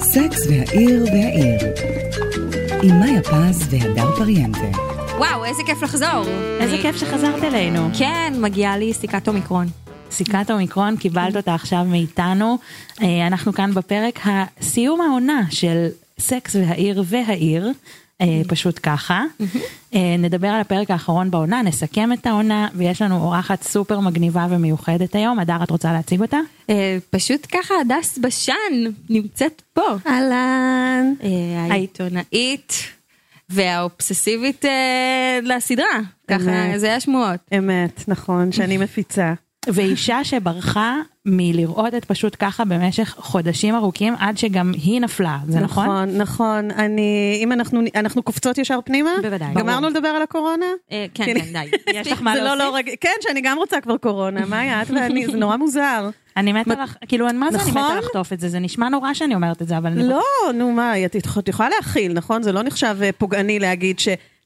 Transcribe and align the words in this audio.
סקס 0.00 0.46
והעיר 0.50 1.04
והעיר. 1.04 1.60
עם 2.82 3.00
מאיה 3.00 3.22
פז 3.22 3.66
והדר 3.70 4.16
פריאנטה. 4.16 4.58
וואו, 5.18 5.44
איזה 5.44 5.62
כיף 5.66 5.82
לחזור. 5.82 6.24
איזה 6.60 6.74
אני- 6.74 6.82
כיף 6.82 6.96
שחזרת 6.96 7.44
אלינו. 7.44 7.88
כן, 7.98 8.34
מגיעה 8.40 8.78
לי 8.78 8.94
סיכת 8.94 9.28
אומיקרון. 9.28 9.66
סיכת 10.10 10.50
אומיקרון, 10.50 10.96
קיבלת 10.96 11.36
אותה 11.36 11.54
עכשיו 11.54 11.84
מאיתנו. 11.84 12.58
אה, 13.02 13.26
אנחנו 13.26 13.52
כאן 13.52 13.74
בפרק 13.74 14.20
הסיום 14.24 15.00
העונה 15.00 15.42
של 15.50 15.86
סקס 16.18 16.56
והעיר 16.56 17.02
והעיר. 17.06 17.72
אה, 18.20 18.42
פשוט 18.48 18.80
ככה. 18.82 19.22
אה, 19.94 20.16
נדבר 20.18 20.48
על 20.48 20.60
הפרק 20.60 20.90
האחרון 20.90 21.30
בעונה, 21.30 21.62
נסכם 21.62 22.12
את 22.12 22.26
העונה, 22.26 22.68
ויש 22.74 23.02
לנו 23.02 23.16
אורחת 23.22 23.62
סופר 23.62 24.00
מגניבה 24.00 24.46
ומיוחדת 24.50 25.14
היום. 25.14 25.38
הדר, 25.38 25.62
את 25.62 25.70
רוצה 25.70 25.92
להציג 25.92 26.20
אותה? 26.20 26.38
אה, 26.70 26.98
פשוט 27.10 27.46
ככה 27.52 27.74
הדס 27.80 28.18
בשן 28.18 28.52
נמצאת 29.10 29.62
פה. 29.72 29.96
אהלן. 30.06 31.14
אה, 31.22 31.66
העיתונאית 31.70 32.72
והאובססיבית 33.48 34.64
אה, 34.64 35.38
לסדרה. 35.42 36.00
ככה. 36.28 36.50
זה 36.76 36.94
השמועות. 36.94 37.40
אמת, 37.58 38.04
נכון, 38.08 38.52
שאני 38.52 38.76
מפיצה. 38.78 39.32
ואישה 39.68 40.24
שברחה 40.24 41.00
מלראות 41.26 41.94
את 41.94 42.04
פשוט 42.04 42.36
ככה 42.38 42.64
במשך 42.64 43.14
חודשים 43.18 43.74
ארוכים, 43.74 44.14
עד 44.18 44.38
שגם 44.38 44.72
היא 44.72 45.00
נפלה, 45.00 45.38
זה 45.48 45.60
נכון? 45.60 45.84
נכון, 45.86 46.16
נכון. 46.16 46.70
אני, 46.70 47.38
אם 47.42 47.52
אנחנו, 47.52 47.80
אנחנו 47.94 48.22
קופצות 48.22 48.58
ישר 48.58 48.78
פנימה? 48.84 49.10
בוודאי. 49.22 49.54
גמרנו 49.54 49.80
ברור. 49.80 49.90
לדבר 49.90 50.08
על 50.08 50.22
הקורונה? 50.22 50.66
אה, 50.92 51.06
כן, 51.14 51.24
כן. 51.24 51.40
כן, 51.40 51.52
די. 51.52 51.76
יש 51.94 52.12
לך 52.12 52.22
מה 52.22 52.34
זה 52.34 52.40
לא 52.40 52.44
להוסיף? 52.44 52.72
לא 52.72 52.76
רגיל, 52.76 52.94
כן, 53.00 53.14
שאני 53.20 53.40
גם 53.40 53.58
רוצה 53.58 53.80
כבר 53.80 53.96
קורונה, 53.96 54.46
מאיה, 54.46 54.82
את 54.82 54.90
ואני, 54.90 55.26
זה 55.26 55.36
נורא 55.36 55.56
מוזר. 55.56 56.10
אני 56.36 56.52
מתה 56.52 56.74
לך, 56.82 56.96
כאילו, 57.08 57.26
מה 57.34 57.50
זה 57.50 57.58
אני 57.62 57.70
מתה 57.70 57.80
נכון? 57.80 57.98
לחטוף 57.98 58.32
את 58.32 58.40
זה? 58.40 58.48
זה 58.48 58.58
נשמע 58.58 58.88
נורא 58.88 59.14
שאני 59.14 59.34
אומרת 59.34 59.62
את 59.62 59.68
זה, 59.68 59.78
אבל... 59.78 59.92
לא, 60.02 60.22
נו 60.54 60.72
מה, 60.72 61.04
את 61.04 61.48
יכולה 61.48 61.68
להכיל, 61.76 62.12
נכון? 62.12 62.42
זה 62.42 62.52
לא 62.52 62.62
נחשב 62.62 62.96
אה, 63.02 63.10
פוגעני 63.12 63.58
להגיד 63.58 63.98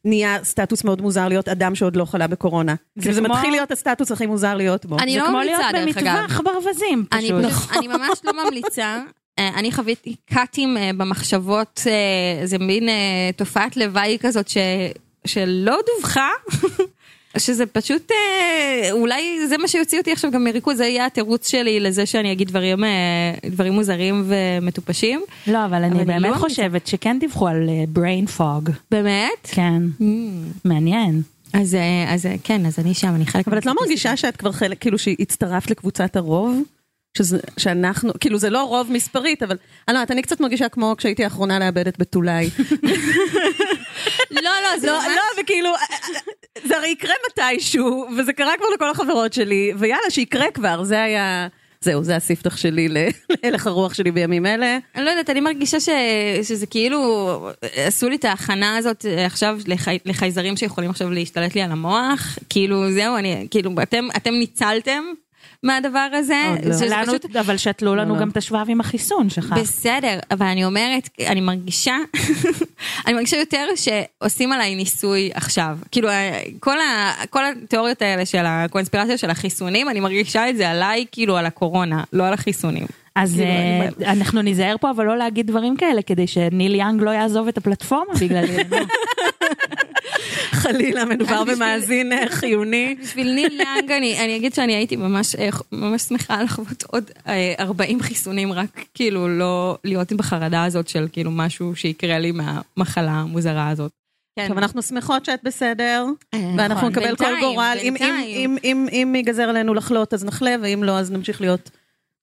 שנהיה 0.07 0.39
סטטוס 0.45 0.85
מאוד 0.85 1.03
מוזר 1.03 1.29
להיות 1.29 1.49
אדם 1.49 1.75
שעוד 1.75 1.97
לא 1.97 2.05
חלה 2.05 2.27
בקורונה. 2.27 2.75
כאילו 3.01 3.15
זה 3.15 3.21
כמו- 3.21 3.35
מתחיל 3.35 3.51
להיות 3.51 3.71
הסטטוס 3.71 4.13
הכי 4.13 4.27
מוזר 4.27 4.55
להיות 4.55 4.87
בו. 4.87 4.99
אני 4.99 5.13
זה 5.13 5.19
לא 5.19 5.25
כמו 5.27 5.33
ממליצה, 5.39 5.73
להיות 5.73 5.87
דרך 5.87 5.97
אגב. 5.99 6.17
במטווח 6.21 6.41
ברווזים, 6.41 7.05
אני, 7.13 7.23
פשוט. 7.25 7.45
פשוט, 7.53 7.77
אני 7.77 7.89
ממש 7.89 8.19
לא 8.25 8.45
ממליצה. 8.45 9.01
אה, 9.39 9.49
אני 9.57 9.73
חוויתי 9.73 10.15
קאטים 10.35 10.77
אה, 10.77 10.91
במחשבות, 10.97 11.81
אה, 11.87 12.47
זה 12.47 12.59
מין 12.59 12.89
תופעת 13.37 13.77
לוואי 13.77 14.19
כזאת 14.21 14.49
ש, 14.49 14.57
שלא 15.27 15.77
דווחה. 15.99 16.29
שזה 17.39 17.67
פשוט 17.67 18.11
אה, 18.11 18.93
אולי 18.93 19.49
זה 19.49 19.59
מה 19.59 19.69
שיוציא 19.69 19.99
אותי 19.99 20.13
עכשיו 20.13 20.31
גם 20.31 20.45
מריכוז 20.45 20.77
זה 20.77 20.87
יהיה 20.87 21.07
התירוץ 21.07 21.49
שלי 21.49 21.81
לזה 21.81 22.07
שאני 22.07 22.33
אגיד 22.33 22.49
דברים 22.49 22.85
אה, 22.85 23.35
דברים 23.51 23.73
מוזרים 23.73 24.25
ומטופשים 24.27 25.23
לא, 25.47 25.65
אבל 25.65 25.75
אני 25.75 25.87
אבל 25.89 25.97
אני 25.97 26.05
באמת 26.05 26.33
לא 26.33 26.39
חושבת 26.39 26.87
שכן 26.87 27.19
דיווחו 27.19 27.49
על 27.49 27.69
אה, 27.69 27.85
brain 27.95 28.39
fog. 28.39 28.71
באמת 28.91 29.49
כן, 29.51 29.83
מעניין. 30.65 31.23
אז 31.53 31.75
אה, 31.75 32.15
אז 32.15 32.27
אה, 32.27 32.35
כן 32.45 32.67
אז 32.67 32.79
אני 32.79 32.95
שם 32.95 33.15
אני 33.15 33.27
חלק 33.27 33.49
אבל 33.49 33.59
את 33.59 33.67
לא. 33.67 33.75
מרגישה 33.81 34.17
שאת 34.17 34.37
כבר 34.37 34.53
חלק, 34.53 34.81
כאילו 34.81 34.99
שהצטרפת 34.99 35.71
לקבוצת 35.71 36.17
הרוב? 36.17 36.63
שזה, 37.19 37.39
שאנחנו, 37.57 38.13
כאילו 38.21 38.39
זה 38.39 38.51
לא 38.51 38.63
רוב 38.63 38.93
מספרית, 38.93 39.43
אבל 39.43 39.57
אני 39.89 39.95
לא 39.95 39.99
יודעת, 39.99 40.11
אני 40.11 40.23
קצת 40.23 40.41
מרגישה 40.41 40.69
כמו 40.69 40.95
כשהייתי 40.99 41.25
האחרונה 41.25 41.59
לאבד 41.59 41.89
את 41.89 41.99
בתולי. 41.99 42.51
לא 44.31 44.41
לא 44.41 44.79
זה 44.81 44.87
לא, 44.87 44.99
ממש 44.99 45.07
לא, 45.07 45.43
וכאילו, 45.43 45.71
זה 46.65 46.77
הרי 46.77 46.89
יקרה 46.89 47.15
מתישהו, 47.31 48.07
וזה 48.19 48.33
קרה 48.33 48.53
כבר 48.59 48.67
לכל 48.75 48.91
החברות 48.91 49.33
שלי, 49.33 49.73
ויאללה, 49.79 50.11
שיקרה 50.11 50.51
כבר, 50.51 50.85
זה 50.85 51.03
היה, 51.03 51.49
זהו, 51.81 52.05
זה 52.05 52.17
הספתח 52.17 52.57
שלי 52.57 52.89
להלך 53.43 53.67
הרוח 53.67 53.95
שלי 53.95 54.11
בימים 54.11 54.47
אלה. 54.47 54.79
אני 54.95 55.05
לא 55.05 55.11
יודעת, 55.11 55.31
אני 55.31 55.41
מרגישה 55.41 55.81
ש... 55.81 55.89
שזה 56.43 56.67
כאילו, 56.67 57.51
עשו 57.77 58.09
לי 58.09 58.17
את 58.17 58.25
ההכנה 58.25 58.77
הזאת 58.77 59.07
אה, 59.07 59.27
עכשיו 59.27 59.59
לחי... 59.67 59.99
לחייזרים 60.05 60.57
שיכולים 60.57 60.91
עכשיו 60.91 61.11
להשתלט 61.11 61.55
לי 61.55 61.63
על 61.63 61.73
המוח, 61.73 62.39
כאילו 62.49 62.93
זהו, 62.93 63.17
אני, 63.17 63.47
כאילו, 63.51 63.71
אתם, 63.83 64.09
אתם 64.17 64.31
ניצלתם 64.35 65.03
מהדבר 65.63 66.09
הזה, 66.13 66.43
עוד 66.51 66.65
לא. 66.65 66.73
שזה 66.73 66.87
לנו, 66.87 67.07
פשוט... 67.07 67.37
אבל 67.37 67.57
שתלו 67.57 67.95
לנו 67.95 68.15
לא. 68.15 68.21
גם 68.21 68.29
את 68.29 68.37
השבב 68.37 68.65
עם 68.69 68.81
החיסון 68.81 69.31
שלך. 69.31 69.55
בסדר, 69.61 70.19
אבל 70.31 70.47
אני 70.47 70.65
אומרת, 70.65 71.09
אני 71.27 71.41
מרגישה, 71.41 71.97
אני 73.07 73.15
מרגישה 73.15 73.37
יותר 73.37 73.67
שעושים 73.77 74.53
עליי 74.53 74.75
ניסוי 74.75 75.31
עכשיו. 75.35 75.79
כאילו, 75.91 76.09
אה, 76.09 76.43
כל, 76.61 76.81
ה, 76.81 77.13
כל 77.31 77.45
התיאוריות 77.45 78.03
האלה 78.03 78.27
של 78.27 78.45
הקונספירציה 78.47 79.19
של 79.19 79.31
החיסונים, 79.31 79.89
אני 79.89 80.01
מרגישה 80.01 80.51
את 80.51 80.57
זה 80.57 80.71
עליי, 80.71 81.07
כאילו, 81.13 81.37
על 81.37 81.47
הקורונה, 81.47 82.05
לא 82.13 82.27
על 82.27 82.33
החיסונים. 82.33 82.87
אז 83.23 83.35
כאילו, 83.35 83.51
אה, 84.07 84.13
אנחנו 84.13 84.43
ניזהר 84.43 84.77
פה, 84.81 84.91
אבל 84.91 85.05
לא 85.07 85.17
להגיד 85.19 85.47
דברים 85.47 85.77
כאלה, 85.77 86.03
כדי 86.03 86.27
שניל 86.27 86.75
יאנג 86.75 87.03
לא 87.03 87.11
יעזוב 87.11 87.49
את 87.49 87.59
הפלטפורמה 87.59 88.15
בגללי. 88.21 88.57
חלילה, 90.53 91.05
מדובר 91.05 91.45
במאזין 91.45 92.13
אה, 92.13 92.29
חיוני. 92.29 92.97
בשביל 93.03 93.33
ניל 93.35 93.61
יאנג 93.61 93.91
אני, 93.93 94.37
אגיד 94.37 94.55
שאני 94.55 94.75
הייתי 94.75 94.97
ממש, 94.97 95.35
אה, 95.35 95.49
שמחה 95.99 96.43
לחוות 96.43 96.85
עוד 96.91 97.11
אה, 97.29 97.55
40 97.61 98.03
חיסונים, 98.03 98.53
רק 98.53 98.85
כאילו 98.95 99.29
לא 99.29 99.79
להיות 99.85 100.13
בחרדה 100.13 100.65
הזאת 100.65 100.89
של 100.89 101.07
כאילו 101.13 101.31
משהו 101.31 101.77
שיקרה 101.77 102.19
לי 102.19 102.33
מהמחלה 102.33 103.11
המוזרה 103.13 103.69
הזאת. 103.69 103.91
כן. 104.37 104.43
עכשיו, 104.43 104.59
אנחנו 104.59 104.83
שמחות 104.83 105.25
שאת 105.25 105.41
בסדר, 105.45 106.07
ואנחנו 106.35 106.75
נכון, 106.75 106.89
נקבל 106.91 107.17
כל 107.17 107.35
גורל. 107.41 107.77
אם- 107.83 107.87
אם- 107.87 107.93
בינתיים. 107.95 108.51
אם- 108.51 108.57
אם 108.65 108.87
אם 108.93 109.15
ייגזר 109.15 109.43
עלינו 109.43 109.75
לחלות, 109.75 110.15
אז 110.15 110.25
נחלה, 110.25 110.55
ואם 110.63 110.85
לא, 110.85 110.99
אז 110.99 111.11
נמשיך 111.11 111.41
להיות 111.41 111.71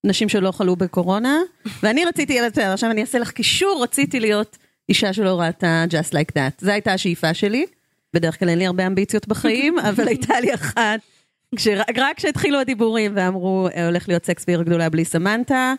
נשים 0.03 0.30
שלא 0.30 0.52
חלו 0.52 0.75
בקורונה. 0.75 1.38
ואני 1.84 2.06
רציתי, 2.06 2.38
בסדר, 2.52 2.74
עכשיו 2.74 2.91
אני 2.91 3.02
אעשה 3.02 3.19
לך 3.19 3.31
קישור, 3.31 3.84
רציתי 3.84 4.19
להיות 4.19 4.58
אישה 4.90 5.13
שלא 5.13 5.40
ראתה 5.41 5.85
Just 5.90 6.12
Like 6.13 6.31
That. 6.38 6.52
זו 6.62 6.72
הייתה 6.72 6.94
השאיפה 6.94 7.34
שלי. 7.34 7.66
בדרך 8.13 8.40
כלל 8.40 8.50
אין 8.50 8.59
לי 8.59 8.66
הרבה 8.66 8.88
אמביציות 8.88 9.28
בחיים, 9.28 9.80
אבל 9.90 10.08
הייתה 10.08 10.40
לי 10.40 10.53
אחת. 10.53 11.00
כשר- 11.56 11.81
רק 11.97 12.18
כשהתחילו 12.18 12.59
הדיבורים 12.59 13.12
ואמרו, 13.16 13.68
"אה, 13.75 13.85
הולך 13.85 14.08
להיות 14.09 14.25
סקס 14.25 14.46
בעיר 14.46 14.62
גדולה 14.63 14.90
בלי 14.90 15.06
סמנטה, 15.06 15.74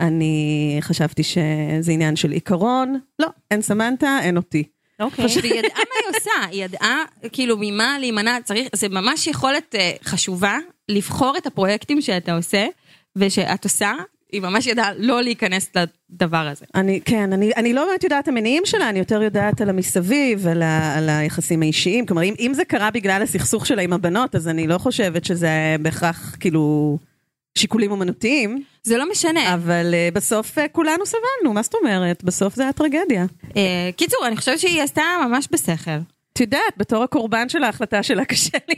אני 0.00 0.36
חשבתי 0.80 1.22
שזה 1.22 1.92
עניין 1.92 2.16
של 2.16 2.30
עיקרון. 2.30 2.98
לא, 3.18 3.28
אין 3.50 3.62
סמנטה, 3.62 4.18
אין 4.22 4.36
אותי. 4.36 4.64
אוקיי. 5.00 5.24
והיא 5.42 5.54
ידעה 5.54 5.70
מה 5.78 5.94
היא 6.08 6.16
עושה, 6.18 6.30
היא 6.50 6.64
ידעה 6.64 7.02
כאילו 7.32 7.56
ממה 7.60 7.98
להימנע, 7.98 8.38
צריך, 8.44 8.68
זה 8.74 8.88
ממש 8.88 9.26
יכולת 9.26 9.74
אה, 9.74 9.92
חשובה 10.04 10.58
לבחור 10.88 11.36
את 11.36 11.46
הפרויקטים 11.46 12.00
שאתה 12.00 12.36
עושה 12.36 12.66
ושאת 13.16 13.64
עושה, 13.64 13.92
היא 14.32 14.40
ממש 14.40 14.66
ידעה 14.66 14.90
לא 14.98 15.22
להיכנס 15.22 15.70
לדבר 15.76 16.36
הזה. 16.36 16.64
אני, 16.74 17.00
כן, 17.04 17.32
אני, 17.32 17.50
אני 17.56 17.72
לא 17.72 17.84
באמת 17.84 18.04
יודעת 18.04 18.28
המניעים 18.28 18.62
שלה, 18.66 18.88
אני 18.88 18.98
יותר 18.98 19.22
יודעת 19.22 19.60
על 19.60 19.68
המסביב, 19.68 20.46
על, 20.46 20.62
ה, 20.62 20.94
על 20.98 21.08
היחסים 21.08 21.62
האישיים. 21.62 22.06
כלומר, 22.06 22.22
אם, 22.22 22.34
אם 22.38 22.52
זה 22.54 22.64
קרה 22.64 22.90
בגלל 22.90 23.22
הסכסוך 23.22 23.66
שלה 23.66 23.82
עם 23.82 23.92
הבנות, 23.92 24.34
אז 24.34 24.48
אני 24.48 24.66
לא 24.66 24.78
חושבת 24.78 25.24
שזה 25.24 25.76
בהכרח, 25.80 26.36
כאילו, 26.40 26.98
שיקולים 27.58 27.90
אומנותיים, 27.90 28.62
זה 28.82 28.96
לא 28.96 29.10
משנה. 29.10 29.54
אבל 29.54 29.94
uh, 29.94 30.14
בסוף 30.14 30.58
uh, 30.58 30.60
כולנו 30.72 31.06
סבלנו, 31.06 31.54
מה 31.54 31.62
זאת 31.62 31.74
אומרת? 31.74 32.24
בסוף 32.24 32.54
זה 32.54 32.62
היה 32.62 32.72
טרגדיה. 32.72 33.26
אה, 33.56 33.90
קיצור, 33.96 34.26
אני 34.26 34.36
חושבת 34.36 34.58
שהיא 34.58 34.82
עשתה 34.82 35.02
ממש 35.28 35.48
בשכל. 35.50 35.98
את 36.36 36.40
יודעת, 36.40 36.76
בתור 36.76 37.02
הקורבן 37.02 37.48
של 37.48 37.64
ההחלטה 37.64 38.02
שלה, 38.02 38.24
קשה 38.34 38.58
לי, 38.68 38.74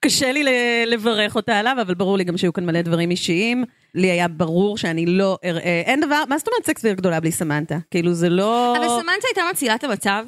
קשה 0.00 0.32
לי 0.32 0.44
לברך 0.86 1.36
אותה 1.36 1.58
עליו, 1.58 1.76
אבל 1.82 1.94
ברור 1.94 2.18
לי 2.18 2.24
גם 2.24 2.36
שהיו 2.36 2.52
כאן 2.52 2.66
מלא 2.66 2.82
דברים 2.82 3.10
אישיים. 3.10 3.64
לי 3.94 4.10
היה 4.10 4.28
ברור 4.28 4.78
שאני 4.78 5.06
לא 5.06 5.38
אראה, 5.44 5.82
אין 5.86 6.00
דבר, 6.00 6.22
מה 6.28 6.38
זאת 6.38 6.48
אומרת 6.48 6.66
סקס 6.66 6.82
בעיר 6.82 6.94
גדולה 6.94 7.20
בלי 7.20 7.32
סמנטה? 7.32 7.78
כאילו 7.90 8.12
זה 8.14 8.28
לא... 8.28 8.74
אבל 8.78 8.88
סמנטה 8.88 9.26
הייתה 9.28 9.42
מצילה 9.52 9.74
את 9.74 9.84
המצב. 9.84 10.24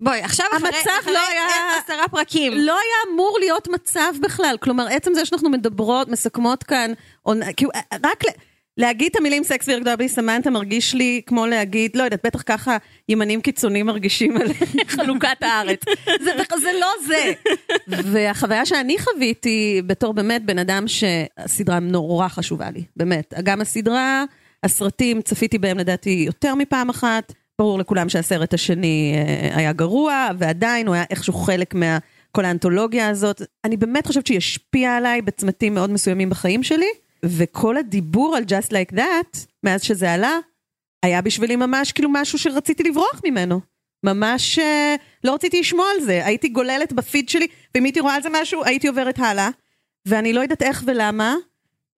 בואי, 0.00 0.20
עכשיו 0.20 0.46
אחרי 0.56 0.68
אחרי 1.00 1.12
לא 1.12 1.18
היה- 1.30 1.78
עשרה 1.84 2.08
פרקים. 2.08 2.52
לא 2.52 2.72
היה 2.72 3.12
אמור 3.14 3.36
להיות 3.40 3.68
מצב 3.68 4.12
בכלל, 4.22 4.56
כלומר 4.60 4.86
עצם 4.90 5.14
זה 5.14 5.24
שאנחנו 5.26 5.50
מדברות, 5.50 6.08
מסכמות 6.08 6.62
כאן, 6.64 6.92
או, 7.26 7.32
כאילו 7.56 7.70
רק 8.04 8.24
ל, 8.24 8.28
להגיד 8.76 9.08
את 9.10 9.16
המילים 9.16 9.44
סקס 9.44 9.68
גדולה 9.68 9.96
בלי 9.96 10.08
סמנטה 10.08 10.50
מרגיש 10.50 10.94
לי 10.94 11.20
כמו 11.26 11.46
להגיד, 11.46 11.96
לא 11.96 12.02
יודעת, 12.02 12.26
בטח 12.26 12.42
ככה 12.46 12.76
ימנים 13.08 13.40
קיצוניים 13.40 13.86
מרגישים 13.86 14.36
על 14.36 14.46
חלוקת 14.96 15.42
הארץ. 15.42 15.80
זה, 16.04 16.30
זה 16.60 16.72
לא 16.80 16.88
זה. 17.06 17.32
והחוויה 17.86 18.66
שאני 18.66 18.96
חוויתי 18.98 19.82
בתור 19.86 20.14
באמת 20.14 20.44
בן 20.44 20.58
אדם 20.58 20.84
שהסדרה 20.88 21.78
נורא 21.78 22.28
חשובה 22.28 22.70
לי, 22.70 22.84
באמת. 22.96 23.34
גם 23.42 23.60
הסדרה, 23.60 24.24
הסרטים, 24.62 25.22
צפיתי 25.22 25.58
בהם 25.58 25.78
לדעתי 25.78 26.22
יותר 26.26 26.54
מפעם 26.54 26.90
אחת. 26.90 27.32
ברור 27.58 27.78
לכולם 27.78 28.08
שהסרט 28.08 28.54
השני 28.54 29.14
אה, 29.14 29.56
היה 29.56 29.72
גרוע, 29.72 30.28
ועדיין 30.38 30.86
הוא 30.86 30.94
היה 30.94 31.04
איכשהו 31.10 31.32
חלק 31.32 31.74
מה... 31.74 31.98
כל 32.32 32.44
האנתולוגיה 32.44 33.08
הזאת. 33.08 33.42
אני 33.64 33.76
באמת 33.76 34.06
חושבת 34.06 34.26
שהיא 34.26 34.38
השפיעה 34.38 34.96
עליי 34.96 35.22
בצמתים 35.22 35.74
מאוד 35.74 35.90
מסוימים 35.90 36.30
בחיים 36.30 36.62
שלי, 36.62 36.86
וכל 37.24 37.76
הדיבור 37.76 38.36
על 38.36 38.42
Just 38.42 38.68
Like 38.70 38.94
That, 38.96 39.38
מאז 39.62 39.82
שזה 39.82 40.12
עלה, 40.12 40.38
היה 41.02 41.22
בשבילי 41.22 41.56
ממש 41.56 41.92
כאילו 41.92 42.08
משהו 42.12 42.38
שרציתי 42.38 42.82
לברוח 42.82 43.20
ממנו. 43.24 43.60
ממש 44.04 44.58
אה, 44.58 44.94
לא 45.24 45.34
רציתי 45.34 45.60
לשמוע 45.60 45.86
על 45.94 46.04
זה, 46.04 46.26
הייתי 46.26 46.48
גוללת 46.48 46.92
בפיד 46.92 47.28
שלי, 47.28 47.46
ואם 47.74 47.84
הייתי 47.84 48.00
רואה 48.00 48.14
על 48.14 48.22
זה 48.22 48.28
משהו, 48.32 48.64
הייתי 48.64 48.88
עוברת 48.88 49.18
הלאה, 49.18 49.48
ואני 50.06 50.32
לא 50.32 50.40
יודעת 50.40 50.62
איך 50.62 50.82
ולמה, 50.86 51.34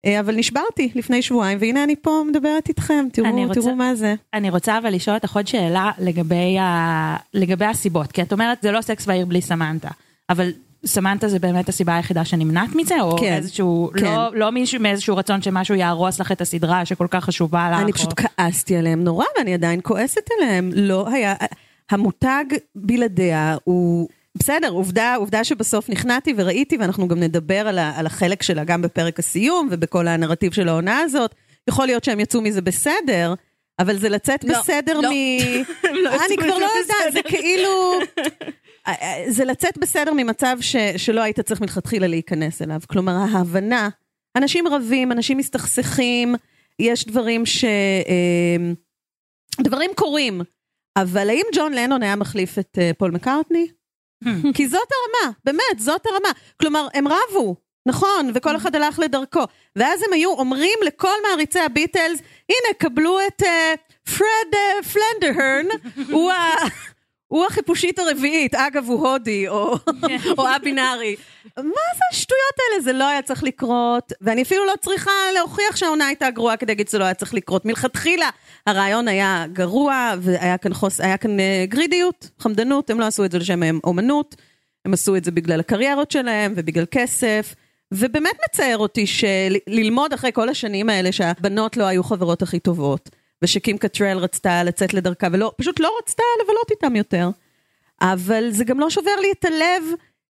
אה, 0.06 0.20
אבל 0.20 0.36
נשברתי 0.36 0.90
לפני 0.94 1.22
שבועיים, 1.22 1.58
והנה 1.60 1.84
אני 1.84 1.96
פה 1.96 2.24
מדברת 2.28 2.68
איתכם, 2.68 3.06
תראו, 3.12 3.26
רוצה- 3.44 3.60
תראו 3.60 3.76
מה 3.76 3.94
זה. 3.94 4.14
אני 4.34 4.50
רוצה 4.50 4.78
אבל 4.78 4.94
לשאול 4.94 5.16
אותך 5.16 5.36
עוד 5.36 5.46
שאלה 5.46 5.90
לגבי, 5.98 6.58
ה... 6.58 7.16
לגבי 7.34 7.64
הסיבות, 7.64 8.12
כי 8.12 8.22
את 8.22 8.32
אומרת 8.32 8.58
זה 8.62 8.72
לא 8.72 8.80
סקס 8.80 9.08
והעיר 9.08 9.26
בלי 9.26 9.42
סמנטה, 9.42 9.88
אבל 10.30 10.50
סמנטה 10.86 11.28
זה 11.28 11.38
באמת 11.38 11.68
הסיבה 11.68 11.96
היחידה 11.96 12.24
שנמנעת 12.24 12.74
מזה, 12.74 13.00
או 13.00 13.16
כן, 13.18 13.32
איזשהו, 13.32 13.90
כן. 13.98 14.04
לא, 14.04 14.34
לא 14.34 14.50
מישהו, 14.50 14.80
מאיזשהו 14.80 15.16
רצון 15.16 15.42
שמשהו 15.42 15.74
יהרוס 15.74 16.20
לך 16.20 16.32
את 16.32 16.40
הסדרה 16.40 16.84
שכל 16.84 17.06
כך 17.10 17.24
חשובה 17.24 17.70
לך. 17.72 17.80
אני 17.80 17.90
או- 17.90 17.96
פשוט 17.96 18.12
כעסתי 18.16 18.76
עליהם 18.76 19.04
נורא, 19.04 19.24
ואני 19.38 19.54
עדיין 19.54 19.80
כועסת 19.82 20.28
עליהם. 20.38 20.70
לא 20.74 21.08
היה... 21.08 21.34
המותג 21.90 22.44
בלעדיה 22.74 23.56
הוא... 23.64 24.08
בסדר, 24.34 24.70
עובדה, 24.70 25.14
עובדה 25.14 25.44
שבסוף 25.44 25.90
נכנעתי 25.90 26.34
וראיתי, 26.36 26.76
ואנחנו 26.76 27.08
גם 27.08 27.20
נדבר 27.20 27.68
על, 27.68 27.78
ה, 27.78 27.92
על 27.96 28.06
החלק 28.06 28.42
שלה 28.42 28.64
גם 28.64 28.82
בפרק 28.82 29.18
הסיום 29.18 29.68
ובכל 29.70 30.08
הנרטיב 30.08 30.52
של 30.52 30.68
העונה 30.68 31.00
הזאת. 31.00 31.34
יכול 31.68 31.86
להיות 31.86 32.04
שהם 32.04 32.20
יצאו 32.20 32.40
מזה 32.40 32.60
בסדר, 32.60 33.34
אבל 33.78 33.96
זה 33.98 34.08
לצאת 34.08 34.44
לא, 34.44 34.60
בסדר 34.60 35.00
לא. 35.00 35.10
מ... 35.10 35.14
לא 36.04 36.10
אני 36.26 36.36
כבר 36.36 36.58
לא 36.58 36.68
יודעת, 36.80 37.12
זה 37.12 37.22
כאילו... 37.22 38.00
זה 39.28 39.44
לצאת 39.44 39.78
בסדר 39.78 40.12
ממצב 40.12 40.56
ש, 40.60 40.76
שלא 40.96 41.20
היית 41.20 41.40
צריך 41.40 41.60
מלכתחילה 41.60 42.06
להיכנס 42.06 42.62
אליו. 42.62 42.80
כלומר, 42.88 43.12
ההבנה, 43.12 43.88
אנשים 44.36 44.68
רבים, 44.68 45.12
אנשים 45.12 45.38
מסתכסכים, 45.38 46.34
יש 46.78 47.06
דברים 47.06 47.46
ש... 47.46 47.64
אה, 47.64 48.72
דברים 49.60 49.90
קורים, 49.96 50.40
אבל 50.96 51.30
האם 51.30 51.44
ג'ון 51.54 51.72
לנון 51.72 52.02
היה 52.02 52.16
מחליף 52.16 52.58
את 52.58 52.78
אה, 52.80 52.90
פול 52.98 53.10
מקארטני? 53.10 53.66
כי 54.54 54.68
זאת 54.68 54.88
הרמה, 54.92 55.32
באמת, 55.44 55.78
זאת 55.78 56.06
הרמה. 56.06 56.28
כלומר, 56.60 56.86
הם 56.94 57.04
רבו, 57.08 57.56
נכון, 57.88 58.30
וכל 58.34 58.56
אחד 58.56 58.74
הלך 58.74 58.98
לדרכו. 58.98 59.42
ואז 59.76 60.02
הם 60.02 60.12
היו 60.12 60.30
אומרים 60.30 60.78
לכל 60.86 61.14
מעריצי 61.28 61.60
הביטלס, 61.60 62.20
הנה, 62.48 62.74
קבלו 62.78 63.18
את 63.26 63.42
אה, 63.42 63.74
פרד 64.16 64.54
אה, 64.54 64.82
פלנדרהרן, 64.82 65.66
הוא 66.10 66.32
ה... 66.32 66.48
הוא 67.28 67.46
החיפושית 67.46 67.98
הרביעית, 67.98 68.54
אגב 68.54 68.84
הוא 68.86 69.08
הודי 69.08 69.48
או, 69.48 69.76
או 70.38 70.46
א-בינארי. 70.56 71.16
מה 71.56 71.62
זה 71.94 72.02
השטויות 72.10 72.54
האלה? 72.58 72.82
זה 72.82 72.92
לא 72.92 73.08
היה 73.08 73.22
צריך 73.22 73.44
לקרות, 73.44 74.12
ואני 74.20 74.42
אפילו 74.42 74.66
לא 74.66 74.72
צריכה 74.80 75.10
להוכיח 75.34 75.76
שהעונה 75.76 76.06
הייתה 76.06 76.30
גרועה 76.30 76.56
כדי 76.56 76.72
להגיד 76.72 76.88
שזה 76.88 76.98
לא 76.98 77.04
היה 77.04 77.14
צריך 77.14 77.34
לקרות. 77.34 77.64
מלכתחילה 77.64 78.30
הרעיון 78.66 79.08
היה 79.08 79.44
גרוע, 79.52 80.14
והיה 80.20 80.58
כאן, 80.58 80.74
חוס, 80.74 81.00
היה 81.00 81.16
כאן 81.16 81.40
אה, 81.40 81.64
גרידיות, 81.68 82.30
חמדנות, 82.38 82.90
הם 82.90 83.00
לא 83.00 83.04
עשו 83.04 83.24
את 83.24 83.32
זה 83.32 83.38
לשם 83.38 83.60
אומנות, 83.84 84.36
הם 84.84 84.92
עשו 84.92 85.16
את 85.16 85.24
זה 85.24 85.30
בגלל 85.30 85.60
הקריירות 85.60 86.10
שלהם 86.10 86.52
ובגלל 86.56 86.84
כסף. 86.90 87.54
ובאמת 87.94 88.38
מצער 88.48 88.78
אותי 88.78 89.06
שללמוד 89.06 90.12
אחרי 90.12 90.30
כל 90.32 90.48
השנים 90.48 90.90
האלה 90.90 91.12
שהבנות 91.12 91.76
לא 91.76 91.84
היו 91.84 92.04
חברות 92.04 92.42
הכי 92.42 92.58
טובות. 92.58 93.10
ושקים 93.42 93.78
קטרל 93.78 94.18
רצתה 94.18 94.64
לצאת 94.64 94.94
לדרכה, 94.94 95.26
ולא, 95.32 95.52
פשוט 95.58 95.80
לא 95.80 95.90
רצתה 96.02 96.22
לבלות 96.42 96.70
איתם 96.70 96.96
יותר. 96.96 97.30
אבל 98.00 98.50
זה 98.50 98.64
גם 98.64 98.80
לא 98.80 98.90
שובר 98.90 99.16
לי 99.20 99.32
את 99.32 99.44
הלב, 99.44 99.84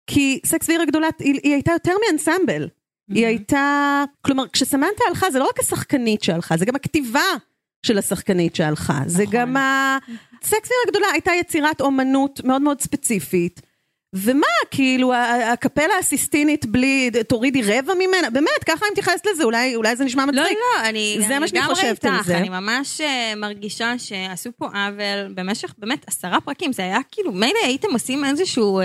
כי 0.06 0.40
סקס 0.46 0.68
ועיר 0.68 0.82
הגדולה, 0.82 1.08
היא, 1.18 1.40
היא 1.42 1.52
הייתה 1.52 1.72
יותר 1.72 1.92
מאנסמבל. 2.06 2.68
היא 3.14 3.26
הייתה, 3.26 4.04
כלומר, 4.20 4.48
כשסמנתה 4.48 5.04
הלכה, 5.08 5.30
זה 5.30 5.38
לא 5.38 5.44
רק 5.44 5.60
השחקנית 5.60 6.22
שהלכה, 6.22 6.56
זה 6.56 6.64
גם 6.64 6.76
הכתיבה 6.76 7.20
של 7.82 7.98
השחקנית 7.98 8.56
שהלכה. 8.56 9.00
זה 9.06 9.22
נכון. 9.22 9.34
גם 9.34 9.56
ה... 9.56 9.98
סקס 10.42 10.70
ועיר 10.70 10.80
הגדולה 10.86 11.06
הייתה 11.12 11.32
יצירת 11.40 11.80
אומנות 11.80 12.40
מאוד 12.44 12.62
מאוד 12.62 12.80
ספציפית. 12.80 13.60
ומה, 14.14 14.46
כאילו, 14.70 15.12
הקפלה 15.52 15.98
הסיסטינית 16.00 16.66
בלי, 16.66 17.10
תורידי 17.28 17.62
רבע 17.62 17.94
ממנה, 17.94 18.30
באמת, 18.30 18.64
ככה 18.66 18.86
אני 18.86 18.90
מתייחסת 18.92 19.26
לזה, 19.32 19.44
אולי, 19.44 19.76
אולי 19.76 19.96
זה 19.96 20.04
נשמע 20.04 20.24
מצחיק. 20.24 20.38
לא, 20.38 20.82
לא, 20.82 20.88
אני, 20.88 21.16
זה 21.18 21.26
אני 21.26 21.38
מה 21.38 21.48
שאני 21.48 21.62
חושבת 21.62 22.04
על 22.04 22.22
זה. 22.24 22.36
אני 22.38 22.48
ממש 22.48 23.00
uh, 23.00 23.36
מרגישה 23.36 23.94
שעשו 23.98 24.50
פה 24.56 24.66
עוול 24.66 25.32
במשך 25.34 25.74
באמת 25.78 26.04
עשרה 26.06 26.40
פרקים, 26.40 26.72
זה 26.72 26.82
היה 26.82 26.98
כאילו, 27.10 27.32
מילא 27.32 27.58
הייתם 27.64 27.92
עושים 27.92 28.24
איזשהו 28.24 28.80
uh, 28.80 28.84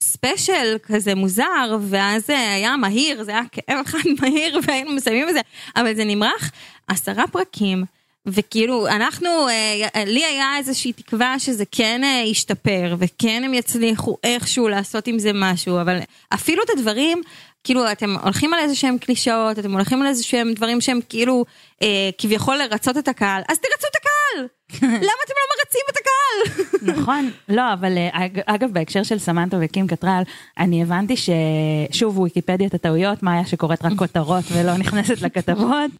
ספיישל 0.00 0.76
כזה 0.82 1.14
מוזר, 1.14 1.76
ואז 1.80 2.30
uh, 2.30 2.32
היה 2.32 2.76
מהיר, 2.76 3.22
זה 3.22 3.30
היה 3.30 3.42
כאב 3.52 3.78
אחד 3.86 3.98
מהיר, 4.20 4.60
והיינו 4.66 4.92
מסיימים 4.92 5.28
את 5.28 5.34
זה, 5.34 5.40
אבל 5.76 5.94
זה 5.94 6.04
נמרח 6.04 6.50
עשרה 6.88 7.26
פרקים. 7.26 7.84
וכאילו 8.26 8.86
אנחנו, 8.86 9.48
אה, 9.48 10.04
לי 10.06 10.24
היה 10.24 10.56
איזושהי 10.58 10.92
תקווה 10.92 11.38
שזה 11.38 11.64
כן 11.72 12.04
אה, 12.04 12.22
ישתפר 12.26 12.96
וכן 12.98 13.42
הם 13.44 13.54
יצליחו 13.54 14.16
איכשהו 14.24 14.68
לעשות 14.68 15.06
עם 15.06 15.18
זה 15.18 15.30
משהו 15.34 15.80
אבל 15.80 15.98
אפילו 16.34 16.62
את 16.62 16.70
הדברים 16.70 17.22
כאילו 17.64 17.92
אתם 17.92 18.16
הולכים 18.22 18.54
על 18.54 18.60
איזה 18.60 18.74
שהם 18.74 18.98
קלישאות 18.98 19.58
אתם 19.58 19.72
הולכים 19.72 20.02
על 20.02 20.08
איזה 20.08 20.24
שהם 20.24 20.52
דברים 20.52 20.80
שהם 20.80 21.00
כאילו 21.08 21.44
אה, 21.82 22.10
כביכול 22.18 22.56
לרצות 22.56 22.98
את 22.98 23.08
הקהל 23.08 23.42
אז 23.48 23.58
תרצו 23.58 23.86
את 23.90 23.96
הקהל! 23.96 24.46
למה 24.82 25.20
אתם 25.24 25.34
לא 25.40 25.54
מרצים 25.56 25.80
את 25.90 25.96
הקהל? 26.00 26.64
נכון, 27.00 27.30
לא, 27.48 27.72
אבל 27.72 27.98
אה, 27.98 28.24
אג- 28.26 28.40
אגב, 28.46 28.70
בהקשר 28.72 29.02
של 29.02 29.18
סמנטו 29.18 29.56
וקים 29.60 29.86
קטרל, 29.86 30.22
אני 30.58 30.82
הבנתי 30.82 31.14
ששוב 31.16 32.18
ויקיפדיית 32.18 32.74
הטעויות, 32.74 33.22
מאיה 33.22 33.46
שקוראת 33.46 33.84
רק 33.84 33.92
כותרות 33.96 34.44
ולא 34.52 34.76
נכנסת 34.76 35.20
לכתבות. 35.22 35.90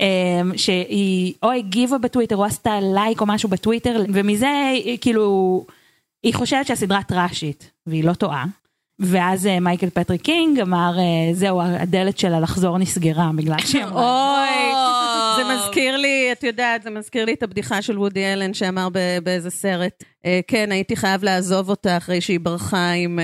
אמ, 0.00 0.52
שהיא 0.56 1.34
או 1.42 1.50
הגיבה 1.50 1.98
בטוויטר 1.98 2.36
או 2.36 2.44
עשתה 2.44 2.80
לייק 2.80 3.20
או 3.20 3.26
משהו 3.26 3.48
בטוויטר 3.48 4.04
ומזה 4.12 4.70
היא, 4.72 4.98
כאילו 5.00 5.66
היא 6.22 6.34
חושבת 6.34 6.66
שהסדרה 6.66 7.02
טראשית 7.02 7.70
והיא 7.86 8.04
לא 8.04 8.12
טועה. 8.12 8.44
ואז 8.98 9.46
אה, 9.46 9.60
מייקל 9.60 9.90
פטריק 9.90 10.22
קינג 10.22 10.60
אמר 10.60 10.92
אה, 10.98 11.34
זהו 11.34 11.62
הדלת 11.62 12.18
שלה 12.18 12.40
לחזור 12.40 12.78
נסגרה 12.78 13.30
בגלל 13.36 13.58
שהיא 13.58 13.84
אמרה 13.84 14.42
אוי, 14.42 15.44
זה 15.44 15.54
מזכיר 15.54 15.96
לי, 15.96 16.13
את 16.38 16.44
יודעת, 16.44 16.82
זה 16.82 16.90
מזכיר 16.90 17.24
לי 17.24 17.32
את 17.32 17.42
הבדיחה 17.42 17.82
של 17.82 17.98
וודי 17.98 18.24
אלן 18.24 18.54
שאמר 18.54 18.88
באיזה 19.22 19.50
סרט, 19.50 20.04
אה, 20.26 20.40
כן, 20.48 20.72
הייתי 20.72 20.96
חייב 20.96 21.24
לעזוב 21.24 21.70
אותה 21.70 21.96
אחרי 21.96 22.20
שהיא 22.20 22.40
ברחה 22.40 22.90
עם, 22.90 23.18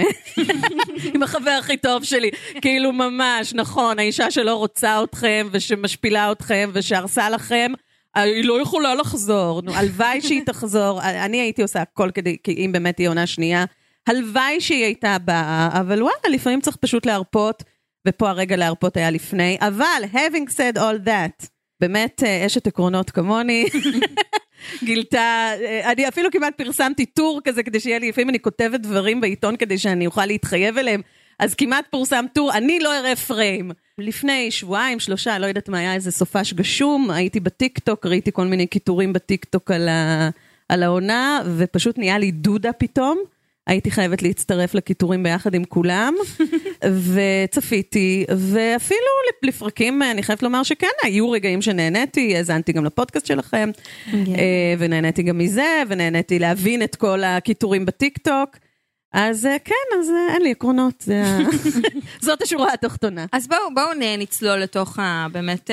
עם 1.15 1.23
החבר 1.23 1.51
הכי 1.51 1.77
טוב 1.77 2.05
שלי. 2.05 2.31
כאילו 2.61 2.93
ממש, 2.93 3.55
נכון, 3.55 3.99
האישה 3.99 4.31
שלא 4.31 4.55
רוצה 4.55 5.05
אתכם 5.05 5.49
ושמשפילה 5.53 6.33
אתכם 6.33 6.71
ושהרסה 6.73 7.31
לכם. 7.31 7.73
היא 8.15 8.45
לא 8.45 8.63
יכולה 8.63 8.95
לחזור, 8.95 9.63
נו, 9.63 9.75
הלוואי 9.75 10.21
שהיא 10.21 10.43
תחזור, 10.47 11.01
אני 11.27 11.41
הייתי 11.41 11.63
עושה 11.63 11.83
הכל 11.83 12.11
כדי, 12.15 12.37
כי 12.43 12.53
אם 12.53 12.73
באמת 12.73 12.97
תהיה 12.97 13.09
עונה 13.09 13.27
שנייה, 13.27 13.65
הלוואי 14.07 14.61
שהיא 14.61 14.85
הייתה 14.85 15.17
באה, 15.19 15.69
אבל 15.73 16.03
וואלה, 16.03 16.35
לפעמים 16.35 16.61
צריך 16.61 16.77
פשוט 16.77 17.07
להרפות, 17.07 17.63
ופה 18.09 18.31
הרגע 18.31 18.57
להרפות 18.57 18.97
היה 18.97 19.11
לפני, 19.11 19.59
אבל 19.61 20.03
having 20.13 20.51
said 20.51 20.77
all 20.77 21.07
that, 21.07 21.47
באמת 21.81 22.23
אה, 22.27 22.47
אשת 22.47 22.67
עקרונות 22.67 23.11
כמוני, 23.11 23.67
גילתה, 24.85 25.53
אה, 25.65 25.93
אני 25.93 26.09
אפילו 26.09 26.31
כמעט 26.31 26.55
פרסמתי 26.57 27.07
טור 27.07 27.41
כזה 27.45 27.63
כדי 27.63 27.81
שיהיה 27.81 27.99
לי, 27.99 28.09
לפעמים 28.09 28.31
אני 28.31 28.41
כותבת 28.41 28.81
דברים 28.81 29.21
בעיתון 29.21 29.57
כדי 29.57 29.79
שאני 29.79 30.07
אוכל 30.07 30.27
להתחייב 30.27 30.79
אליהם, 30.79 31.01
אז 31.39 31.55
כמעט 31.55 31.85
פורסם 31.91 32.25
טור, 32.33 32.53
אני 32.53 32.81
לא 32.81 32.99
אראה 32.99 33.17
פריים. 33.17 33.71
לפני 33.99 34.51
שבועיים, 34.51 35.01
שלושה, 35.01 35.39
לא 35.39 35.47
יודעת 35.47 35.69
מה 35.69 35.79
היה, 35.79 35.95
איזה 35.95 36.11
סופש 36.11 36.53
גשום, 36.53 37.11
הייתי 37.11 37.41
בטיק 37.41 37.79
טוק, 37.79 38.07
ראיתי 38.07 38.33
כל 38.33 38.47
מיני 38.47 38.67
קיטורים 38.67 39.13
בטיק 39.13 39.45
טוק 39.45 39.71
על, 39.71 39.89
ה, 39.89 40.31
על 40.69 40.83
העונה, 40.83 41.41
ופשוט 41.57 41.99
נהיה 41.99 42.19
לי 42.19 42.31
דודה 42.31 42.73
פתאום. 42.73 43.19
הייתי 43.67 43.91
חייבת 43.91 44.23
להצטרף 44.23 44.75
לקיטורים 44.75 45.23
ביחד 45.23 45.55
עם 45.55 45.65
כולם, 45.65 46.15
וצפיתי, 47.15 48.25
ואפילו 48.37 49.01
לפרקים, 49.43 50.03
אני 50.03 50.23
חייבת 50.23 50.43
לומר 50.43 50.63
שכן, 50.63 50.87
היו 51.03 51.31
רגעים 51.31 51.63
שנהניתי, 51.63 52.37
האזנתי 52.37 52.73
גם 52.73 52.85
לפודקאסט 52.85 53.27
שלכם, 53.27 53.71
אה, 54.15 54.75
ונהניתי 54.79 55.23
גם 55.23 55.39
מזה, 55.39 55.83
ונהניתי 55.89 56.39
להבין 56.39 56.83
את 56.83 56.97
כל 56.97 57.25
הקיטורים 57.25 57.87
בטיק 57.87 58.19
טוק. 58.19 58.57
אז 59.13 59.47
אה, 59.47 59.57
כן, 59.65 59.99
אז 60.01 60.11
אה, 60.11 60.35
אין 60.35 60.43
לי 60.43 60.51
עקרונות, 60.51 60.95
זה 61.01 61.23
זאת 62.25 62.43
השורה 62.43 62.73
התחתונה. 62.73 63.27
אז 63.33 63.49
בואו 63.49 63.61
בואו 63.75 63.95
נ- 63.95 64.21
נצלול 64.21 64.59
לתוך 64.59 64.99
ה... 64.99 65.27
באמת... 65.33 65.71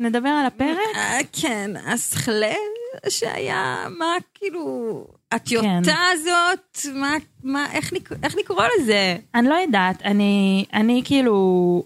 נדבר 0.00 0.28
על 0.28 0.46
הפרק? 0.46 1.26
כן, 1.32 1.70
הסכלל 1.86 2.52
שהיה, 3.08 3.86
מה 3.98 4.06
כאילו, 4.34 5.04
כן. 5.30 5.36
הטיוטה 5.36 5.96
הזאת, 6.12 6.94
מה, 6.94 7.14
מה, 7.44 7.66
איך 7.72 7.92
איך 8.22 8.36
לקרוא 8.36 8.64
לזה? 8.78 9.16
אני 9.34 9.48
לא 9.48 9.54
יודעת, 9.54 10.02
אני, 10.02 10.64
אני 10.72 11.02
כאילו, 11.04 11.82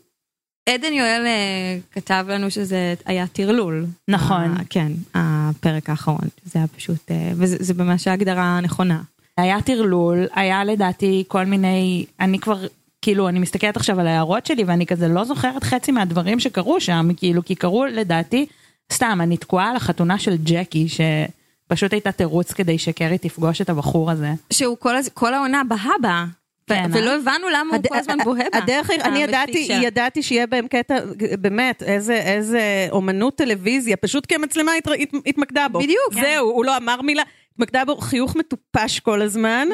עדן 0.68 0.92
יואל 0.92 1.26
אה, 1.26 1.78
כתב 1.92 2.24
לנו 2.28 2.50
שזה 2.50 2.94
היה 3.04 3.26
טרלול. 3.26 3.86
נכון. 4.08 4.56
אה, 4.56 4.62
כן, 4.70 4.92
הפרק 5.14 5.90
האחרון. 5.90 6.28
זה 6.44 6.58
היה 6.58 6.68
פשוט, 6.68 7.10
אה, 7.10 7.32
וזה 7.36 7.56
זה 7.60 7.74
ממש 7.74 8.08
ההגדרה 8.08 8.42
הנכונה. 8.42 9.02
היה 9.36 9.62
טרלול, 9.62 10.26
היה 10.34 10.64
לדעתי 10.64 11.24
כל 11.28 11.44
מיני, 11.44 12.06
אני 12.20 12.38
כבר, 12.38 12.66
כאילו, 13.02 13.28
אני 13.28 13.38
מסתכלת 13.38 13.76
עכשיו 13.76 14.00
על 14.00 14.06
ההערות 14.06 14.46
שלי 14.46 14.64
ואני 14.64 14.86
כזה 14.86 15.08
לא 15.08 15.24
זוכרת 15.24 15.64
חצי 15.64 15.92
מהדברים 15.92 16.40
שקרו 16.40 16.80
שם, 16.80 17.08
כאילו, 17.16 17.44
כי 17.44 17.54
קרו 17.54 17.84
לדעתי, 17.84 18.46
סתם, 18.92 19.18
אני 19.22 19.36
תקועה 19.36 19.70
על 19.70 19.76
החתונה 19.76 20.18
של 20.18 20.36
ג'קי, 20.44 20.86
שפשוט 20.88 21.92
הייתה 21.92 22.12
תירוץ 22.12 22.52
כדי 22.52 22.78
שקרי 22.78 23.18
תפגוש 23.18 23.60
את 23.60 23.68
הבחור 23.70 24.10
הזה. 24.10 24.30
שהוא 24.52 24.76
כל, 24.78 24.96
הז- 24.96 25.08
כל 25.14 25.34
העונה 25.34 25.62
בהבה. 25.68 26.24
כן, 26.66 26.90
ולא 26.92 27.10
אה? 27.10 27.14
הבנו 27.16 27.48
למה 27.48 27.76
הוא 27.76 27.84
כל 27.88 27.96
הזמן 27.98 28.16
בוהה 28.24 28.44
בה. 28.52 28.58
הדרך, 28.58 28.90
אני 28.90 29.00
המפיק 29.24 29.28
ידעתי. 29.28 29.68
ידעתי 29.82 30.22
שיהיה 30.22 30.46
בהם 30.46 30.68
קטע, 30.68 30.94
באמת, 31.40 31.82
איזה, 31.82 32.14
איזה 32.14 32.60
אומנות 32.90 33.34
טלוויזיה, 33.36 33.96
פשוט 33.96 34.26
כי 34.26 34.34
המצלמה 34.34 34.72
הת, 34.72 34.86
הת, 34.88 35.08
התמקדה 35.26 35.66
בו. 35.68 35.78
בדיוק. 35.78 36.14
זהו, 36.14 36.50
הוא 36.50 36.64
לא 36.64 36.76
אמר 36.76 37.02
מילה, 37.02 37.22
התמקדה 37.52 37.84
בו 37.84 37.96
חיוך 37.96 38.36
מטופש 38.36 39.00
כל 39.00 39.22
הזמן. 39.22 39.68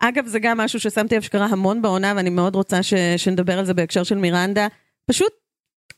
אגב, 0.00 0.26
זה 0.26 0.38
גם 0.38 0.58
משהו 0.58 0.80
ששמתי 0.80 1.16
לב 1.16 1.22
שקרה 1.22 1.46
המון 1.46 1.82
בעונה, 1.82 2.12
ואני 2.16 2.30
מאוד 2.30 2.54
רוצה 2.54 2.82
ש, 2.82 2.94
שנדבר 3.16 3.58
על 3.58 3.64
זה 3.64 3.74
בהקשר 3.74 4.02
של 4.02 4.18
מירנדה. 4.18 4.66
פשוט 5.10 5.32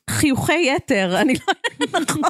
חיוכי 0.09 0.71
יתר, 0.75 1.17
אני 1.21 1.33
לא... 1.33 1.53
נכון. 2.01 2.21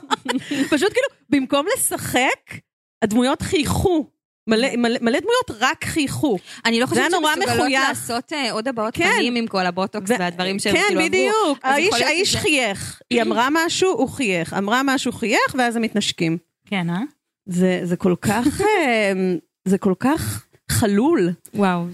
פשוט 0.70 0.94
כאילו, 0.94 1.08
במקום 1.30 1.66
לשחק, 1.78 2.54
הדמויות 3.02 3.42
חייכו. 3.42 4.08
מלא, 4.50 4.68
מלא, 4.78 5.00
מלא 5.02 5.20
דמויות 5.20 5.52
רק 5.60 5.86
חייכו. 5.86 6.38
אני 6.66 6.80
לא 6.80 6.86
זה 6.86 6.90
חושבת 6.90 7.12
נורא 7.12 7.36
שמסוגלות 7.36 7.58
מחויך. 7.60 7.82
לעשות 7.90 8.34
אה, 8.34 8.52
עוד 8.52 8.68
הבעות 8.68 8.94
כן. 8.94 9.12
פנים 9.16 9.36
עם 9.36 9.48
כל 9.48 9.66
הבוטוקס 9.66 10.10
ו- 10.10 10.14
והדברים 10.20 10.60
שהם 10.60 10.74
כן, 10.76 10.82
כאילו 10.88 11.00
עברו. 11.02 11.10
בדיוק. 11.10 11.60
אז 11.64 11.74
האיש, 11.76 11.94
האיש 12.02 12.30
שזה- 12.30 12.40
חייך. 12.40 13.02
היא 13.10 13.22
אמרה 13.22 13.48
משהו, 13.66 13.92
הוא 13.92 14.10
חייך. 14.10 14.54
אמרה 14.54 14.82
משהו, 14.84 15.12
חייך, 15.12 15.56
ואז 15.58 15.76
הם 15.76 15.82
מתנשקים. 15.82 16.38
כן, 16.66 16.90
אה? 16.90 17.00
זה, 17.46 17.80
זה 17.84 17.96
כל 17.96 18.16
כך, 18.22 18.62
אה, 18.62 19.12
זה 19.66 19.78
כל 19.78 19.94
כך 20.00 20.46
חלול. 20.72 21.30
וואו. 21.54 21.86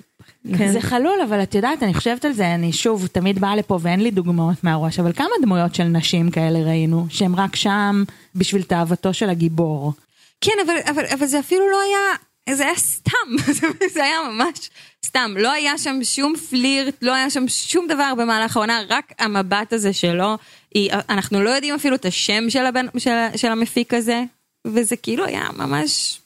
כן. 0.57 0.71
זה 0.71 0.81
חלול, 0.81 1.21
אבל 1.29 1.43
את 1.43 1.55
יודעת, 1.55 1.83
אני 1.83 1.93
חושבת 1.93 2.25
על 2.25 2.33
זה, 2.33 2.55
אני 2.55 2.73
שוב 2.73 3.07
תמיד 3.07 3.39
באה 3.39 3.55
לפה 3.55 3.79
ואין 3.81 3.99
לי 3.99 4.11
דוגמאות 4.11 4.63
מהראש, 4.63 4.99
אבל 4.99 5.13
כמה 5.13 5.29
דמויות 5.41 5.75
של 5.75 5.83
נשים 5.83 6.31
כאלה 6.31 6.59
ראינו, 6.59 7.05
שהן 7.09 7.33
רק 7.33 7.55
שם 7.55 8.03
בשביל 8.35 8.63
תאוותו 8.63 9.13
של 9.13 9.29
הגיבור. 9.29 9.93
כן, 10.41 10.51
אבל, 10.65 10.75
אבל, 10.89 11.05
אבל 11.05 11.25
זה 11.25 11.39
אפילו 11.39 11.69
לא 11.71 11.77
היה, 11.81 12.55
זה 12.55 12.65
היה 12.65 12.75
סתם, 12.75 13.53
זה 13.93 14.03
היה 14.03 14.17
ממש 14.31 14.69
סתם. 15.05 15.33
לא 15.37 15.51
היה 15.51 15.77
שם 15.77 15.99
שום 16.03 16.35
פלירט, 16.35 16.95
לא 17.01 17.13
היה 17.13 17.29
שם 17.29 17.47
שום 17.47 17.87
דבר 17.87 18.13
במהלך 18.17 18.57
העונה, 18.57 18.81
רק 18.89 19.13
המבט 19.19 19.73
הזה 19.73 19.93
שלו. 19.93 20.37
היא, 20.73 20.91
אנחנו 21.09 21.43
לא 21.43 21.49
יודעים 21.49 21.75
אפילו 21.75 21.95
את 21.95 22.05
השם 22.05 22.49
של, 22.49 22.65
הבן, 22.65 22.85
של, 22.97 23.17
של 23.35 23.51
המפיק 23.51 23.93
הזה, 23.93 24.23
וזה 24.67 24.95
כאילו 24.95 25.25
היה 25.25 25.49
ממש 25.57 26.19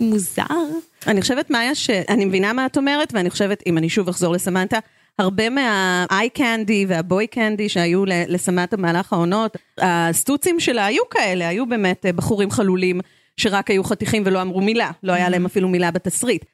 מוזר. 0.00 0.42
אני 1.06 1.20
חושבת, 1.20 1.50
מאיה, 1.50 1.74
שאני 1.74 2.24
מבינה 2.24 2.52
מה 2.52 2.66
את 2.66 2.76
אומרת, 2.76 3.14
ואני 3.14 3.30
חושבת, 3.30 3.62
אם 3.66 3.78
אני 3.78 3.88
שוב 3.88 4.08
אחזור 4.08 4.32
לסמנטה, 4.32 4.78
הרבה 5.18 5.50
מהאי 5.50 6.30
קנדי 6.30 6.86
והבוי 6.88 7.26
קנדי 7.26 7.68
שהיו 7.68 8.04
לסמנטה 8.06 8.76
במהלך 8.76 9.12
העונות, 9.12 9.56
הסטוצים 9.78 10.60
שלה 10.60 10.86
היו 10.86 11.02
כאלה, 11.10 11.48
היו 11.48 11.66
באמת 11.66 12.06
אה, 12.06 12.12
בחורים 12.12 12.50
חלולים 12.50 13.00
שרק 13.36 13.70
היו 13.70 13.84
חתיכים 13.84 14.22
ולא 14.26 14.42
אמרו 14.42 14.60
מילה, 14.60 14.90
לא 15.02 15.12
היה 15.12 15.28
להם 15.28 15.46
אפילו 15.46 15.68
מילה 15.68 15.90
בתסריט. 15.90 16.44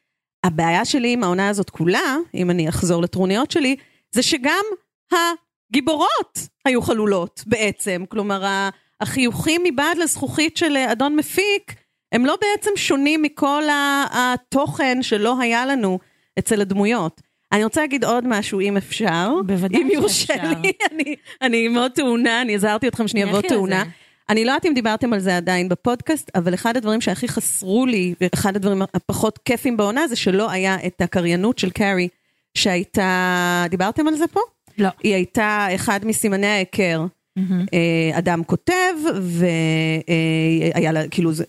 הבעיה 0.45 0.85
שלי 0.85 1.13
עם 1.13 1.25
העונה 1.25 1.49
הזאת 1.49 1.71
כולה, 1.71 2.17
אם 2.35 2.51
אני 2.51 2.69
אחזור 2.69 3.03
לטרוניות 3.03 3.51
שלי, 3.51 3.77
זה 4.15 4.23
שגם 4.23 4.65
הגיבורות 5.13 6.39
היו 6.65 6.83
חלולות 6.83 7.43
בעצם. 7.47 8.05
כלומר, 8.09 8.69
החיוכים 9.01 9.61
מבעד 9.65 9.99
לזכוכית 9.99 10.57
של 10.57 10.77
אה, 10.77 10.93
אדון 10.93 11.17
מפיק, 11.17 11.75
הם 12.13 12.27
לא 12.27 12.37
בעצם 12.41 12.71
שונים 12.77 13.23
מכל 13.23 13.63
התוכן 14.11 14.99
שלא 15.03 15.41
היה 15.41 15.67
לנו 15.67 15.99
אצל 16.39 16.61
הדמויות. 16.61 17.21
אני 17.53 17.65
רוצה 17.65 17.81
להגיד 17.81 18.05
עוד 18.05 18.25
משהו, 18.29 18.61
אם 18.61 18.77
אפשר. 18.77 19.31
בוודאי 19.47 19.83
אם 19.83 19.89
יורשה 19.93 20.27
שאפשר. 20.27 20.53
לי, 20.63 20.73
אני, 20.93 21.15
אני 21.43 21.69
מאוד 21.69 21.93
טעונה, 21.93 22.43
אני 22.43 22.55
הזהרתי 22.55 22.89
אתכם 22.89 23.09
שאני 23.09 23.25
אבוא 23.25 23.41
טעונה. 23.41 23.83
זה. 23.85 23.91
אני 24.29 24.45
לא 24.45 24.51
יודעת 24.51 24.67
אם 24.67 24.75
דיברתם 24.75 25.13
על 25.13 25.19
זה 25.21 25.37
עדיין 25.37 25.69
בפודקאסט, 25.69 26.31
אבל 26.35 26.55
אחד 26.55 26.77
הדברים 26.77 27.01
שהכי 27.01 27.29
חסרו 27.29 27.87
לי, 27.87 28.15
ואחד 28.21 28.57
הדברים 28.57 28.83
הפחות 28.95 29.39
כיפים 29.45 29.77
בעונה, 29.77 30.09
זה 30.09 30.17
שלא 30.17 30.51
היה 30.51 30.77
את 30.87 31.01
הקריינות 31.01 31.59
של 31.59 31.71
קארי, 31.71 32.09
שהייתה... 32.55 33.65
דיברתם 33.71 34.09
על 34.09 34.15
זה 34.15 34.27
פה? 34.27 34.41
לא. 34.79 34.89
היא 35.03 35.15
הייתה 35.15 35.69
אחד 35.75 36.01
מסימני 36.05 36.47
ההיכר. 36.47 37.05
אה, 37.39 38.19
אדם 38.19 38.45
כותב, 38.45 38.93
והיה 39.23 40.93
לה, 40.93 41.09
כאילו, 41.09 41.33
זה- 41.33 41.45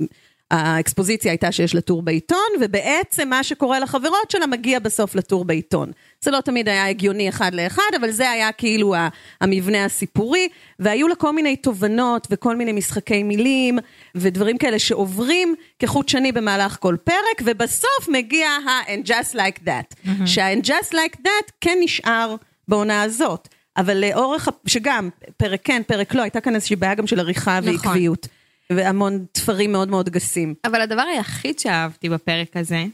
האקספוזיציה 0.52 1.32
הייתה 1.32 1.52
שיש 1.52 1.76
לה 1.76 1.82
טור 1.82 2.02
בעיתון, 2.02 2.48
ובעצם 2.62 3.30
מה 3.30 3.44
שקורה 3.44 3.80
לחברות 3.80 4.32
שלה 4.32 4.48
מגיע 4.48 4.80
בסוף 4.80 5.16
לטור 5.16 5.46
בעיתון. 5.46 5.92
זה 6.22 6.32
לא 6.32 6.42
תמיד 6.42 6.70
היה 6.70 6.90
הגיוני 6.90 7.30
אחד 7.30 7.56
לאחד, 7.56 7.92
אבל 8.00 8.12
זה 8.12 8.30
היה 8.30 8.52
כאילו 8.52 8.96
המבנה 9.42 9.86
הסיפורי, 9.86 10.50
והיו 10.80 11.08
לה 11.08 11.16
כל 11.16 11.34
מיני 11.34 11.56
תובנות 11.56 12.28
וכל 12.32 12.56
מיני 12.56 12.72
משחקי 12.72 13.24
מילים, 13.24 13.80
ודברים 14.16 14.58
כאלה 14.58 14.80
שעוברים 14.80 15.56
כחוט 15.80 16.10
שני 16.10 16.32
במהלך 16.32 16.78
כל 16.80 16.96
פרק, 17.04 17.42
ובסוף 17.46 18.08
מגיע 18.08 18.48
ה-and 18.50 19.08
just 19.08 19.36
like 19.36 19.60
that. 19.66 20.10
שה-and 20.26 20.66
just 20.66 20.92
like 20.92 21.18
that 21.24 21.52
כן 21.62 21.78
נשאר 21.82 22.36
בעונה 22.68 23.02
הזאת. 23.02 23.48
אבל 23.78 23.98
לאורך, 23.98 24.50
שגם, 24.66 25.10
פרק 25.38 25.62
כן, 25.64 25.82
פרק 25.88 26.14
לא, 26.14 26.22
הייתה 26.22 26.42
כאן 26.42 26.56
איזושהי 26.56 26.76
בעיה 26.76 26.96
גם 26.96 27.08
של 27.08 27.20
עריכה 27.20 27.60
נכון. 27.60 27.74
ועקביות. 27.74 28.28
והמון 28.72 29.26
תפרים 29.32 29.72
מאוד 29.72 29.88
מאוד 29.88 30.10
גסים. 30.10 30.54
אבל 30.66 30.82
הדבר 30.82 31.02
היחיד 31.02 31.60
שאהבתי 31.60 32.10
בפרק 32.10 32.58
הזה, 32.58 32.86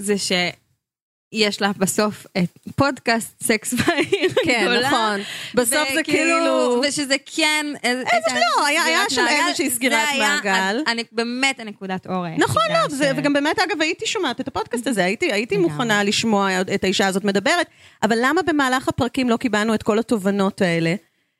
זה 0.00 0.14
שיש 0.18 1.62
לה 1.62 1.70
בסוף 1.78 2.26
את 2.38 2.58
פודקאסט 2.76 3.42
סקס 3.42 3.74
בעיר 3.74 4.30
כן, 4.44 4.58
הגדולה. 4.60 4.88
נכון. 4.88 5.20
בסוף 5.54 5.88
זה 5.94 6.02
כאילו... 6.02 6.80
ושזה 6.88 7.16
כן... 7.36 7.66
איזה 7.84 8.04
לא, 8.58 8.66
היה- 8.66 8.84
היה 8.84 9.00
שם 9.10 9.24
איזושהי 9.28 9.70
סגירת 9.70 10.08
מעגל. 10.18 10.80
באמת 11.12 11.60
הנקודת 11.60 12.06
אור 12.06 12.24
נכון 12.38 12.62
מאוד, 12.72 12.90
זה- 12.90 13.12
ש- 13.14 13.18
וגם 13.18 13.32
באמת, 13.32 13.58
אגב, 13.58 13.80
הייתי 13.82 14.06
שומעת 14.06 14.40
את 14.40 14.48
הפודקאסט 14.48 14.86
הזה, 14.86 15.04
הייתי, 15.04 15.32
הייתי. 15.32 15.56
מוכנה 15.56 16.04
לשמוע 16.04 16.48
את 16.74 16.84
האישה 16.84 17.06
הזאת 17.06 17.24
מדברת, 17.24 17.66
אבל 18.02 18.18
למה 18.22 18.42
במהלך 18.42 18.88
הפרקים 18.88 19.30
לא 19.30 19.36
קיבלנו 19.36 19.74
את 19.74 19.82
כל 19.82 19.98
התובנות 19.98 20.60
האלה? 20.62 20.94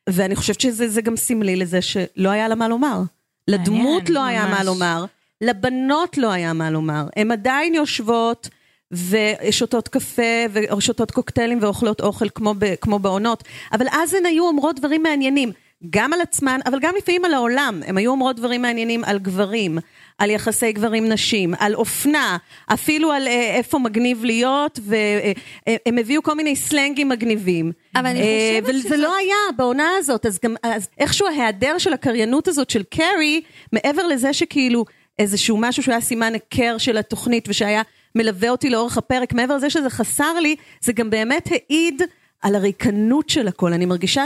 ואני 0.08 0.36
חושבת 0.36 0.60
שזה 0.60 0.88
זה 0.88 1.02
גם 1.02 1.16
סמלי 1.16 1.56
לזה 1.56 1.82
שלא 1.82 2.28
היה 2.30 2.48
לה 2.48 2.54
מה 2.54 2.68
לומר. 2.68 2.98
לדמות 3.48 4.10
לא 4.10 4.24
היה 4.24 4.46
מה. 4.46 4.64
לומר, 4.64 5.04
לבנות 5.40 6.18
לא 6.18 6.32
היה 6.32 6.52
מה 6.52 6.70
לומר. 6.70 7.06
הן 7.16 7.30
עדיין 7.30 7.74
יושבות 7.74 8.48
ושותות 8.90 9.88
קפה 9.88 10.44
ושותות 10.52 11.10
קוקטיילים 11.10 11.58
ואוכלות 11.60 12.00
אוכל 12.00 12.28
כמו, 12.34 12.54
ב, 12.58 12.74
כמו 12.80 12.98
בעונות, 12.98 13.44
אבל 13.72 13.86
אז 13.92 14.14
הן 14.14 14.26
היו 14.26 14.46
אומרות 14.46 14.76
דברים 14.76 15.02
מעניינים. 15.02 15.52
גם 15.90 16.12
על 16.12 16.20
עצמן, 16.20 16.60
אבל 16.66 16.78
גם 16.80 16.94
לפעמים 16.98 17.24
על 17.24 17.34
העולם. 17.34 17.80
הן 17.86 17.98
היו 17.98 18.10
אומרות 18.10 18.36
דברים 18.36 18.62
מעניינים 18.62 19.04
על 19.04 19.18
גברים, 19.18 19.78
על 20.18 20.30
יחסי 20.30 20.72
גברים-נשים, 20.72 21.54
על 21.58 21.74
אופנה, 21.74 22.36
אפילו 22.66 23.12
על 23.12 23.26
אה, 23.28 23.54
איפה 23.56 23.78
מגניב 23.78 24.24
להיות, 24.24 24.78
והם 24.82 25.98
הביאו 25.98 26.22
כל 26.22 26.34
מיני 26.34 26.56
סלנגים 26.56 27.08
מגניבים. 27.08 27.72
אבל 27.96 28.06
אני 28.06 28.20
אה, 28.20 28.60
חושבת 28.62 28.74
וזה 28.76 28.88
שזאת- 28.88 28.98
לא 28.98 29.16
היה 29.16 29.34
בעונה 29.56 29.88
הזאת, 29.98 30.26
אז 30.26 30.38
גם, 30.44 30.54
אז 30.62 30.88
איכשהו 30.98 31.26
ההיעדר 31.26 31.78
של 31.78 31.92
הקריינות 31.92 32.48
הזאת 32.48 32.70
של 32.70 32.82
קרי, 32.82 33.40
מעבר 33.72 34.06
לזה 34.06 34.32
שכאילו 34.32 34.84
איזשהו 35.18 35.56
משהו 35.56 35.82
שהיה 35.82 36.00
סימן 36.00 36.32
היכר 36.32 36.78
של 36.78 36.96
התוכנית 36.98 37.48
ושהיה 37.48 37.82
מלווה 38.14 38.50
אותי 38.50 38.70
לאורך 38.70 38.98
הפרק, 38.98 39.32
מעבר 39.32 39.56
לזה 39.56 39.70
שזה 39.70 39.90
חסר 39.90 40.40
לי, 40.40 40.56
זה 40.80 40.92
גם 40.92 41.10
באמת 41.10 41.48
העיד 41.50 42.02
על 42.42 42.54
הריקנות 42.54 43.28
של 43.28 43.48
הכל. 43.48 43.72
אני 43.72 43.86
מרגישה 43.86 44.24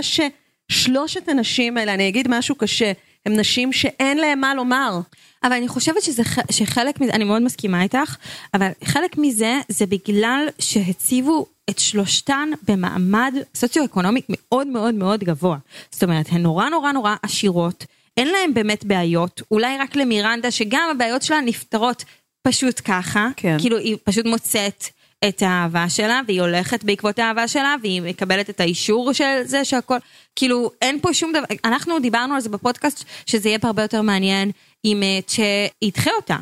ששלושת 0.71 1.29
הנשים 1.29 1.77
האלה, 1.77 1.95
אני 1.95 2.09
אגיד 2.09 2.27
משהו 2.31 2.55
קשה, 2.55 2.93
הם 3.27 3.37
נשים 3.37 3.73
שאין 3.73 4.19
להם 4.19 4.41
מה 4.41 4.55
לומר. 4.55 5.01
אבל 5.45 5.53
אני 5.53 5.69
חושבת 5.69 6.03
שזה, 6.03 6.23
שחלק 6.51 7.01
מזה, 7.01 7.13
אני 7.13 7.25
מאוד 7.25 7.43
מסכימה 7.43 7.83
איתך, 7.83 8.17
אבל 8.55 8.69
חלק 8.85 9.19
מזה 9.19 9.61
זה 9.69 9.87
בגלל 9.87 10.49
שהציבו 10.59 11.47
את 11.71 11.79
שלושתן 11.79 12.49
במעמד 12.69 13.35
סוציו-אקונומי 13.55 14.21
מאוד 14.29 14.67
מאוד 14.67 14.95
מאוד 14.95 15.25
גבוה. 15.25 15.57
זאת 15.91 16.03
אומרת, 16.03 16.27
הן 16.29 16.43
נורא 16.43 16.69
נורא 16.69 16.93
נורא 16.93 17.15
עשירות, 17.23 17.85
אין 18.17 18.29
להן 18.29 18.55
באמת 18.55 18.85
בעיות, 18.85 19.43
אולי 19.51 19.79
רק 19.79 19.97
למירנדה, 19.97 20.51
שגם 20.51 20.89
הבעיות 20.91 21.23
שלה 21.23 21.41
נפתרות 21.41 22.05
פשוט 22.43 22.81
ככה, 22.85 23.29
כן. 23.37 23.57
כאילו 23.59 23.79
היא 23.79 23.97
פשוט 24.05 24.27
מוצאת 24.27 24.85
את 25.29 25.43
האהבה 25.43 25.89
שלה, 25.89 26.21
והיא 26.27 26.41
הולכת 26.41 26.85
בעקבות 26.85 27.19
האהבה 27.19 27.49
שלה, 27.49 27.75
והיא 27.83 28.03
מקבלת 28.03 28.51
את 28.51 28.61
האישור 28.61 29.13
של 29.13 29.43
זה 29.45 29.65
שהכל, 29.65 29.97
כאילו 30.37 30.71
אין 30.83 31.01
פה 31.01 31.15
שום 31.15 31.33
דבר, 31.33 31.45
אנחנו 31.65 31.99
דיברנו 31.99 32.35
על 32.35 32.41
זה 32.41 32.49
בפודקאסט, 32.49 33.05
שזה 33.27 33.49
יהיה 33.49 33.59
פה 33.59 33.67
הרבה 33.67 33.83
יותר 33.83 34.03
מעניין 34.03 34.51
אם 34.85 35.03
אה, 35.03 35.19
שידחה 35.29 36.11
אותה. 36.17 36.37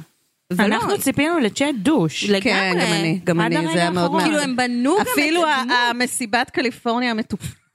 ולא, 0.52 0.74
אנחנו 0.74 0.98
ציפינו 0.98 1.38
לצ'אט 1.38 1.74
דוש. 1.74 2.24
לגמרי. 2.24 2.40
כן, 2.40 2.78
גם 2.80 2.92
אני, 2.92 3.20
גם 3.24 3.40
אני, 3.40 3.66
זה 3.66 3.72
היה 3.72 3.90
מאוד 3.90 4.04
האחרון. 4.04 4.20
כאילו 4.20 4.36
מעניין. 4.36 4.50
הם 4.50 4.56
בנו 4.56 4.96
גם 4.96 5.02
את 5.02 5.06
אפילו 5.12 5.46
הדמות. 5.48 5.76
המסיבת 5.90 6.50
קליפורניה 6.50 7.14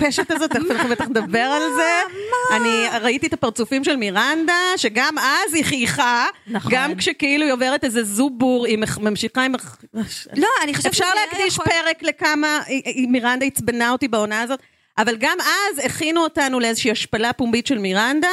המטופשת 0.01 0.31
הזאת, 0.31 0.51
תכף 0.51 0.71
אנחנו 0.71 0.89
בטח 0.89 1.05
נדבר 1.07 1.39
על 1.39 1.61
זה. 1.75 2.01
אני 2.55 2.85
ראיתי 3.01 3.27
את 3.27 3.33
הפרצופים 3.33 3.83
של 3.83 3.95
מירנדה, 3.95 4.53
שגם 4.77 5.17
אז 5.17 5.53
היא 5.53 5.65
חייכה, 5.65 6.25
נכון. 6.47 6.71
גם 6.75 6.95
כשכאילו 6.95 7.45
היא 7.45 7.53
עוברת 7.53 7.83
איזה 7.83 8.03
זובור, 8.03 8.65
היא 8.65 8.77
ממשיכה 8.99 9.43
עם... 9.43 9.53
לא, 10.35 10.47
אני 10.63 10.73
חושבת 10.73 10.91
אפשר 10.91 11.05
להקדיש 11.15 11.53
יכול- 11.53 11.65
פרק 11.65 12.03
לכמה 12.03 12.59
מירנדה 13.07 13.45
עצבנה 13.45 13.91
אותי 13.91 14.07
בעונה 14.07 14.41
הזאת, 14.41 14.59
אבל 14.97 15.15
גם 15.19 15.37
אז 15.39 15.85
הכינו 15.85 16.23
אותנו 16.23 16.59
לאיזושהי 16.59 16.91
השפלה 16.91 17.33
פומבית 17.33 17.67
של 17.67 17.77
מירנדה, 17.77 18.27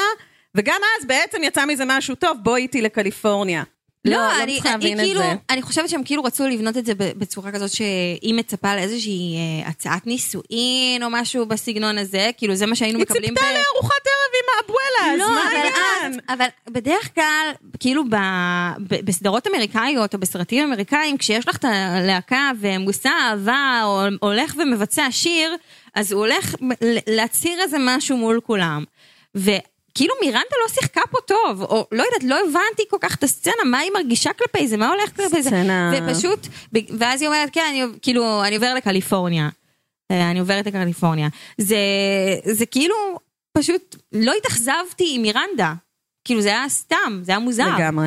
וגם 0.55 0.81
אז 1.01 1.07
בעצם 1.07 1.39
יצא 1.43 1.65
מזה 1.65 1.85
משהו 1.87 2.15
טוב, 2.15 2.39
בואי 2.43 2.63
איתי 2.63 2.83
לקליפורניה. 2.83 3.63
לא, 4.05 4.17
לא, 4.17 4.19
לא 4.23 4.43
אני, 4.43 4.55
צריכה 4.55 4.75
אני, 4.75 4.95
את 4.95 4.99
כאילו, 5.01 5.21
זה. 5.21 5.33
אני 5.51 5.63
חושבת 5.63 5.89
שהם 5.89 6.05
כאילו 6.05 6.25
רצו 6.25 6.49
לבנות 6.49 6.77
את 6.77 6.87
זה 6.87 6.95
ב- 6.95 7.13
בצורה 7.17 7.53
כזאת 7.53 7.71
שהיא 7.71 8.35
מצפה 8.35 8.77
לאיזושהי 8.77 9.37
אה, 9.37 9.69
הצעת 9.69 10.07
נישואין 10.07 11.03
או 11.03 11.09
משהו 11.11 11.47
בסגנון 11.47 11.99
הזה, 11.99 12.31
כאילו 12.37 12.55
זה 12.55 12.67
מה 12.67 12.75
שהיינו 12.77 12.99
היא 12.99 13.03
מקבלים 13.03 13.35
ציפתה 13.35 13.47
לארוחת 13.53 14.07
ערב 14.07 14.33
עם 14.35 14.49
האבואלה, 14.57 15.15
אז 15.15 15.21
לא, 15.21 15.35
מה 15.35 15.43
אבל, 15.49 15.57
העניין? 15.57 16.21
אז, 16.29 16.35
אבל 16.39 16.47
בדרך 16.69 17.15
כלל, 17.15 17.51
כאילו 17.81 18.05
ב, 18.05 18.17
ב, 18.89 19.05
בסדרות 19.05 19.47
אמריקאיות 19.47 20.15
או 20.15 20.19
בסרטים 20.21 20.65
אמריקאים, 20.65 21.19
כשיש 21.19 21.49
לך 21.49 21.57
את 21.57 21.65
הלהקה 21.65 22.51
ומושא 22.61 23.09
אהבה 23.09 23.81
או 23.85 24.03
הולך 24.21 24.55
ומבצע 24.59 25.07
שיר, 25.11 25.57
אז 25.95 26.13
הוא 26.13 26.21
הולך 26.21 26.55
להצהיר 27.07 27.61
איזה 27.61 27.77
משהו 27.81 28.17
מול 28.17 28.41
כולם. 28.47 28.85
וכאילו 29.99 30.15
מירנדה 30.21 30.39
לא 30.65 30.75
שיחקה 30.75 31.01
פה 31.11 31.19
טוב, 31.27 31.63
או 31.63 31.87
לא 31.93 32.03
יודעת, 32.03 32.25
לא 32.25 32.37
הבנתי 32.41 32.83
כל 32.91 32.97
כך 33.01 33.15
את 33.15 33.25
הסצנה, 33.25 33.53
מה 33.67 33.79
היא 33.79 33.91
מרגישה 33.95 34.31
כלפי 34.33 34.69
זה, 34.69 34.77
מה 34.77 34.89
הולך 34.89 35.17
כלפי 35.17 35.43
זה. 35.43 35.49
סצנה- 35.51 35.93
ופשוט, 36.11 36.47
ב- 36.73 36.79
ואז 36.99 37.21
היא 37.23 37.29
אומרת, 37.29 37.49
כן, 37.53 37.65
אני, 37.71 37.83
כאילו, 38.03 38.45
אני 38.45 38.55
עוברת 38.57 38.77
לקליפורניה. 38.77 39.49
אה, 40.11 40.31
אני 40.31 40.39
עוברת 40.39 40.67
לקליפורניה. 40.67 41.29
זה, 41.59 41.77
זה 42.45 42.67
כאילו, 42.67 42.95
פשוט 43.53 43.97
לא 44.13 44.33
התאכזבתי 44.39 45.13
עם 45.15 45.23
מירנדה. 45.23 45.75
כאילו 46.25 46.41
זה 46.41 46.49
היה 46.49 46.69
סתם, 46.69 47.21
זה 47.23 47.33
היה 47.33 47.39
מוזר. 47.39 47.77
לגמרי, 47.77 48.07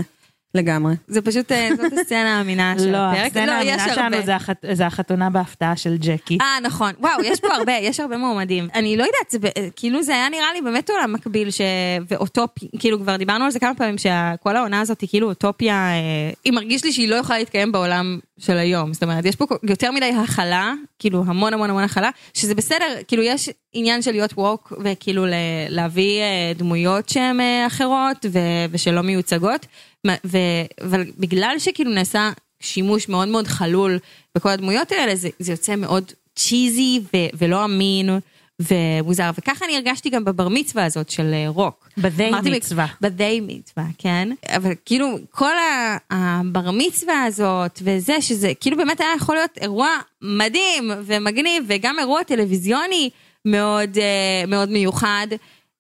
לגמרי. 0.55 0.93
זה 1.08 1.22
פשוט, 1.22 1.51
אה, 1.51 1.70
זאת 1.77 1.93
הסצנה 2.00 2.38
האמינה 2.38 2.75
של 2.79 2.91
לא, 2.91 2.98
הפרק. 2.98 3.25
הסצנה 3.25 3.60
יש 3.63 3.81
האמינה 3.81 3.96
שלנו. 3.96 4.25
זה 4.25 4.36
החת- 4.36 4.65
זה 4.74 4.86
החתונה 4.88 5.29
בהפתעה 5.29 5.75
של 5.75 5.96
ג'קי. 5.98 6.38
אה, 6.41 6.58
נכון. 6.63 6.91
וואו, 7.00 7.24
יש 7.24 7.39
פה 7.39 7.48
הרבה, 7.53 7.74
יש 7.74 8.00
הרבה 8.00 8.17
מועמדים. 8.17 8.67
אני 8.75 8.98
לא 8.98 9.03
יודעת, 9.03 9.41
ב- 9.58 9.70
כאילו 9.75 10.03
זה 10.03 10.13
היה 10.13 10.29
נראה 10.29 10.53
לי 10.53 10.62
באמת 10.62 10.89
עולם 10.89 11.13
מקביל. 11.13 11.50
ואוטופי, 12.10 12.67
כאילו 12.79 13.00
כבר 13.00 13.15
דיברנו 13.15 13.46
על 13.46 13.51
זה 13.51 13.60
כמה 13.60 13.75
פעמים, 13.75 13.96
שכל 13.98 14.55
העונה 14.55 14.81
הזאת 14.81 15.01
היא 15.01 15.10
כאילו 15.10 15.29
אוטופיה, 15.29 15.74
אה, 15.75 16.00
היא 16.46 16.53
מרגיש 16.53 16.84
לי 16.84 16.91
שהיא 16.93 17.10
לא 17.10 17.15
יכולה 17.15 17.39
להתקיים 17.39 17.72
בעולם 17.72 18.20
של 18.39 18.58
היום. 18.58 18.93
זאת 18.93 19.03
אומרת, 19.03 19.25
יש 19.25 19.36
פה 19.36 19.46
יותר 19.63 19.91
מדי 19.91 20.12
הכלה, 20.24 20.74
כאילו 21.00 21.24
המון 21.27 21.53
המון 21.53 21.70
המון 21.70 21.84
הכלה, 21.84 22.10
שזה 22.34 22.55
בסדר, 22.55 22.86
כאילו 23.08 23.24
יש 23.24 23.50
עניין 23.74 24.01
של 24.01 24.12
להיות 24.12 24.34
ווק, 24.38 24.74
וכאילו 24.84 25.25
להביא 25.70 26.22
אה, 26.22 26.51
דמויות 26.55 27.10
שהן 27.10 27.39
אה, 27.41 27.67
אחרות. 27.67 28.25
ושלא 28.72 29.01
מיוצגות, 29.01 29.65
ו... 30.08 30.38
אבל 30.84 31.03
בגלל 31.17 31.55
שכאילו 31.58 31.91
נעשה 31.91 32.31
שימוש 32.60 33.10
מאוד 33.10 33.27
מאוד 33.27 33.48
חלול 33.48 34.00
בכל 34.38 34.50
הדמויות 34.50 34.91
האלה, 34.91 35.15
זה, 35.15 35.29
זה 35.39 35.51
יוצא 35.51 35.75
מאוד 35.75 36.12
צ'יזי 36.36 37.01
ו- 37.13 37.38
ולא 37.38 37.65
אמין 37.65 38.10
ומוזר, 38.60 39.29
וככה 39.38 39.65
אני 39.65 39.75
הרגשתי 39.75 40.10
גם 40.10 40.25
בבר 40.25 40.48
מצווה 40.48 40.86
הזאת 40.86 41.10
של 41.10 41.34
אה, 41.34 41.46
רוק. 41.48 41.89
אמרתי, 42.29 42.51
מצווה. 42.51 42.86
ב-they 43.01 43.41
מצווה, 43.41 43.86
כן? 43.98 44.29
אבל 44.55 44.72
כאילו 44.86 45.17
כל 45.31 45.53
הבר 46.12 46.72
מצווה 46.72 47.24
הזאת 47.24 47.79
וזה, 47.84 48.22
שזה 48.22 48.51
כאילו 48.60 48.77
באמת 48.77 49.01
היה 49.01 49.10
יכול 49.17 49.36
להיות 49.36 49.58
אירוע 49.62 49.89
מדהים 50.22 50.91
ומגניב, 51.05 51.63
וגם 51.67 52.00
אירוע 52.00 52.24
טלוויזיוני 52.24 53.10
מאוד, 53.46 53.98
אה, 53.98 54.43
מאוד 54.48 54.70
מיוחד. 54.70 55.27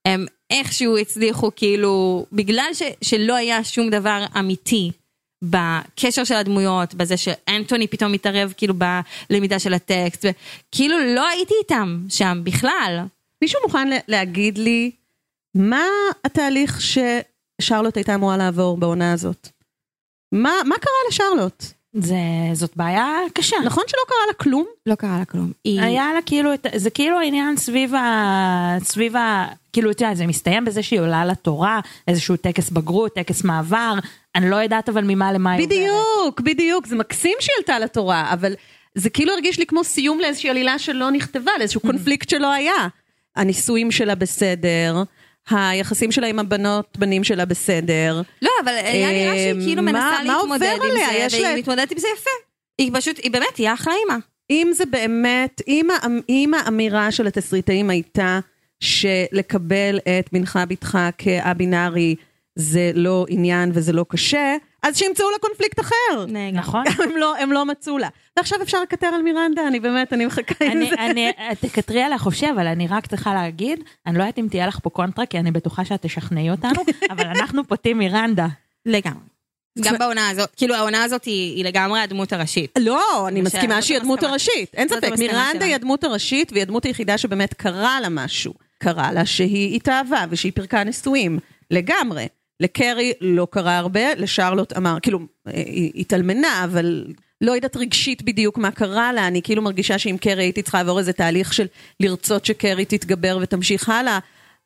הם 0.05 0.25
איכשהו 0.51 0.97
הצליחו 0.97 1.51
כאילו, 1.55 2.25
בגלל 2.31 2.69
ש, 2.73 2.81
שלא 3.01 3.35
היה 3.35 3.63
שום 3.63 3.89
דבר 3.89 4.25
אמיתי 4.39 4.91
בקשר 5.43 6.23
של 6.23 6.35
הדמויות, 6.35 6.93
בזה 6.93 7.17
שאנטוני 7.17 7.87
פתאום 7.87 8.11
מתערב 8.11 8.53
כאילו 8.57 8.73
בלמידה 9.29 9.59
של 9.59 9.73
הטקסט, 9.73 10.25
וכאילו 10.25 10.95
לא 11.15 11.27
הייתי 11.27 11.53
איתם 11.59 12.05
שם 12.09 12.41
בכלל. 12.43 13.05
מישהו 13.41 13.59
מוכן 13.63 13.87
להגיד 14.07 14.57
לי 14.57 14.91
מה 15.55 15.85
התהליך 16.25 16.81
ששרלוט 16.81 17.97
הייתה 17.97 18.15
אמורה 18.15 18.37
לעבור 18.37 18.77
בעונה 18.77 19.13
הזאת? 19.13 19.47
מה, 20.31 20.51
מה 20.65 20.75
קרה 20.77 20.93
לשרלוט? 21.09 21.63
זה, 21.93 22.15
זאת 22.53 22.71
בעיה 22.75 23.07
קשה. 23.33 23.55
נכון 23.65 23.83
שלא 23.87 23.99
קרה 24.07 24.17
לה 24.27 24.33
כלום? 24.33 24.65
לא 24.85 24.95
קרה 24.95 25.19
לה 25.19 25.25
כלום. 25.25 25.51
היא... 25.63 25.81
היה 25.81 26.13
לה 26.13 26.19
כאילו, 26.25 26.53
את- 26.53 26.65
זה 26.75 26.89
כאילו 26.89 27.19
העניין 27.19 27.57
סביב 27.57 27.95
ה... 27.95 28.75
סביב 28.83 29.15
ה... 29.15 29.47
כאילו, 29.73 29.91
אתה 29.91 30.03
יודע, 30.05 30.15
זה 30.15 30.27
מסתיים 30.27 30.65
בזה 30.65 30.83
שהיא 30.83 30.99
עולה 30.99 31.25
לתורה, 31.25 31.79
איזשהו 32.07 32.37
טקס 32.37 32.69
בגרות, 32.69 33.13
טקס 33.15 33.43
מעבר, 33.43 33.93
אני 34.35 34.49
לא 34.49 34.55
יודעת 34.55 34.89
אבל 34.89 35.03
ממה 35.03 35.31
למה 35.33 35.51
היא 35.51 35.65
עוברת. 35.65 35.77
בדיוק, 35.79 36.41
בדיוק, 36.41 36.87
זה 36.87 36.95
מקסים 36.95 37.37
שהיא 37.39 37.53
עלתה 37.59 37.79
לתורה, 37.79 38.33
אבל 38.33 38.53
זה 38.95 39.09
כאילו 39.09 39.33
הרגיש 39.33 39.59
לי 39.59 39.65
כמו 39.65 39.83
סיום 39.83 40.19
לאיזושהי 40.19 40.49
עלילה 40.49 40.79
שלא 40.79 41.11
נכתבה, 41.11 41.51
לאיזשהו 41.59 41.81
קונפליקט 41.81 42.29
שלא 42.29 42.51
היה. 42.53 42.87
הנישואים 43.35 43.91
שלה 43.91 44.15
בסדר, 44.15 45.03
היחסים 45.49 46.11
שלה 46.11 46.27
עם 46.27 46.39
הבנות, 46.39 46.97
בנים 46.97 47.23
שלה 47.23 47.45
בסדר. 47.45 48.21
לא, 48.41 48.49
אבל 48.63 48.73
היה 48.83 49.07
נראה 49.11 49.35
שהיא 49.35 49.53
אה, 49.59 49.65
כאילו 49.65 49.81
מנסה 49.83 50.23
להתמודד 50.23 50.75
עם? 50.83 50.91
זה, 51.29 51.37
והיא 51.43 51.57
מתמודדת 51.57 51.91
עם 51.91 51.97
זה 51.97 52.07
יפה. 52.17 52.29
היא 52.77 52.91
פשוט, 52.93 53.17
היא 53.23 53.31
באמת, 53.31 53.57
היא 53.57 53.69
אחלה 53.73 53.93
אימא. 53.93 54.15
אם 54.49 54.71
זה 54.73 54.85
באמת, 54.85 55.61
אם, 55.67 55.87
האמ- 56.01 56.23
אם 56.29 56.51
האמירה 56.53 57.11
של 57.11 57.27
התסריטאים 57.27 57.89
הייתה 57.89 58.39
שלקבל 58.79 59.99
את 59.99 60.29
בנך 60.31 60.59
בתך 60.67 60.97
כא-בינארי 61.17 62.15
זה 62.55 62.91
לא 62.95 63.25
עניין 63.29 63.71
וזה 63.73 63.93
לא 63.93 64.05
קשה, 64.09 64.55
אז 64.83 64.97
שימצאו 64.97 65.31
לה 65.31 65.37
קונפליקט 65.37 65.79
אחר. 65.79 66.25
נכון. 66.53 66.83
הם 66.87 67.17
לא, 67.17 67.37
הם 67.37 67.51
לא 67.51 67.65
מצאו 67.65 67.97
לה. 67.97 68.07
ועכשיו 68.37 68.61
אפשר 68.61 68.81
לקטר 68.81 69.07
על 69.07 69.21
מירנדה, 69.21 69.67
אני 69.67 69.79
באמת, 69.79 70.13
אני 70.13 70.25
מחכה 70.25 70.65
עם 70.65 70.71
אני, 70.71 70.89
זה. 70.89 70.95
אני, 70.95 71.31
תקטרי 71.59 72.01
עליה 72.03 72.17
חופשי, 72.17 72.51
אבל 72.51 72.67
אני 72.67 72.87
רק 72.87 73.07
צריכה 73.07 73.33
להגיד, 73.33 73.79
אני 74.07 74.17
לא 74.17 74.23
יודעת 74.23 74.39
אם 74.39 74.47
תהיה 74.49 74.67
לך 74.67 74.79
פה 74.83 74.89
קונטרה, 74.89 75.25
כי 75.25 75.39
אני 75.39 75.51
בטוחה 75.51 75.85
שאת 75.85 76.01
תשכנעי 76.01 76.49
אותנו, 76.51 76.81
אבל 77.11 77.27
אנחנו 77.27 77.67
פוטים 77.67 77.97
מירנדה. 77.97 78.47
לגמרי. 78.85 79.31
גם 79.79 79.97
בעונה 79.97 80.29
הזאת, 80.29 80.55
כאילו 80.55 80.75
העונה 80.75 81.03
הזאת 81.03 81.25
היא 81.25 81.55
היא 81.55 81.65
לגמרי 81.65 81.99
הדמות 81.99 82.33
הראשית. 82.33 82.71
לא, 82.79 83.27
אני 83.27 83.41
מה 83.41 83.45
מסכימה 83.45 83.81
שהיא 83.81 83.97
הדמות. 83.97 84.23
הראשית, 84.23 84.73
אין 84.73 84.87
ספק. 84.87 85.11
מירנדה. 85.17 85.65
היא 85.65 85.75
הדמות 85.75 86.03
הראשית, 86.03 86.51
והיא 86.51 86.61
הדמות 86.61 86.83
היחידה 86.83 87.17
שבאמת 87.17 87.53
קרה 87.53 88.01
לה 88.01 88.09
משהו. 88.09 88.53
קרה 88.77 89.11
לה 89.11 89.25
שהיא 89.25 89.75
התאהבה 89.75 90.25
ושהיא 90.29 90.51
פירקה 90.55 90.83
נישואים. 90.83 91.39
לגמרי. 91.71 92.27
לקרי 92.61 93.13
לא 93.21 93.47
קרה 93.51 93.77
הרבה, 93.77 94.15
לשרלוט 94.15 94.77
אמר, 94.77 94.97
כאילו, 95.01 95.19
אה, 95.19 95.53
היא 95.53 95.91
התאלמנה, 95.95 96.63
אבל 96.63 97.05
לא 97.41 97.51
יודעת 97.51 97.77
רגשית 97.77 98.21
בדיוק 98.21 98.57
מה 98.57 98.71
קרה 98.71 99.13
לה, 99.13 99.27
אני 99.27 99.41
כאילו 99.41 99.61
מרגישה 99.61 99.97
שעם 99.97 100.17
קרי 100.17 100.43
הייתי 100.43 100.61
צריכה 100.61 100.77
לעבור 100.77 100.99
איזה 100.99 101.13
תהליך 101.13 101.53
של 101.53 101.67
לרצות 101.99 102.45
שקרי 102.45 102.85
תתגבר 102.85 103.37
ותמשיך 103.41 103.89
הלאה. 103.89 104.19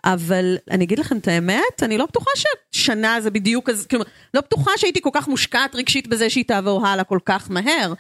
אבל 0.03 0.55
אני 0.71 0.83
אגיד 0.83 0.99
לכם 0.99 1.17
את 1.17 1.27
האמת, 1.27 1.83
אני 1.83 1.97
לא 1.97 2.05
בטוחה 2.05 2.31
ששנה 2.71 3.21
זה 3.21 3.31
בדיוק, 3.31 3.69
כלומר, 3.89 4.05
לא 4.33 4.41
בטוחה 4.41 4.71
שהייתי 4.77 5.01
כל 5.01 5.09
כך 5.13 5.27
מושקעת 5.27 5.75
רגשית 5.75 6.07
בזה 6.07 6.29
שהיא 6.29 6.45
תעבור 6.45 6.87
הלאה 6.87 7.03
כל 7.03 7.19
כך 7.25 7.51
מהר. 7.51 7.93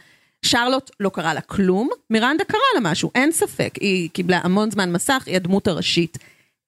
שרלוט 0.45 0.91
לא 0.99 1.09
קרה 1.09 1.33
לה 1.33 1.41
כלום, 1.41 1.89
מירנדה 2.09 2.43
קרה 2.43 2.59
לה 2.75 2.91
משהו, 2.91 3.11
אין 3.15 3.31
ספק, 3.31 3.73
היא 3.81 4.09
קיבלה 4.09 4.39
המון 4.43 4.71
זמן 4.71 4.91
מסך, 4.91 5.23
היא 5.25 5.35
הדמות 5.35 5.67
הראשית. 5.67 6.17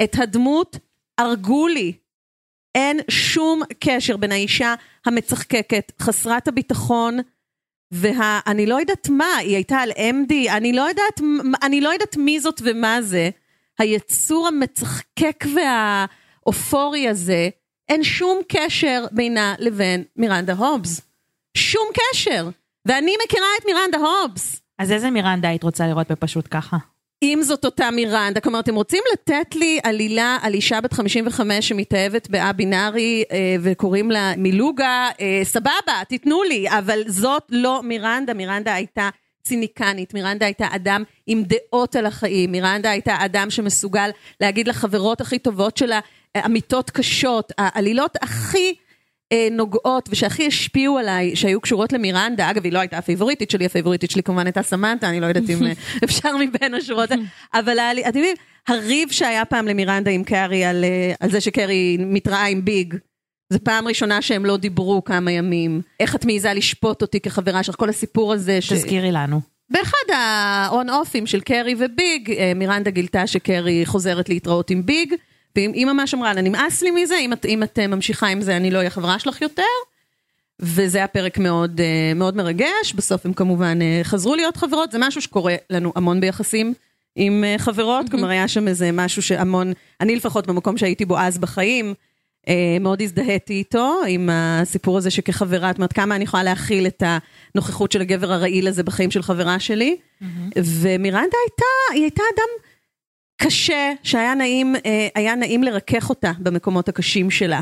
את 0.04 0.16
הדמות 0.20 0.78
הרגו 1.18 1.68
לי. 1.68 1.94
אין 2.78 3.00
שום 3.10 3.62
קשר 3.80 4.18
בין 4.18 4.32
האישה 4.32 4.74
המצחקקת, 5.06 5.92
חסרת 6.02 6.48
הביטחון, 6.48 7.20
וה... 7.92 8.40
אני 8.48 8.66
לא 8.66 8.80
יודעת 8.80 9.10
מה, 9.10 9.36
היא 9.38 9.56
הייתה 9.56 9.78
על 9.78 9.92
MD, 9.92 10.34
אני 10.50 10.74
לא 10.74 10.82
יודעת, 10.82 11.22
אני 11.64 11.82
לא 11.82 11.90
יודעת 11.90 12.18
מי 12.18 12.40
זאת 12.40 12.62
ומה 12.66 13.02
זה. 13.02 13.30
היצור 13.80 14.48
המצחקק 14.48 15.46
והאופורי 15.56 17.08
הזה, 17.08 17.50
אין 17.90 18.04
שום 18.04 18.38
קשר 18.48 19.06
בינה 19.12 19.56
לבין 19.60 20.04
מירנדה 20.16 20.54
הובס. 20.54 21.02
שום 21.58 21.88
קשר. 21.94 22.50
ואני 22.86 23.14
מכירה 23.26 23.48
את 23.60 23.66
מירנדה 23.66 23.98
הובס. 23.98 24.62
אז 24.78 24.92
איזה 24.92 25.10
מירנדה 25.10 25.50
היית 25.50 25.64
רוצה 25.64 25.88
לראות 25.88 26.12
בפשוט 26.12 26.48
ככה? 26.52 26.78
אם 27.24 27.40
זאת 27.44 27.66
אותה 27.66 27.92
מירנדה, 27.92 28.40
כלומר, 28.40 28.60
אתם 28.60 28.76
רוצים 28.76 29.04
לתת 29.14 29.56
לי 29.56 29.80
עלילה 29.84 30.38
על 30.42 30.54
אישה 30.54 30.82
בת 30.82 30.94
55 30.94 31.70
שמתאהבת 31.70 32.36
א-בינארי 32.36 33.24
אה, 33.32 33.56
וקוראים 33.62 34.12
לה 34.12 34.34
מילוגה, 34.38 35.10
אה, 35.22 35.40
סבבה, 35.44 36.04
תיתנו 36.08 36.44
לי, 36.44 36.70
אבל 36.70 37.04
זאת 37.08 37.44
לא 37.50 37.82
מירנדה, 37.84 38.34
מירנדה 38.34 38.74
הייתה 38.74 39.10
ציניקנית, 39.44 40.14
מירנדה 40.14 40.46
הייתה 40.46 40.68
אדם 40.76 41.04
עם 41.28 41.44
דעות 41.44 41.96
על 41.96 42.06
החיים, 42.06 42.52
מירנדה 42.52 42.92
הייתה 42.92 43.16
אדם 43.26 43.50
שמסוגל 43.50 44.10
להגיד 44.42 44.68
לחברות 44.68 45.22
הכי 45.22 45.40
טובות 45.40 45.78
שלה 45.78 46.00
אה, 46.36 46.46
אמיתות 46.46 46.90
קשות, 46.90 47.52
העלילות 47.58 48.16
הכי... 48.22 48.74
אה, 49.34 49.48
נוגעות 49.52 50.10
ושהכי 50.12 50.48
השפיעו 50.48 50.98
עליי, 50.98 51.36
שהיו 51.36 51.62
קשורות 51.62 51.94
למירנדה, 51.94 52.52
אגב 52.52 52.64
היא 52.64 52.74
לא 52.74 52.80
הייתה 52.80 52.98
הפייבוריטית 52.98 53.52
שלי, 53.52 53.66
הפייבוריטית 53.66 54.12
שלי 54.12 54.24
כמובן 54.24 54.46
הייתה 54.46 54.62
סמנטה, 54.64 55.10
אני 55.10 55.20
לא 55.20 55.26
יודעת 55.26 55.50
אם 55.50 55.68
אה, 55.68 55.72
אפשר 56.04 56.30
מבין 56.38 56.74
השורות, 56.74 57.10
אבל 57.54 57.80
היה 57.80 57.94
לי- 57.94 58.08
אתם 58.10 58.18
יודעים, 58.18 58.36
הריב 58.68 59.12
שהיה 59.12 59.46
פעם 59.46 59.68
למירנדה 59.68 60.12
עם 60.12 60.24
קארי 60.24 60.66
על, 60.66 60.84
אה, 60.84 61.14
על 61.20 61.32
זה 61.32 61.42
שקארי 61.42 61.98
מתראה 62.00 62.46
עם 62.46 62.66
ביג, 62.66 62.94
זו 63.54 63.60
פעם 63.64 63.88
ראשונה 63.88 64.22
שהם 64.22 64.46
לא 64.46 64.58
דיברו 64.58 65.04
כמה 65.04 65.32
ימים, 65.32 65.82
איך 66.00 66.16
את 66.16 66.26
מעיזה 66.26 66.54
לשפוט 66.54 67.02
אותי 67.02 67.20
כחברה 67.20 67.64
שלך, 67.64 67.76
כל 67.76 67.90
הסיפור 67.90 68.34
הזה, 68.34 68.62
ש... 68.62 68.74
תזכירי 68.74 69.12
לנו. 69.12 69.42
באחד 69.70 70.14
האון-אופים 70.16 71.28
של 71.28 71.40
קרי 71.42 71.76
וביג, 71.80 72.34
מירנדה 72.56 72.92
גילתה 72.92 73.28
שקרי 73.28 73.86
חוזרת 73.86 74.30
להתראות 74.30 74.70
עם 74.70 74.86
ביג, 74.86 75.14
והיא 75.58 75.86
ממש 75.86 76.14
אמרה 76.14 76.34
לה, 76.34 76.42
נמאס 76.42 76.82
לי 76.82 76.92
מזה, 76.92 77.18
אם 77.18 77.34
את, 77.34 77.46
אם 77.46 77.64
את 77.64 77.80
אה, 77.80 77.88
ממשיכה 77.88 78.28
עם 78.28 78.42
זה, 78.42 78.58
אני 78.58 78.72
לא 78.72 78.78
אהיה 78.78 78.90
חברה 78.90 79.20
שלך 79.20 79.42
יותר. 79.42 79.64
וזה 80.60 80.98
היה 80.98 81.08
פרק 81.08 81.38
מאוד, 81.38 81.82
אה, 81.82 82.14
מאוד 82.16 82.38
מרגש, 82.38 82.94
בסוף 82.96 83.26
הם 83.26 83.34
כמובן 83.34 83.82
אה, 83.82 84.00
חזרו 84.04 84.36
להיות 84.36 84.58
חברות, 84.58 84.92
זה 84.92 84.98
משהו 85.02 85.22
שקורה 85.22 85.56
לנו 85.70 85.94
המון 85.96 86.20
ביחסים 86.20 86.74
עם 87.16 87.44
חברות, 87.58 88.10
כלומר 88.10 88.30
היה 88.30 88.48
שם 88.48 88.68
איזה 88.68 88.90
משהו 88.94 89.22
שהמון, 89.22 89.74
אני 90.02 90.16
לפחות 90.16 90.48
במקום 90.48 90.78
שהייתי 90.78 91.06
בו 91.06 91.18
אז 91.18 91.38
בחיים, 91.38 91.94
מאוד 92.82 93.02
הזדהיתי 93.02 93.54
איתו, 93.54 94.00
עם 94.08 94.30
הסיפור 94.32 94.98
הזה 94.98 95.12
שכחברה, 95.12 95.70
את 95.70 95.78
אומרת, 95.78 95.94
כמה 95.94 96.16
אני 96.16 96.24
יכולה 96.24 96.44
להכיל 96.44 96.88
את 96.88 97.04
הנוכחות 97.56 97.92
של 97.92 98.02
הגבר 98.02 98.32
הרעיל 98.32 98.68
הזה 98.68 98.84
בחיים 98.84 99.12
של 99.12 99.22
חברה 99.22 99.60
שלי. 99.60 99.98
ומירנדה 100.56 101.38
הייתה, 101.46 101.66
היא 101.94 102.02
הייתה 102.02 102.24
אדם 102.36 102.67
קשה, 103.38 103.92
שהיה 104.04 104.34
נעים, 104.36 104.76
אה, 104.86 105.08
היה 105.16 105.36
נעים 105.36 105.64
לרכך 105.64 106.10
אותה 106.10 106.32
במקומות 106.40 106.90
הקשים 106.90 107.32
שלה. 107.32 107.60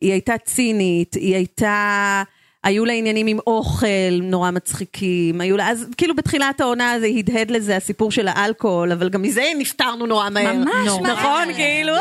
היא 0.00 0.12
הייתה 0.12 0.34
צינית, 0.44 1.14
היא 1.14 1.34
הייתה... 1.34 2.22
היו 2.64 2.84
לה 2.84 2.92
עניינים 2.92 3.26
עם 3.26 3.38
אוכל 3.46 3.86
נורא 4.22 4.50
מצחיקים, 4.50 5.40
היו 5.40 5.56
לה, 5.56 5.68
אז 5.70 5.86
כאילו 5.96 6.16
בתחילת 6.16 6.60
העונה 6.60 6.94
זה 7.00 7.06
הדהד 7.06 7.50
לזה 7.50 7.76
הסיפור 7.76 8.10
של 8.10 8.28
האלכוהול, 8.28 8.92
אבל 8.92 9.08
גם 9.08 9.22
מזה 9.22 9.42
נפטרנו 9.58 10.06
נורא 10.06 10.30
מהר. 10.30 10.52
ממש 10.54 10.86
נורא. 10.86 11.00
נכון, 11.12 11.46
מהר. 11.48 11.54
כאילו, 11.54 11.92
"אה, 11.94 12.00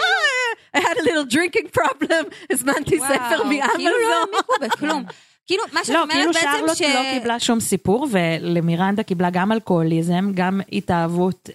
I 0.78 0.80
had 0.80 0.98
a 0.98 1.04
little 1.04 1.34
drinking 1.34 1.80
problem, 1.80 2.26
הזמנתי 2.54 3.00
ספר 3.00 3.42
וואו, 3.46 3.50
כאילו 3.76 3.90
לא 3.90 4.26
מאמזון. 4.26 4.30
העמיקו 4.34 4.54
בכלום. 4.62 5.04
כאילו, 5.48 5.64
מה 5.74 5.84
שאת 5.84 5.96
לא, 5.96 6.02
אומרת 6.02 6.16
כאילו 6.16 6.34
בעצם 6.34 6.48
שרלוט 6.60 6.78
ש... 6.78 6.82
לא 6.82 7.02
קיבלה 7.14 7.40
שום 7.40 7.60
סיפור, 7.60 8.08
ולמירנדה 8.12 9.04
קיבלה 9.04 9.30
גם 9.30 9.52
אלכוהוליזם, 9.52 10.32
גם 10.34 10.62
התאהבות 10.72 11.50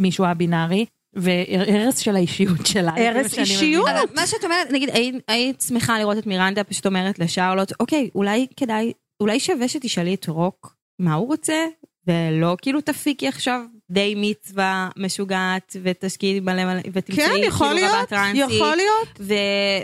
במישהו 0.00 0.24
הבינארי, 0.24 0.86
והרס 1.14 1.98
של 1.98 2.16
האישיות 2.16 2.66
שלה. 2.66 2.92
הרס 2.96 3.38
אישיות? 3.38 3.84
מבינה. 3.88 4.00
אבל 4.02 4.14
מה 4.14 4.26
שאת 4.26 4.44
אומרת, 4.44 4.70
נגיד, 4.70 4.88
היית- 4.92 5.24
היית 5.28 5.60
שמחה 5.68 5.98
לראות 5.98 6.18
את 6.18 6.26
מירנדה 6.26 6.64
פשוט 6.64 6.86
אומרת 6.86 7.18
לשרלוט, 7.18 7.72
אוקיי, 7.80 8.10
אולי 8.14 8.46
כדאי, 8.56 8.92
אולי 9.20 9.40
שווה 9.40 9.68
שתשאלי 9.68 10.14
את 10.14 10.28
רוק 10.28 10.76
מה 10.98 11.14
הוא 11.14 11.26
רוצה, 11.26 11.66
ולא 12.06 12.56
כאילו 12.62 12.80
תפיקי 12.80 13.28
עכשיו 13.28 13.60
די 13.90 14.14
מצווה 14.16 14.88
משוגעת, 14.96 15.76
ותשקיעי 15.82 16.40
מלא 16.40 16.64
מלא, 16.64 16.80
ותמצאי 16.92 17.26
כן, 17.26 17.36
יכול 17.42 17.66
כאילו 17.66 17.80
להיות, 17.80 17.94
רבה 17.96 18.06
טרנסית. 18.06 18.42
יכול 18.56 18.76
להיות. 18.76 19.08
ו... 19.20 19.34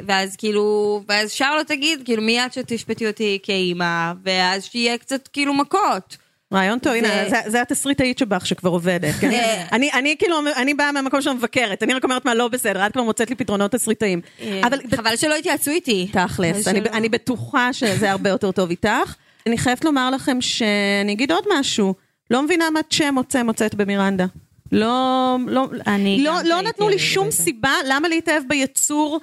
ואז 0.06 0.36
כאילו, 0.36 0.64
ואז 1.08 1.30
שרלוט 1.30 1.66
תגיד, 1.66 2.00
כאילו 2.04 2.22
מיד 2.22 2.52
שתשפטי 2.52 3.06
אותי 3.06 3.38
כאימא, 3.42 4.12
ואז 4.24 4.64
שיהיה 4.64 4.98
קצת 4.98 5.28
כאילו 5.28 5.54
מכות. 5.54 6.16
רעיון 6.52 6.78
טוב, 6.78 6.92
הנה, 6.92 7.08
זה- 7.46 7.62
התסריטאית 7.62 8.18
שבך 8.18 8.46
שכבר 8.46 8.70
עובדת. 8.70 9.14
כן? 9.20 9.30
אה. 9.30 9.66
אני- 9.72 10.16
כאילו, 10.18 10.36
אני 10.56 10.74
באה 10.74 10.92
מהמקום 10.92 11.22
של 11.22 11.30
המבקרת, 11.30 11.82
אני 11.82 11.94
רק 11.94 12.04
אומרת 12.04 12.24
מה 12.24 12.34
לא 12.34 12.48
בסדר, 12.48 12.86
את 12.86 12.92
כבר 12.92 13.02
מוצאת 13.02 13.30
לי 13.30 13.36
פתרונות 13.36 13.72
תסריטאיים. 13.72 14.20
אבל 14.64 14.78
חבל 14.96 15.16
שלא 15.16 15.34
התייעצו 15.34 15.70
איתי. 15.70 16.08
תכלס, 16.12 16.68
אני, 16.68 17.08
בטוחה 17.08 17.72
שזה 17.72 18.10
הרבה 18.10 18.30
יותר 18.30 18.52
טוב 18.52 18.70
איתך. 18.70 19.14
אני 19.46 19.58
חייבת 19.58 19.84
לומר 19.84 20.10
לכם 20.10 20.40
שאני 20.40 21.12
אגיד 21.12 21.32
עוד 21.32 21.44
משהו, 21.58 21.94
לא 22.30 22.42
מבינה 22.42 22.70
מה 22.70 22.80
צ'ה 22.90 23.10
מוצא 23.10 23.42
מוצאת 23.42 23.74
במירנדה. 23.74 24.24
לא, 24.72 25.36
לא, 25.46 25.66
אני 25.86 26.22
לא, 26.24 26.32
לא 26.44 26.62
נתנו 26.62 26.88
לי 26.88 26.98
שום. 26.98 27.30
סיבה 27.30 27.72
למה 27.86 28.08
להתאהב 28.08 28.42
ביצור 28.48 29.20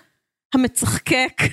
המצחקק. 0.54 1.42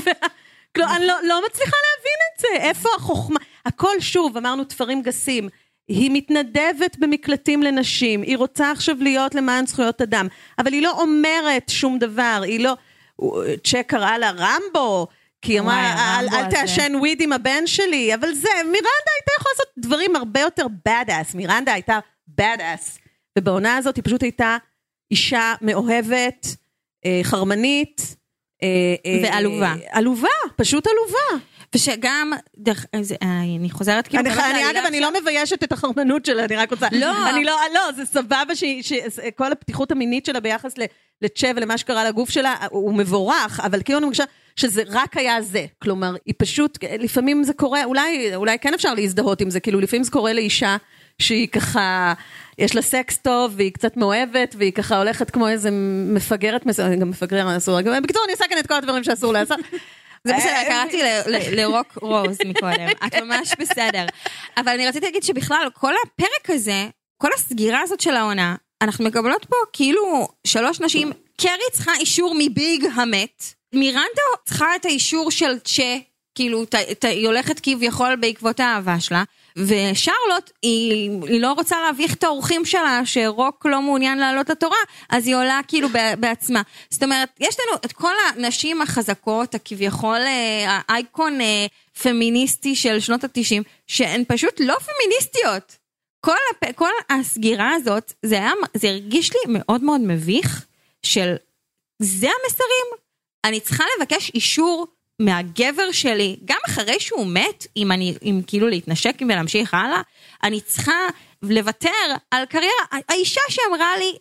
כלומר, 0.74 0.96
אני 0.96 1.06
לא, 1.06 1.14
לא 1.24 1.40
מצליחה 1.48 1.76
להבין 1.86 2.18
את 2.34 2.40
זה, 2.40 2.68
איפה 2.68 2.88
החוכמה? 2.96 3.38
הכל 3.66 4.00
שוב, 4.00 4.36
אמרנו 4.36 4.64
תפרים 4.64 5.02
גסים. 5.02 5.48
היא 5.88 6.10
מתנדבת 6.12 6.96
במקלטים 6.98 7.62
לנשים, 7.62 8.22
היא 8.22 8.36
רוצה 8.36 8.70
עכשיו 8.70 8.96
להיות 9.00 9.34
למען 9.34 9.66
זכויות 9.66 10.00
אדם, 10.00 10.26
אבל 10.58 10.72
היא 10.72 10.82
לא 10.82 11.00
אומרת 11.00 11.68
שום 11.68 11.98
דבר, 11.98 12.40
היא 12.44 12.60
לא... 12.60 12.76
צ'ק 13.64 13.84
קראה 13.86 14.18
לה 14.18 14.30
רמבו, 14.30 15.06
כי 15.42 15.52
היא 15.52 15.60
אמרה, 15.60 15.92
אל, 15.92 16.28
הרמבו 16.28 16.36
אל 16.36 16.46
הזה." 16.46 16.56
תעשן 16.56 16.94
וויד 16.94 17.20
עם 17.22 17.32
הבן 17.32 17.66
שלי, 17.66 18.14
אבל 18.14 18.34
זה, 18.34 18.48
מירנדה 18.56 19.10
הייתה 19.16 19.32
יכולה 19.38 19.52
לעשות 19.52 19.66
דברים 19.78 20.16
הרבה 20.16 20.40
יותר 20.40 20.66
bad 20.88 21.08
ass, 21.08 21.36
מירנדה 21.36 21.72
הייתה 21.72 21.98
bad 22.40 22.58
ass, 22.58 22.98
ובעונה 23.38 23.76
הזאת 23.76 23.96
היא 23.96 24.04
פשוט 24.04 24.22
הייתה 24.22 24.56
אישה 25.10 25.54
מאוהבת, 25.62 26.46
אה, 27.04 27.20
חרמנית, 27.22 28.16
אה, 28.62 28.68
אה, 29.06 29.20
ועלובה. 29.22 29.74
עלובה, 29.90 30.28
פשוט 30.56 30.86
עלובה. 30.86 31.44
ושגם, 31.74 32.32
דרך, 32.58 32.86
זה, 33.00 33.14
אני 33.22 33.70
חוזרת 33.70 34.08
כאילו, 34.08 34.22
אני, 34.22 34.30
אני 34.30 34.70
אגב, 34.70 34.84
אני. 34.86 35.00
לא 35.00 35.20
מביישת 35.20 35.64
את 35.64 35.72
החרמנות 35.72 36.24
שלה, 36.24 36.44
אני 36.44 36.56
רק 36.56 36.70
רוצה... 36.70 36.86
לא. 36.92 37.30
אני 37.30 37.44
לא, 37.44 37.56
לא, 37.74 37.92
זה 37.96 38.04
סבבה 38.04 38.54
שכל 38.82 39.52
הפתיחות 39.52 39.92
המינית 39.92 40.26
שלה 40.26 40.40
ביחס 40.40 40.78
ל- 40.78 40.84
לצ'ה 41.22 41.50
ולמה 41.56 41.78
שקרה 41.78 42.04
לגוף 42.04 42.30
שלה, 42.30 42.54
הוא 42.70 42.94
מבורך, 42.94 43.60
אבל 43.60 43.82
כאילו 43.82 43.98
אני 43.98 44.04
מרגישה 44.04 44.24
שזה 44.56 44.82
רק 44.86 45.16
היה 45.16 45.42
זה. 45.42 45.66
כלומר, 45.82 46.14
היא 46.26 46.34
פשוט, 46.38 46.78
לפעמים 46.98 47.44
זה 47.44 47.52
קורה, 47.52 47.84
אולי, 47.84 48.34
אולי 48.34 48.58
כן 48.58 48.74
אפשר 48.74 48.94
להזדהות 48.94 49.40
עם 49.40 49.50
זה, 49.50 49.60
כאילו 49.60 49.80
לפעמים 49.80 50.04
זה 50.04 50.10
קורה 50.10 50.32
לאישה 50.32 50.76
שהיא 51.18 51.48
ככה, 51.48 52.14
יש 52.58 52.76
לה 52.76 52.82
סקס 52.82 53.18
טוב, 53.18 53.52
והיא 53.56 53.72
קצת 53.72 53.96
מאוהבת, 53.96 54.54
והיא 54.58 54.72
ככה 54.72 54.98
הולכת 54.98 55.30
כמו 55.30 55.48
איזה 55.48 55.68
מפגרת, 56.14 56.66
גם 57.00 57.10
מפגר 57.10 57.56
אסור, 57.56 57.80
בקיצור, 58.02 58.22
אני 58.24 58.32
עושה 58.32 58.44
כאן 58.48 58.58
את 58.58 58.66
כל 58.66 58.74
הדברים 58.74 59.04
שאסור 59.04 59.32
לעשות. 59.32 59.58
זה 60.26 60.34
בסדר, 60.36 60.50
אה, 60.52 60.64
קראתי 60.68 61.02
ל- 61.02 61.20
ל- 61.26 61.60
לרוק 61.60 61.98
רוז 62.02 62.38
מקודם, 62.50 62.88
את 63.06 63.14
ממש 63.14 63.52
בסדר. 63.58 64.06
אבל 64.56 64.68
אני 64.72 64.86
רציתי 64.88 65.06
להגיד 65.06 65.22
שבכלל, 65.22 65.68
כל 65.74 65.92
הפרק 66.04 66.50
הזה, 66.50 66.88
כל 67.22 67.28
הסגירה 67.34 67.80
הזאת 67.80 68.00
של 68.00 68.16
העונה, 68.16 68.54
אנחנו 68.82 69.04
מקבלות 69.04 69.44
פה 69.44 69.56
כאילו 69.72 70.28
שלוש 70.46 70.80
נשים, 70.80 71.12
קרי 71.40 71.50
צריכה 71.72 71.92
אישור 72.00 72.34
מביג 72.38 72.86
המת, 72.94 73.44
מירנדה 73.74 74.06
צריכה 74.44 74.76
את 74.76 74.84
האישור 74.84 75.30
של 75.30 75.58
צ'ה, 75.58 75.96
כאילו 76.34 76.64
ת, 76.64 76.74
ת, 76.74 77.04
היא 77.04 77.26
הולכת 77.26 77.60
כביכול 77.62 78.16
בעקבות 78.16 78.60
האהבה 78.60 79.00
שלה, 79.00 79.22
ושרלוט 79.66 80.50
היא, 80.62 81.10
היא 81.26 81.40
לא 81.40 81.52
רוצה 81.52 81.80
להביך 81.80 82.14
את 82.14 82.24
האורחים 82.24 82.64
שלה 82.64 83.00
שרוק 83.04 83.66
לא 83.66 83.82
מעוניין 83.82 84.18
לעלות 84.18 84.50
לתורה, 84.50 84.78
אז 85.08 85.26
היא 85.26 85.36
עולה 85.36 85.60
כאילו 85.68 85.88
בעצמה. 86.20 86.62
זאת 86.90 87.02
אומרת, 87.02 87.28
יש 87.40 87.56
לנו 87.60 87.78
את 87.84 87.92
כל 87.92 88.12
הנשים 88.28 88.82
החזקות, 88.82 89.54
הכביכול 89.54 90.18
אה, 90.18 90.80
האייקון 90.88 91.40
אה, 91.40 91.66
פמיניסטי 92.02 92.76
של 92.76 93.00
שנות 93.00 93.24
התשעים, 93.24 93.62
שהן 93.86 94.22
פשוט 94.28 94.60
לא 94.60 94.76
פמיניסטיות. 94.78 95.76
כל, 96.20 96.36
הפ... 96.50 96.72
כל 96.74 96.90
הסגירה 97.10 97.72
הזאת, 97.74 98.12
זה, 98.22 98.34
היה, 98.34 98.52
זה 98.74 98.88
הרגיש 98.88 99.32
לי 99.32 99.40
מאוד 99.48 99.84
מאוד 99.84 100.00
מביך, 100.00 100.66
של 101.02 101.34
זה 101.98 102.26
המסרים? 102.26 103.00
אני 103.44 103.60
צריכה 103.60 103.84
לבקש 103.98 104.30
אישור 104.34 104.86
מהגבר 105.20 105.92
שלי, 105.92 106.36
גם 106.44 106.58
אחרי 106.66 107.00
שהוא 107.00 107.26
מת, 107.26 107.66
אם 107.76 107.92
אני, 107.92 108.14
אם 108.22 108.40
כאילו 108.46 108.68
להתנשק 108.68 109.16
ולהמשיך 109.28 109.74
הלאה, 109.74 110.00
אני 110.42 110.60
צריכה 110.60 111.08
לוותר 111.42 111.90
על 112.30 112.44
קריירה. 112.46 112.84
האישה 113.08 113.40
שאמרה 113.48 113.96
לי 113.98 114.12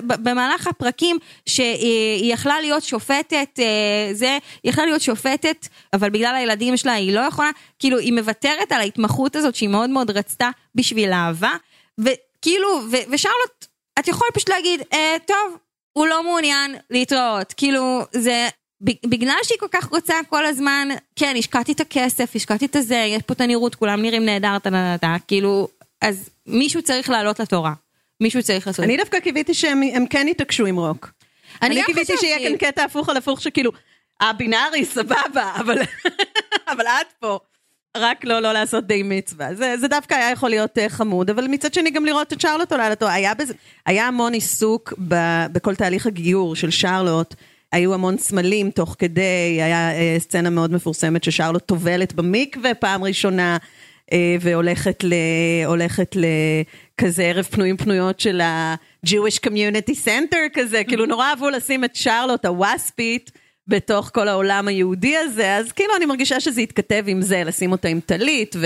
במהלך 0.00 0.66
הפרקים 0.66 1.18
שהיא 1.46 2.34
יכלה 2.34 2.60
להיות 2.60 2.82
שופטת, 2.82 3.58
אה, 3.58 4.08
זה, 4.12 4.38
היא 4.62 4.70
יכלה 4.70 4.84
להיות 4.84 5.02
שופטת, 5.02 5.68
אבל 5.92 6.10
בגלל 6.10 6.34
הילדים 6.34 6.76
שלה 6.76 6.92
היא 6.92 7.14
לא 7.14 7.20
יכולה, 7.20 7.50
כאילו 7.78 7.98
היא 7.98 8.12
מוותרת 8.12 8.72
על 8.72 8.80
ההתמחות 8.80 9.36
הזאת 9.36 9.54
שהיא 9.54 9.68
מאוד 9.68 9.90
מאוד 9.90 10.10
רצתה 10.10 10.50
בשביל 10.74 11.12
אהבה, 11.12 11.52
וכאילו, 11.98 12.68
ו- 12.90 13.12
ושרלוט, 13.12 13.66
את 13.98 14.08
יכולה 14.08 14.30
פשוט 14.34 14.48
להגיד, 14.48 14.82
אה, 14.92 15.16
טוב, 15.26 15.56
הוא 15.92 16.06
לא 16.06 16.22
מעוניין 16.22 16.76
להתראות, 16.90 17.54
כאילו 17.56 18.00
זה 18.12 18.48
בגלל 18.82 19.36
שהיא 19.42 19.58
כל 19.58 19.66
כך 19.70 19.84
רוצה 19.84 20.14
כל 20.28 20.46
הזמן, 20.46 20.88
כן, 21.16 21.34
השקעתי 21.38 21.72
את 21.72 21.80
הכסף, 21.80 22.36
השקעתי 22.36 22.66
את 22.66 22.76
הזה, 22.76 23.04
יש 23.08 23.22
פה 23.22 23.34
את 23.34 23.40
הנראות, 23.40 23.74
כולם 23.74 24.02
נראים 24.02 24.24
נהדר, 24.24 24.58
טה 24.58 24.70
טה 24.70 24.96
טה, 25.00 25.16
כאילו, 25.28 25.68
אז 26.00 26.28
מישהו 26.46 26.82
צריך 26.82 27.10
לעלות 27.10 27.40
לתורה. 27.40 27.72
מישהו 28.20 28.42
צריך 28.42 28.66
לעשות 28.66 28.84
אני. 28.84 28.96
דווקא 28.96 29.20
קיוויתי 29.20 29.54
שהם 29.54 29.82
הם 29.82 30.06
כן 30.06 30.26
יתעקשו 30.28 30.66
עם 30.66 30.76
רוק. 30.76 31.12
אני 31.62 31.70
אני 31.70 31.80
גם 31.80 31.86
קיוויתי. 31.86 32.12
שיהיה 32.16 32.48
כאן 32.48 32.56
קטע 32.56 32.84
הפוך 32.84 33.08
על 33.08 33.16
הפוך 33.16 33.40
שכאילו, 33.40 33.70
הבינארי 34.20 34.84
סבבה, 34.84 35.52
אבל 35.60 35.78
אבל 36.68 36.86
את 36.86 37.12
פה. 37.20 37.38
רק 37.96 38.24
לא, 38.24 38.40
לא 38.40 38.52
לעשות 38.52 38.86
די 38.86 39.02
מצווה. 39.02 39.54
זה, 39.54 39.76
זה 39.76 39.88
דווקא 39.88 40.14
היה 40.14 40.30
יכול 40.30 40.50
להיות 40.50 40.78
uh, 40.78 40.88
חמוד, 40.88 41.30
אבל 41.30 41.46
מצד 41.46 41.74
שני 41.74 41.90
גם 41.90 42.04
לראות 42.04 42.32
את 42.32 42.40
שרלוט 42.40 42.72
עולה 42.72 42.90
לתורה. 42.90 43.12
היה, 43.12 43.34
בזה, 43.34 43.54
היה 43.86 44.06
המון 44.06 44.32
עיסוק 44.32 44.94
ב, 45.08 45.14
בכל 45.52 45.74
תהליך 45.74 46.06
הגיור 46.06 46.56
של 46.56 46.70
שרלוט. 46.70 47.34
היו 47.72 47.94
המון 47.94 48.18
סמלים 48.18 48.70
תוך 48.70 48.96
כדי, 48.98 49.62
היה 49.62 49.90
uh, 49.90 50.20
סצנה 50.20 50.50
מאוד 50.50 50.72
מפורסמת 50.72 51.24
ששרלוט 51.24 51.66
טובלת 51.66 52.12
במקווה 52.12 52.74
פעם 52.74 53.04
ראשונה, 53.04 53.56
uh, 54.06 54.14
והולכת 54.40 55.04
ל... 55.04 55.14
הולכת 55.66 56.16
לכזה 56.16 57.22
ערב 57.22 57.44
פנויים 57.44 57.76
פנויות 57.76 58.20
של 58.20 58.40
ה-Jewish 58.40 59.38
Community 59.46 60.06
Center 60.06 60.48
כזה, 60.52 60.84
כאילו 60.84 61.06
נורא 61.06 61.30
אהבו 61.30 61.50
לשים 61.50 61.84
את 61.84 61.96
שרלוט 61.96 62.44
הווספית. 62.44 63.30
בתוך 63.70 64.10
כל 64.14 64.28
העולם 64.28 64.68
היהודי 64.68 65.16
הזה, 65.16 65.56
אז 65.56 65.72
כאילו 65.72 65.96
אני 65.96 66.06
מרגישה 66.06 66.40
שזה 66.40 66.60
יתכתב 66.60 67.04
עם 67.06 67.22
זה, 67.22 67.44
לשים 67.44 67.72
אותה 67.72 67.88
עם 67.88 68.00
טלית 68.00 68.56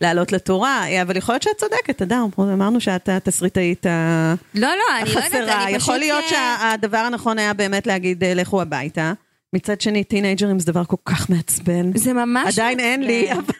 ולעלות 0.00 0.32
לתורה, 0.32 0.84
אבל 1.02 1.16
יכול 1.16 1.32
להיות 1.32 1.42
שאת 1.42 1.56
צודקת, 1.56 2.02
אדר, 2.02 2.24
אמרנו 2.38 2.80
שאת 2.80 3.08
התסריטאית 3.08 3.86
לא, 3.86 4.60
לא, 4.60 4.68
לא 4.68 4.72
יודעת, 5.06 5.16
החסרה. 5.24 5.70
יכול 5.70 5.98
להיות 5.98 6.24
אה, 6.32 6.56
שהדבר 6.60 6.98
הנכון 6.98 7.38
היה 7.38 7.52
באמת 7.54 7.86
להגיד 7.86 8.24
אה, 8.24 8.34
לכו 8.34 8.62
הביתה, 8.62 9.12
מצד 9.52 9.80
שני, 9.80 10.04
טינג'רים 10.04 10.58
זה 10.58 10.72
דבר 10.72 10.84
כל 10.84 10.96
כך 11.04 11.30
מעצבן. 11.30 11.96
זה 11.96 12.12
ממש 12.12 12.58
עדיין 12.58 12.80
אין 12.80 13.02
לי, 13.02 13.28
מעצבן. 13.28 13.52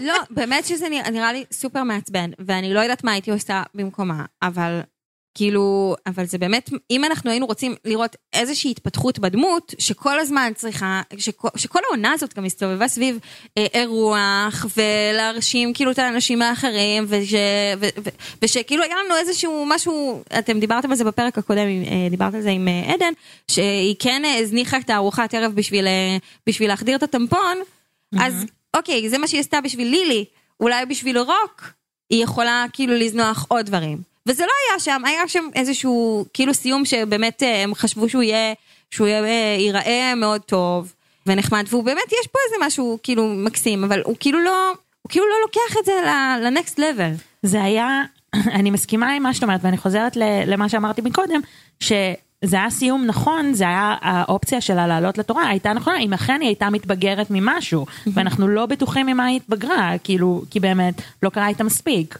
לא, 0.00 0.14
באמת 0.30 0.64
שזה 0.64 0.88
נראה, 0.88 1.10
נראה 1.10 1.32
לי 1.32 1.44
סופר 1.52 1.82
מעצבן, 1.82 2.30
ואני 2.38 2.74
לא 2.74 2.80
יודעת 2.80 3.04
מה 3.04 3.12
הייתי 3.12 3.30
עושה 3.30 3.62
במקומה, 3.74 4.24
אבל 4.42 4.80
כאילו, 5.36 5.96
אבל 6.06 6.24
זה 6.24 6.38
באמת, 6.38 6.70
אם 6.90 7.04
אנחנו 7.04 7.30
היינו 7.30 7.46
רוצים 7.46 7.74
לראות 7.84 8.16
איזושהי 8.32 8.70
התפתחות 8.70 9.18
בדמות, 9.18 9.74
שכל 9.78 10.18
הזמן 10.18 10.52
צריכה, 10.54 11.02
שכל, 11.18 11.48
שכל 11.56 11.78
העונה 11.88 12.12
הזאת 12.12 12.34
גם 12.34 12.44
הסתובבה 12.44 12.88
סביב 12.88 13.18
אה, 13.58 13.66
אירוח, 13.74 14.66
ולהרשים 14.76 15.74
כאילו 15.74 15.90
את 15.90 15.98
האנשים 15.98 16.42
האחרים, 16.42 17.04
וש, 17.08 17.34
ו, 17.78 17.86
ו, 18.04 18.08
ושכאילו 18.42 18.82
היה 18.82 18.96
לנו 19.04 19.16
איזשהו 19.16 19.64
משהו, 19.68 20.22
אתם 20.38 20.60
דיברתם 20.60 20.90
על 20.90 20.96
זה 20.96 21.04
בפרק 21.04 21.38
הקודם, 21.38 21.66
אה, 21.66 22.08
דיברת 22.10 22.34
על 22.34 22.40
זה 22.40 22.50
עם 22.50 22.68
אה, 22.68 22.94
עדן, 22.94 23.12
שהיא 23.50 23.94
כן 23.98 24.22
הזניחה 24.38 24.78
את 24.78 24.90
הארוחת 24.90 25.34
ערב 25.34 25.52
בשביל, 25.54 25.86
אה, 25.86 26.16
בשביל 26.46 26.68
להחדיר 26.68 26.96
את 26.96 27.02
הטמפון, 27.02 27.58
אז 28.18 28.44
אוקיי, 28.76 29.08
זה 29.08 29.18
מה 29.18 29.28
שהיא 29.28 29.40
עשתה 29.40 29.60
בשביל 29.60 29.88
לילי, 29.88 30.24
אולי 30.60 30.86
בשביל 30.86 31.18
רוק, 31.18 31.72
היא 32.10 32.24
יכולה 32.24 32.64
כאילו 32.72 32.94
לזנוח 32.94 33.46
עוד 33.48 33.66
דברים. 33.66 34.15
וזה 34.26 34.42
לא 34.42 34.52
היה 34.68 34.80
שם, 34.80 35.02
היה 35.04 35.28
שם 35.28 35.48
איזשהו 35.54 36.24
כאילו 36.34 36.54
סיום 36.54 36.84
שבאמת 36.84 37.42
אה, 37.42 37.62
הם 37.62 37.74
חשבו 37.74 38.08
שהוא 38.08 38.22
יהיה, 38.22 38.54
שהוא 38.90 39.06
יהיה, 39.06 39.24
אה, 39.24 39.56
ייראה 39.58 40.14
מאוד 40.16 40.40
טוב 40.40 40.92
ונחמד, 41.26 41.64
והוא 41.70 41.84
באמת, 41.84 42.12
יש 42.20 42.26
פה 42.26 42.38
איזה 42.46 42.66
משהו 42.66 42.98
כאילו 43.02 43.28
מקסים, 43.28 43.84
אבל 43.84 44.02
הוא 44.04 44.16
כאילו 44.20 44.40
לא, 44.40 44.68
הוא 45.02 45.10
כאילו 45.10 45.26
לא 45.26 45.34
לוקח 45.42 45.76
את 45.80 45.84
זה 45.84 45.92
לנקסט 46.42 46.78
לבל. 46.78 47.12
זה 47.42 47.62
היה, 47.62 48.02
אני 48.58 48.70
מסכימה 48.70 49.12
עם 49.12 49.22
מה 49.22 49.34
שאת 49.34 49.42
אומרת, 49.42 49.60
ואני 49.62 49.76
חוזרת 49.76 50.16
למה 50.46 50.68
שאמרתי 50.68 51.00
מקודם, 51.00 51.40
שזה 51.80 52.16
היה 52.52 52.70
סיום 52.70 53.04
נכון, 53.06 53.54
זה 53.54 53.64
היה 53.64 53.94
האופציה 54.00 54.60
שלה 54.60 54.86
לעלות 54.86 55.18
לתורה, 55.18 55.48
הייתה 55.48 55.72
נכונה, 55.72 55.98
אם 55.98 56.12
אכן 56.12 56.40
היא 56.40 56.48
הייתה 56.48 56.70
מתבגרת 56.70 57.26
ממשהו, 57.30 57.86
ואנחנו 58.06 58.48
לא 58.48 58.66
בטוחים 58.66 59.06
ממה 59.06 59.24
היא 59.24 59.36
התבגרה, 59.36 59.92
כאילו, 60.04 60.42
כי 60.50 60.60
באמת 60.60 60.94
לא 61.22 61.30
קרה 61.30 61.48
איתה 61.48 61.64
מספיק. 61.64 62.18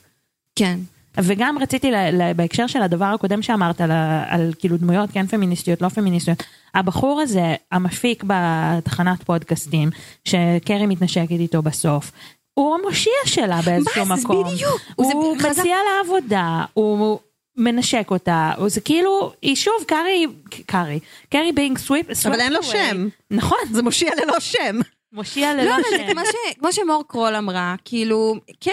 כן. 0.56 0.78
וגם 1.22 1.58
רציתי, 1.58 1.90
ל, 1.90 1.94
ל, 1.96 2.32
בהקשר 2.32 2.66
של 2.66 2.82
הדבר 2.82 3.04
הקודם 3.04 3.42
שאמרת, 3.42 3.80
על, 3.80 3.90
על 4.28 4.52
כאילו 4.58 4.76
דמויות 4.76 5.10
כן 5.12 5.26
פמיניסטיות, 5.26 5.82
לא 5.82 5.88
פמיניסטיות, 5.88 6.42
הבחור 6.74 7.20
הזה, 7.20 7.54
המפיק 7.72 8.24
בתחנת 8.26 9.22
פודקאסטים, 9.22 9.90
שקרי 10.24 10.86
מתנשקת 10.86 11.30
איתו 11.30 11.62
בסוף, 11.62 12.12
הוא 12.54 12.74
המושיע 12.74 13.12
שלה 13.26 13.60
באיזשהו 13.62 14.04
זה 14.04 14.14
מקום. 14.14 14.44
בדיוק? 14.54 14.80
הוא 14.96 15.36
זה- 15.38 15.48
חזק- 15.48 15.58
מציע 15.60 15.76
לה 15.76 16.00
עבודה, 16.04 16.64
הוא 16.74 17.18
מנשק 17.56 18.06
אותה, 18.10 18.52
הוא- 18.58 18.68
זה 18.68 18.80
כאילו, 18.80 19.32
היא 19.42 19.56
שוב, 19.56 19.74
קרי, 19.86 20.26
קרי, 20.66 20.98
קרי 21.30 21.52
being 21.52 21.78
swept, 21.78 22.06
אבל 22.26 22.40
אין 22.40 22.52
לו 22.52 22.62
שם. 22.62 23.08
נכון, 23.30 23.58
זה 23.72 23.82
מושיע 23.82 24.10
ללא 24.22 24.40
שם. 24.40 24.80
מושיע 25.12 25.54
לא, 25.54 25.62
ללא 25.62 25.74
אבל 25.74 25.82
זה 25.90 25.96
שם. 26.06 26.12
כמו, 26.12 26.20
ש, 26.26 26.58
כמו 26.58 26.72
שמור 26.72 27.04
קרול 27.08 27.34
אמרה, 27.34 27.74
כאילו, 27.84 28.34
קרי 28.60 28.72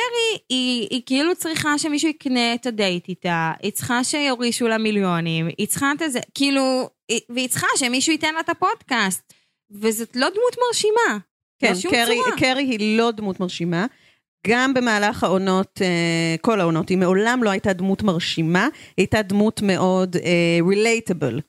היא, 0.49 0.87
היא 0.91 1.01
כאילו 1.05 1.35
צריכה 1.35 1.77
שמישהו 1.77 2.09
יקנה 2.09 2.53
את 2.53 2.65
הדירה 2.65 3.09
איתה, 3.09 3.51
היא 3.61 3.71
צריכה 3.71 4.03
שיורישו 4.03 4.67
לה 4.67 4.77
מיליונים, 4.77 5.47
היא 5.57 5.67
צריכה 5.67 5.91
את 5.91 6.11
זה, 6.11 6.19
כאילו, 6.33 6.89
היא- 7.09 7.19
והיא 7.29 7.49
צריכה 7.49 7.67
שמישהו 7.75 8.11
ייתן 8.11 8.33
לה 8.33 8.39
את 8.39 8.49
הפודקאסט, 8.49 9.33
וזאת 9.71 10.15
לא 10.15 10.27
דמות 10.29 10.55
מרשימה. 10.67 11.17
כן, 11.59 11.73
קרי, 11.89 12.15
צורה. 12.23 12.37
קרי 12.37 12.63
היא 12.63 12.97
לא 12.97 13.11
דמות 13.11 13.39
מרשימה. 13.39 13.85
גם 14.47 14.73
במהלך 14.73 15.23
העונות, 15.23 15.81
אה, 15.81 16.35
כל 16.41 16.59
העונות, 16.61 16.89
היא 16.89 16.97
מעולם 16.97 17.43
לא 17.43 17.49
הייתה 17.49 17.73
דמות 17.73 18.03
מרשימה, 18.03 18.63
היא 18.63 18.69
הייתה 18.97 19.21
דמות 19.21 19.61
מאוד 19.61 20.15
רילייטבל. 20.69 21.39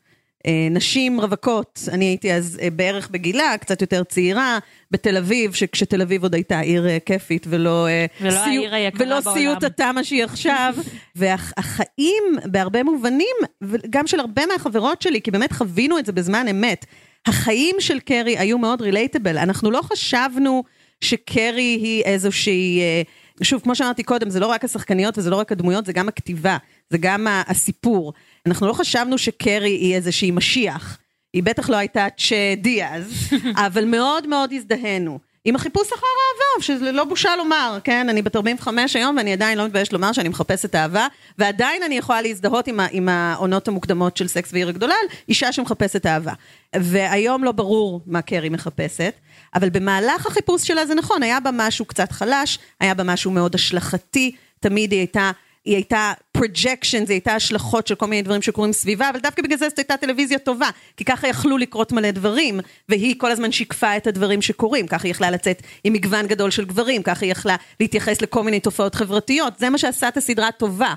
נשים 0.70 1.20
רווקות, 1.20 1.80
אני 1.92 2.04
הייתי 2.04 2.32
אז 2.32 2.58
אה, 2.62 2.68
בערך 2.70 3.08
בגילה, 3.10 3.54
קצת 3.60 3.80
יותר 3.80 4.04
צעירה, 4.04 4.58
בתל 4.90 5.16
אביב, 5.16 5.52
שכשתל 5.54 6.02
אביב 6.02 6.22
עוד 6.22 6.34
הייתה 6.34 6.60
עיר 6.60 6.88
אה, 6.88 6.98
כיפית 7.06 7.46
ולא, 7.50 7.86
אה, 7.88 8.06
ולא 8.20 8.30
סיוט- 8.30 8.72
היקרה 8.72 9.06
ולא. 9.06 9.20
סיוט 9.34 9.64
התמה 9.64 10.04
שהיא 10.04 10.24
עכשיו. 10.24 10.74
והחיים 11.16 12.24
בהרבה 12.44 12.82
מובנים, 12.82 13.36
וגם 13.62 14.06
של 14.06 14.20
הרבה 14.20 14.42
מהחברות 14.46 15.02
שלי, 15.02 15.20
כי 15.20 15.30
באמת 15.30 15.52
חווינו 15.52 15.98
את 15.98 16.06
זה 16.06 16.12
בזמן 16.12 16.48
אמת, 16.50 16.84
החיים 17.26 17.76
של 17.78 18.00
קרי 18.00 18.38
היו 18.38 18.58
מאוד 18.58 18.82
רילייטבל. 18.82 19.38
אנחנו 19.38 19.70
לא 19.70 19.80
חשבנו 19.82 20.62
שקרי 21.00 21.78
היא 21.82 22.02
איזושהי... 22.04 22.80
אה, 22.80 23.02
שוב, 23.42 23.62
כמו 23.62 23.74
שאמרתי 23.74 24.02
קודם, 24.02 24.30
זה 24.30 24.40
לא 24.40 24.46
רק 24.46 24.64
השחקניות 24.64 25.18
וזה 25.18 25.30
לא 25.30 25.36
רק 25.36 25.52
הדמויות, 25.52 25.86
זה 25.86 25.92
גם 25.92 26.08
הכתיבה, 26.08 26.56
זה 26.90 26.98
גם 27.00 27.26
הסיפור. 27.46 28.12
אנחנו 28.46 28.66
לא 28.66 28.72
חשבנו 28.72 29.18
שקרי 29.18 29.70
היא 29.70 29.94
איזושהי 29.94 30.30
משיח. 30.30 30.98
היא 31.32 31.42
בטח 31.42 31.68
לא 31.70 31.76
הייתה 31.76 32.06
צ'ה 32.18 32.54
דיאז, 32.56 33.30
אבל 33.66 33.84
מאוד 33.84 34.26
מאוד 34.26 34.52
הזדהינו. 34.52 35.18
עם 35.44 35.56
החיפוש 35.56 35.86
אחר 35.92 35.94
אהבה, 35.96 36.64
שזה 36.64 36.92
לא 36.92 37.04
בושה 37.04 37.36
לומר, 37.36 37.78
כן? 37.84 38.08
אני 38.08 38.22
בת 38.22 38.36
45 38.36 38.96
היום 38.96 39.16
ואני 39.16 39.32
עדיין 39.32 39.58
לא 39.58 39.66
מתביישת 39.66 39.92
לומר 39.92 40.12
שאני 40.12 40.28
מחפשת 40.28 40.74
אהבה, 40.74 41.06
ועדיין 41.38 41.82
אני 41.82 41.98
יכולה 41.98 42.22
להזדהות 42.22 42.66
עם, 42.66 42.80
ה- 42.80 42.86
עם 42.90 43.08
העונות 43.08 43.68
המוקדמות 43.68 44.16
של 44.16 44.28
סקס 44.28 44.52
ועיר 44.52 44.68
הגדולה, 44.68 44.94
אישה 45.28 45.52
שמחפשת 45.52 46.06
אהבה. 46.06 46.32
והיום 46.76 47.44
לא 47.44 47.52
ברור 47.52 48.00
מה 48.06 48.22
קרי 48.22 48.48
מחפשת, 48.48 49.14
אבל 49.54 49.70
במהלך 49.70 50.26
החיפוש 50.26 50.66
שלה 50.66 50.86
זה 50.86 50.94
נכון, 50.94 51.22
היה 51.22 51.40
בה 51.40 51.50
משהו 51.52 51.84
קצת 51.84 52.12
חלש, 52.12 52.58
היה 52.80 52.94
בה 52.94 53.04
משהו 53.04 53.30
מאוד 53.30 53.54
השלכתי, 53.54 54.34
תמיד 54.60 54.92
היא 54.92 55.00
הייתה... 55.00 55.30
היא 55.64 55.74
הייתה 55.74 56.12
projection, 56.32 57.06
זה 57.06 57.12
הייתה 57.12 57.34
השלכות 57.34 57.86
של 57.86 57.94
כל 57.94 58.06
מיני 58.06 58.22
דברים 58.22 58.42
שקורים 58.42 58.72
סביבה, 58.72 59.10
אבל 59.10 59.18
דווקא 59.18 59.42
בגלל 59.42 59.58
זה 59.58 59.68
זאת 59.68 59.78
הייתה 59.78 59.96
טלוויזיה 59.96 60.38
טובה, 60.38 60.68
כי 60.96 61.04
ככה 61.04 61.28
יכלו 61.28 61.58
לקרות 61.58 61.92
מלא 61.92 62.10
דברים, 62.10 62.60
והיא 62.88 63.14
כל 63.18 63.30
הזמן 63.30 63.52
שיקפה 63.52 63.96
את 63.96 64.06
הדברים 64.06 64.42
שקורים, 64.42 64.86
ככה 64.86 65.06
היא 65.08 65.10
יכלה 65.10 65.30
לצאת 65.30 65.62
עם 65.84 65.92
מגוון 65.92 66.26
גדול 66.26 66.50
של 66.50 66.64
גברים, 66.64 67.02
ככה 67.02 67.24
היא 67.24 67.32
יכלה 67.32 67.56
להתייחס 67.80 68.22
לכל 68.22 68.42
מיני 68.42 68.60
תופעות 68.60 68.94
חברתיות, 68.94 69.58
זה 69.58 69.70
מה 69.70 69.78
שעשה 69.78 70.08
את 70.08 70.16
הסדרה 70.16 70.52
טובה. 70.52 70.94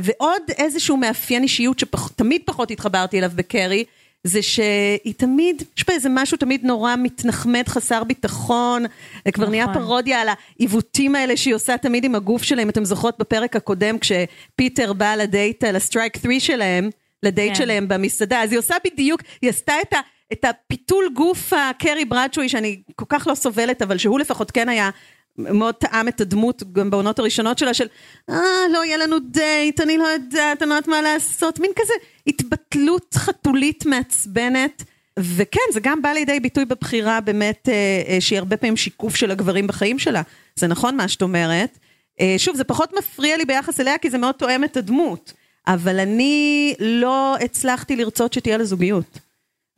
ועוד 0.00 0.42
איזשהו 0.58 0.96
מאפיין 0.96 1.42
אישיות 1.42 1.78
שתמיד 1.78 2.42
פחות 2.44 2.70
התחברתי 2.70 3.18
אליו 3.18 3.30
בקרי, 3.34 3.84
זה 4.24 4.42
שהיא 4.42 5.14
תמיד, 5.16 5.62
יש 5.76 5.86
בה 5.86 5.94
איזה 5.94 6.08
משהו 6.08 6.36
תמיד 6.36 6.64
נורא 6.64 6.94
מתנחמד, 6.98 7.68
חסר 7.68 8.04
ביטחון, 8.04 8.84
זה 9.24 9.32
כבר 9.32 9.48
נהיה 9.48 9.66
נכון. 9.66 9.82
פרודיה 9.82 10.20
על 10.20 10.28
העיוותים 10.28 11.14
האלה 11.14 11.36
שהיא 11.36 11.54
עושה 11.54 11.78
תמיד 11.78 12.04
עם 12.04 12.14
הגוף 12.14 12.42
שלהם, 12.42 12.68
אתם 12.68 12.84
זוכרות 12.84 13.18
בפרק 13.18 13.56
הקודם 13.56 13.96
כשפיטר 13.98 14.92
בא 14.92 15.14
לדייט, 15.14 15.64
לסטרייק 15.64 16.16
3 16.22 16.46
שלהם, 16.46 16.90
לדייט 17.22 17.52
כן. 17.52 17.54
שלהם 17.54 17.88
במסעדה, 17.88 18.42
אז 18.42 18.52
היא 18.52 18.58
עושה 18.58 18.74
בדיוק, 18.84 19.20
היא 19.42 19.50
עשתה 19.50 19.74
את 19.82 19.92
ה... 19.92 20.00
את 20.32 20.44
הפיתול 20.44 21.04
גוף 21.14 21.52
הקרי 21.52 22.04
ברדשוי 22.04 22.48
שאני 22.48 22.82
כל 22.96 23.04
כך 23.08 23.26
לא 23.26 23.34
סובלת, 23.34 23.82
אבל 23.82 23.98
שהוא 23.98 24.20
לפחות 24.20 24.50
כן 24.50 24.68
היה 24.68 24.90
מאוד 25.38 25.74
טעם 25.74 26.08
את 26.08 26.20
הדמות 26.20 26.62
גם 26.72 26.90
בעונות 26.90 27.18
הראשונות 27.18 27.58
שלה 27.58 27.74
של 27.74 27.86
אה, 28.30 28.36
לא 28.72 28.84
יהיה 28.84 28.96
לנו 28.96 29.18
דייט, 29.18 29.80
אני 29.80 29.98
לא 29.98 30.04
יודעת, 30.04 30.62
אני 30.62 30.70
לא 30.70 30.74
יודעת 30.74 30.88
מה 30.88 31.02
לעשות, 31.02 31.58
מין 31.58 31.70
כזה 31.76 31.92
התבטלות 32.26 33.14
חתולית 33.14 33.86
מעצבנת. 33.86 34.82
וכן, 35.18 35.60
זה 35.72 35.80
גם 35.80 36.02
בא 36.02 36.08
לידי 36.08 36.40
ביטוי 36.40 36.64
בבחירה 36.64 37.20
באמת, 37.20 37.68
אה, 37.68 38.02
אה, 38.08 38.20
שהיא 38.20 38.38
הרבה 38.38 38.56
פעמים 38.56 38.76
שיקוף 38.76 39.16
של 39.16 39.30
הגברים 39.30 39.66
בחיים 39.66 39.98
שלה. 39.98 40.22
זה 40.56 40.66
נכון 40.66 40.96
מה 40.96 41.08
שאת 41.08 41.22
אומרת. 41.22 41.78
אה, 42.20 42.34
שוב, 42.38 42.56
זה 42.56 42.64
פחות 42.64 42.92
מפריע 42.98 43.36
לי 43.36 43.44
ביחס 43.44 43.80
אליה, 43.80 43.98
כי 43.98 44.10
זה 44.10 44.18
מאוד 44.18 44.34
תואם 44.34 44.64
את 44.64 44.76
הדמות. 44.76 45.32
אבל 45.66 46.00
אני 46.00 46.74
לא 46.80 47.36
הצלחתי 47.40 47.96
לרצות 47.96 48.32
שתהיה 48.32 48.56
לה 48.56 48.64
זוגיות. 48.64 49.18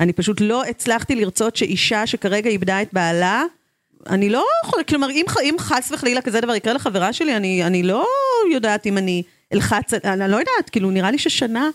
אני 0.00 0.12
פשוט 0.12 0.40
לא 0.40 0.64
הצלחתי 0.64 1.14
לרצות 1.14 1.56
שאישה 1.56 2.06
שכרגע 2.06 2.50
איבדה 2.50 2.82
את 2.82 2.88
בעלה, 2.92 3.44
אני 4.06 4.30
לא 4.30 4.46
יכולה, 4.64 4.84
כלומר, 4.84 5.10
אם, 5.10 5.24
אם 5.42 5.54
חס 5.58 5.92
וחלילה 5.92 6.22
כזה 6.22 6.40
דבר 6.40 6.54
יקרה 6.54 6.72
לחברה 6.72 7.12
שלי, 7.12 7.36
אני, 7.36 7.64
אני 7.64 7.82
לא 7.82 8.06
יודעת 8.52 8.86
אם 8.86 8.98
אני 8.98 9.22
אלחץ, 9.52 9.94
אני 9.94 10.30
לא 10.30 10.36
יודעת, 10.36 10.70
כאילו, 10.72 10.90
נראה 10.90 11.10
לי 11.10 11.18
ששנה, 11.18 11.70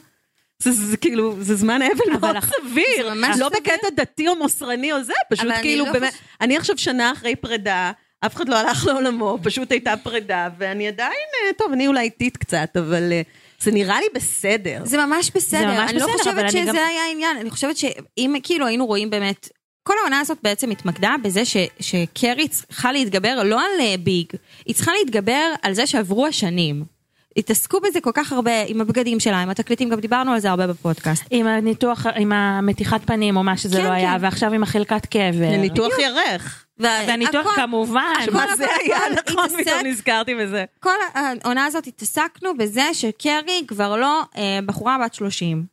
זה, 0.64 0.72
זה, 0.72 0.86
זה 0.86 0.98
כאילו, 0.98 1.36
זה 1.40 1.56
זמן 1.56 1.82
אבל 1.82 2.20
מאוד 2.20 2.36
אח- 2.36 2.52
סביר. 2.62 2.84
זה 3.10 3.14
ממש 3.16 3.36
לא 3.40 3.50
סביר. 3.50 3.60
בקטע 3.60 3.88
דתי 3.96 4.28
או 4.28 4.36
מוסרני 4.36 4.94
או 4.94 5.04
זה, 5.04 5.14
פשוט 5.30 5.46
אבל 5.46 5.52
אני 5.54 5.62
כאילו, 5.62 5.86
לא 5.86 5.92
באמת, 5.92 6.14
חוש- 6.14 6.22
אני 6.42 6.58
עכשיו 6.58 6.78
שנה 6.78 7.12
אחרי 7.12 7.36
פרידה, 7.36 7.92
אף 8.26 8.36
אחד 8.36 8.50
לא 8.50 8.56
הלך 8.56 8.86
לעולמו, 8.86 9.38
פשוט 9.44 9.72
הייתה 9.72 9.94
פרידה, 10.04 10.48
ואני 10.58 10.88
עדיין, 10.88 11.12
אה, 11.48 11.54
טוב, 11.58 11.72
אני 11.72 11.88
אולי 11.88 12.02
איטית 12.02 12.38
קצת, 12.38 12.70
אבל 12.78 13.12
אה, 13.12 13.22
זה 13.60 13.72
נראה 13.72 14.00
לי 14.00 14.06
בסדר. 14.16 14.82
זה 14.86 14.98
ממש 15.06 15.32
בסדר, 15.36 15.66
ממש 15.68 15.90
אני 15.92 16.00
לא 16.00 16.06
בסדר, 16.08 16.32
אבל 16.32 16.48
חושבת 16.48 16.52
שזה 16.52 16.66
גם- 16.72 16.76
היה 16.76 17.04
העניין, 17.04 17.38
אני 17.38 17.50
חושבת 17.50 17.78
שאם 17.78 18.36
כאילו 18.44 18.68
היינו 18.68 18.86
רואים 18.86 19.10
באמת, 19.10 19.50
כל 19.84 19.94
העונה 20.02 20.20
הזאת 20.20 20.38
בעצם 20.44 20.70
התמקדה 20.72 21.16
בזה 21.24 21.46
ש, 21.46 21.58
שקרי 21.80 22.48
צריכה 22.48 22.92
להתגבר 22.92 23.44
לא 23.44 23.62
על 23.62 23.82
אה, 23.82 23.96
ביג, 24.04 24.26
היא 24.66 24.76
צריכה 24.76 24.92
להתגבר 25.00 25.54
על 25.62 25.74
זה 25.74 25.88
שעברו 25.88 26.28
השנים. 26.28 26.99
התעסקו 27.38 27.80
בזה 27.82 28.02
כל 28.02 28.12
כך 28.14 28.32
הרבה 28.34 28.52
עם 28.68 28.82
הבגדים 28.82 29.20
שלה, 29.20 29.42
עם 29.42 29.50
התקליטים, 29.50 29.90
גם 29.90 30.00
דיברנו 30.00 30.32
על 30.34 30.40
זה 30.40 30.50
הרבה 30.50 30.68
בפודקאסט. 30.68 31.24
עם 31.32 31.48
הניתוח, 31.48 32.06
עם 32.16 32.32
המתיחת 32.32 33.02
פנים 33.06 33.38
או 33.38 33.44
מה 33.44 33.58
שזה 33.58 33.78
כן, 33.78 33.84
לא 33.84 33.90
היה, 33.90 34.16
כן. 34.18 34.24
ועכשיו 34.24 34.54
עם 34.54 34.64
החלקת 34.64 35.06
קבר. 35.06 35.58
ניתוח 35.58 36.00
ירך. 36.00 36.66
והניתוח 36.78 37.46
הכל- 37.46 37.56
כמובן. 37.56 38.14
הכל, 38.24 38.32
מה 38.32 38.44
הכל, 38.44 38.56
זה 38.56 38.66
היה, 38.86 38.98
נכון, 39.28 39.46
התעסק- 39.46 39.62
פתאום 39.62 39.80
נזכרתי 39.86 40.36
בזה. 40.36 40.66
כל 40.80 40.90
העונה 41.14 41.66
הזאת 41.66 41.88
התעסקנו 41.88 42.58
בזה 42.58 42.84
שקרי 42.94 43.64
כבר 43.68 43.96
לא 43.98 44.22
אה, 44.38 44.60
בחורה 44.66 44.98
בת 45.06 45.14
30, 45.14 45.66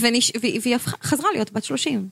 ונש... 0.00 0.32
והיא 0.40 0.60
והיא 0.62 0.76
חזרה 1.02 1.30
להיות 1.32 1.52
בת 1.52 1.64
30. 1.64 2.08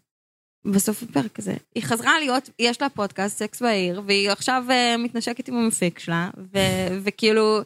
בסוף 0.64 1.02
הפרק 1.02 1.38
הזה. 1.38 1.54
היא 1.74 1.82
חזרה 1.82 2.18
להיות, 2.18 2.50
יש 2.58 2.82
לה 2.82 2.88
פודקאסט 2.88 3.38
סקס 3.38 3.62
בעיר, 3.62 4.02
והיא 4.06 4.30
עכשיו 4.30 4.64
uh, 4.68 4.98
מתנשקת 4.98 5.48
עם 5.48 5.54
המפיק 5.54 5.98
שלה, 5.98 6.30
ו- 6.54 6.98
וכאילו, 7.04 7.60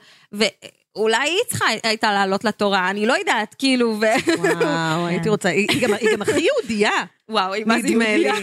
ואולי 0.96 1.16
היא 1.28 1.38
צריכה 1.48 1.64
הייתה 1.82 2.12
לעלות 2.12 2.44
לתורה, 2.44 2.90
אני 2.90 3.06
לא 3.06 3.14
יודעת, 3.18 3.54
כאילו, 3.58 3.96
ו... 4.00 4.04
וואו, 4.38 5.06
הייתי 5.10 5.28
רוצה, 5.28 5.48
היא 5.48 5.68
גם 5.82 5.94
היא 5.94 6.08
גם 6.12 6.22
הכי 6.22 6.40
יהודייה. 6.40 6.90
וואו, 7.28 7.52
היא 7.52 7.64
מה 7.66 7.80
זה. 7.82 7.88
יהודייה? 7.88 8.34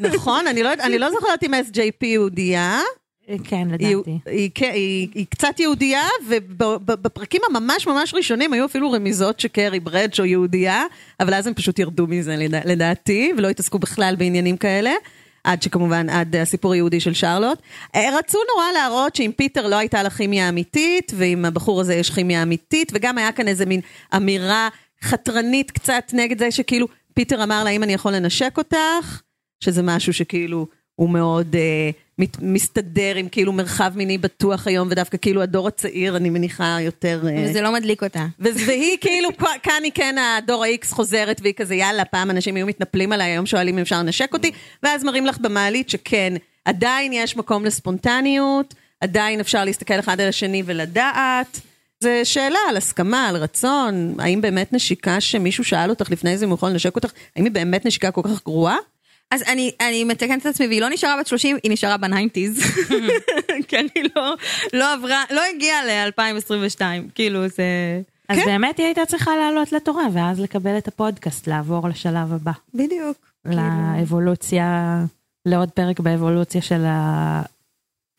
נכון, 0.14 0.46
אני 0.46 0.62
לא- 0.62 0.70
אני 0.72 0.98
לא 0.98 1.10
זוכרת 1.10 1.42
אם 1.42 1.54
SJP 1.54 2.06
יהודייה. 2.06 2.80
כן, 3.44 3.68
היא- 3.78 3.96
לדעתי. 3.96 4.18
היא 4.26 4.50
כן, 4.54 4.70
היא- 4.74 5.08
היא 5.14 5.26
קצת 5.30 5.60
יהודייה, 5.60 6.02
ובפרקים 6.86 7.40
הממש 7.50 7.86
ממש 7.86 8.14
ראשונים 8.14 8.52
היו 8.52 8.64
אפילו 8.64 8.90
רמיזות 8.92 9.40
שקרי 9.40 9.80
ברדשו 9.80 10.24
יהודייה, 10.24 10.84
אבל 11.20 11.34
אז 11.34 11.46
הם 11.46 11.54
פשוט 11.54 11.78
ירדו 11.78 12.06
מזה 12.06 12.36
לדע- 12.36 12.60
לדעתי, 12.64 13.32
ולא 13.38 13.48
התעסקו 13.48 13.78
בכלל 13.78 14.14
בעניינים 14.18 14.56
כאלה. 14.56 14.90
עד 15.44 15.62
שכמובן, 15.62 16.08
עד 16.08 16.36
הסיפור 16.36 16.72
היהודי 16.72 17.00
של 17.00 17.14
שרלוט. 17.14 17.58
אה, 17.94 18.18
רצו 18.18 18.38
נורא 18.54 18.72
להראות 18.72 19.16
שעם 19.16 19.32
פיטר 19.32 19.66
לא 19.66 19.76
הייתה 19.76 20.02
לה 20.02 20.10
כימיה 20.10 20.48
אמיתית, 20.48 21.12
ועם 21.16 21.44
הבחור 21.44 21.80
הזה 21.80 21.94
יש 21.94 22.10
כימיה 22.10 22.42
אמיתית, 22.42 22.92
וגם 22.94 23.18
היה 23.18 23.32
כאן 23.32 23.48
איזה 23.48 23.66
מין 23.66 23.80
אמירה 24.16 24.68
חתרנית 25.02 25.70
קצת 25.70 26.10
נגד 26.12 26.38
זה 26.38 26.50
שכאילו, 26.50 26.86
פיטר 27.14 27.42
אמר 27.42 27.64
לה, 27.64 27.70
אם 27.70 27.82
אני 27.82 27.92
יכול 27.92 28.12
לנשק 28.12 28.58
אותך, 28.58 29.22
שזה 29.64 29.82
משהו 29.82 30.12
שכאילו 30.12 30.66
הוא 30.94 31.10
מאוד 31.10 31.56
אה, 31.56 31.90
מת, 32.20 32.36
מסתדר 32.40 33.14
עם 33.16 33.28
כאילו 33.28 33.52
מרחב 33.52 33.92
מיני 33.94 34.18
בטוח 34.18 34.66
היום, 34.66 34.88
ודווקא 34.90 35.18
כאילו 35.18 35.42
הדור 35.42 35.68
הצעיר, 35.68 36.16
אני 36.16 36.30
מניחה, 36.30 36.76
יותר... 36.80 37.22
אה, 37.28 37.44
וזה 37.44 37.60
לא 37.60 37.72
מדליק 37.72 38.02
אותה. 38.02 38.26
והיא 38.38 38.96
כאילו, 39.00 39.28
כאן 39.62 39.80
היא 39.84 39.92
כן 39.94 40.16
הדור 40.18 40.64
ה-X 40.64 40.86
חוזרת, 40.90 41.40
והיא 41.42 41.54
כזה, 41.54 41.74
יאללה, 41.74 42.04
פעם 42.04 42.30
אנשים 42.30 42.56
היו 42.56 42.66
מתנפלים 42.66 43.12
עליי, 43.12 43.30
היום 43.30 43.46
שואלים 43.46 43.74
אם 43.74 43.82
אפשר 43.82 43.98
לנשק 43.98 44.32
אותי, 44.32 44.50
ואז 44.82 45.04
מראים 45.04 45.26
לך 45.26 45.38
במעלית 45.38 45.90
שכן, 45.90 46.32
עדיין 46.64 47.12
יש 47.12 47.36
מקום 47.36 47.64
לספונטניות, 47.64 48.74
עדיין 49.00 49.40
אפשר 49.40 49.64
להסתכל 49.64 49.98
אחד 49.98 50.20
על 50.20 50.28
השני 50.28 50.62
ולדעת. 50.66 51.60
זה 52.02 52.24
שאלה 52.24 52.58
על 52.68 52.76
הסכמה, 52.76 53.28
על 53.28 53.36
רצון, 53.36 54.14
האם 54.18 54.40
באמת 54.40 54.72
נשיקה 54.72 55.20
שמישהו 55.20 55.64
שאל 55.64 55.90
אותך 55.90 56.10
לפני 56.10 56.38
זה 56.38 56.44
אם 56.44 56.50
הוא 56.50 56.56
יכול 56.56 56.70
לנשק 56.70 56.96
אותך, 56.96 57.12
האם 57.36 57.44
היא 57.44 57.52
באמת 57.52 57.86
נשיקה 57.86 58.10
כל 58.10 58.22
כך 58.24 58.44
גרועה? 58.44 58.76
אז 59.30 59.42
אני, 59.42 59.70
אני 59.80 60.04
מתקנת 60.04 60.40
את 60.40 60.46
עצמי, 60.46 60.66
והיא 60.66 60.80
לא 60.80 60.88
נשארה 60.90 61.16
בת 61.20 61.26
30, 61.26 61.56
היא 61.62 61.72
נשארה 61.72 61.96
ב 61.96 62.02
nineties. 62.02 62.60
כן, 63.68 63.86
היא 63.94 64.04
לא, 64.16 64.34
לא 64.72 64.92
עברה, 64.92 65.24
לא 65.30 65.42
הגיעה 65.54 65.84
ל-2022, 65.84 66.80
כאילו 67.14 67.48
זה... 67.48 67.64
אז 68.28 68.38
כן. 68.38 68.44
באמת 68.44 68.78
היא 68.78 68.86
הייתה 68.86 69.06
צריכה 69.06 69.36
לעלות 69.36 69.72
לתורה, 69.72 70.04
ואז 70.12 70.40
לקבל 70.40 70.78
את 70.78 70.88
הפודקאסט, 70.88 71.46
לעבור 71.46 71.88
לשלב 71.88 72.32
הבא. 72.32 72.52
בדיוק. 72.74 73.16
לאבולוציה, 73.44 74.98
לעוד 75.46 75.70
פרק 75.70 76.00
באבולוציה 76.00 76.62
של 76.62 76.84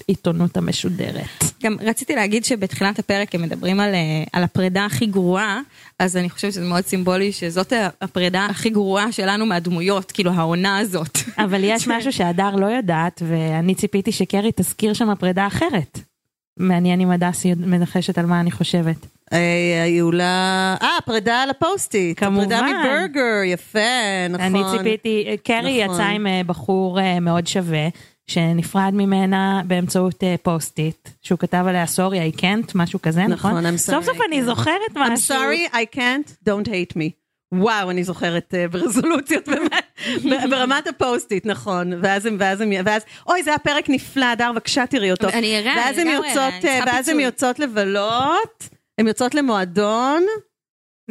העיתונות 0.08 0.58
המשודרת. 0.58 1.44
גם 1.64 1.76
רציתי 1.82 2.16
להגיד 2.16 2.46
שבתחילת 2.46 3.00
הפרק 3.00 3.36
הם 3.36 3.42
מדברים 3.42 3.80
על, 3.80 3.94
אה, 3.94 4.24
על 4.34 4.44
הפרידה 4.44 4.86
הכי 4.86 5.06
גרועה, 5.06 5.62
אז 6.00 6.18
אני 6.18 6.30
חושבת 6.30 6.54
שזה 6.54 6.66
מאוד 6.66 6.86
סימבולי 6.86 7.32
שזאת 7.32 7.74
הפרידה 8.02 8.46
הכי 8.46 8.70
גרועה 8.70 9.12
שלנו 9.12 9.46
מהדמויות, 9.46 10.12
כאילו 10.12 10.32
העונה 10.32 10.78
הזאת. 10.78 11.18
אבל 11.46 11.62
יש 11.64 11.88
משהו 11.88 12.14
שהדר 12.14 12.56
לא 12.56 12.66
יודעת, 12.66 13.22
ואני 13.28 13.76
ציפיתי 13.76 14.12
שקרי 14.12 14.52
תזכיר 14.56 14.94
שם 14.94 15.16
פרידה 15.16 15.48
אחרת. 15.48 16.00
מעניין 16.60 17.02
אם 17.02 17.12
הדס 17.12 17.46
מנחשת 17.46 18.18
על 18.18 18.26
מה 18.26 18.40
אני 18.40 18.52
חושבת. 18.52 18.96
היו 19.84 20.12
לה... 20.12 20.76
אה, 20.82 20.98
פרידה 21.06 21.42
על 21.44 21.50
הפוסט-איט. 21.50 22.19
כמובן. 22.20 22.44
פרידה 22.44 22.62
מברגר, 22.62 23.44
יפה, 23.46 23.80
נכון. 24.30 24.46
אני 24.46 24.78
ציפיתי, 24.78 25.38
קרי 25.44 25.84
נכון. 25.84 25.96
יצאה 25.96 26.10
עם 26.10 26.28
אה, 26.28 26.42
בחור 26.46 27.00
אה, 27.00 27.20
מאוד 27.20 27.48
שווה, 27.48 27.88
שנפרד 28.27 28.91
ממנה 28.93 29.62
באמצעות 29.67 30.23
אה, 30.23 30.36
פוסט-איט, 30.43 31.10
שהוא 31.21 31.39
כתב 31.39 31.63
עליה 31.67 31.86
sorry, 31.88 32.32
I 32.31 32.38
can't, 32.39 32.71
משהו 32.75 33.01
כזה, 33.01 33.27
נכון? 33.27 33.51
נכון, 33.51 33.65
I'm 33.65 33.77
sorry, 33.77 33.77
סוף 33.77 34.05
סוף 34.05 34.17
I 34.17 34.25
אני 34.27 34.39
can't. 34.41 34.45
זוכרת 34.45 34.91
I'm 34.95 34.99
משהו. 34.99 35.36
sorry, 35.36 35.73
I 35.73 35.95
can't, 35.95 36.49
don't 36.49 36.67
hate 36.67 36.97
me. 36.97 37.10
וואו, 37.53 37.89
אני 37.91 38.03
זוכרת 38.03 38.53
אה, 38.57 38.67
ברזולוציות, 38.67 39.43
ברמת 40.49 40.88
הפוסט-איט, 40.88 41.45
נכון. 41.45 41.93
ואז 42.01 42.25
הם, 42.25 42.36
ואז 42.39 42.62
הם, 42.62 42.71
ואז, 42.86 43.01
אוי, 43.27 43.43
זה 43.43 43.49
היה 43.49 43.60
פרק 43.60 43.89
נפלא, 43.89 44.25
הדר, 44.25 44.51
בבקשה 44.51 44.88
תראי 44.88 45.12
אותו. 45.12 45.29
אני 45.29 45.57
ערה, 45.57 45.73
ואז 45.77 45.97
הן 45.97 46.07
יוצאות, 46.07 46.53
ואז 46.86 47.10
הן. 47.10 47.19
יוצאות 47.19 47.60
לבלות, 47.60 48.69
הן 48.97 49.07
יוצאות 49.07 49.36
למועדון, 49.36 50.23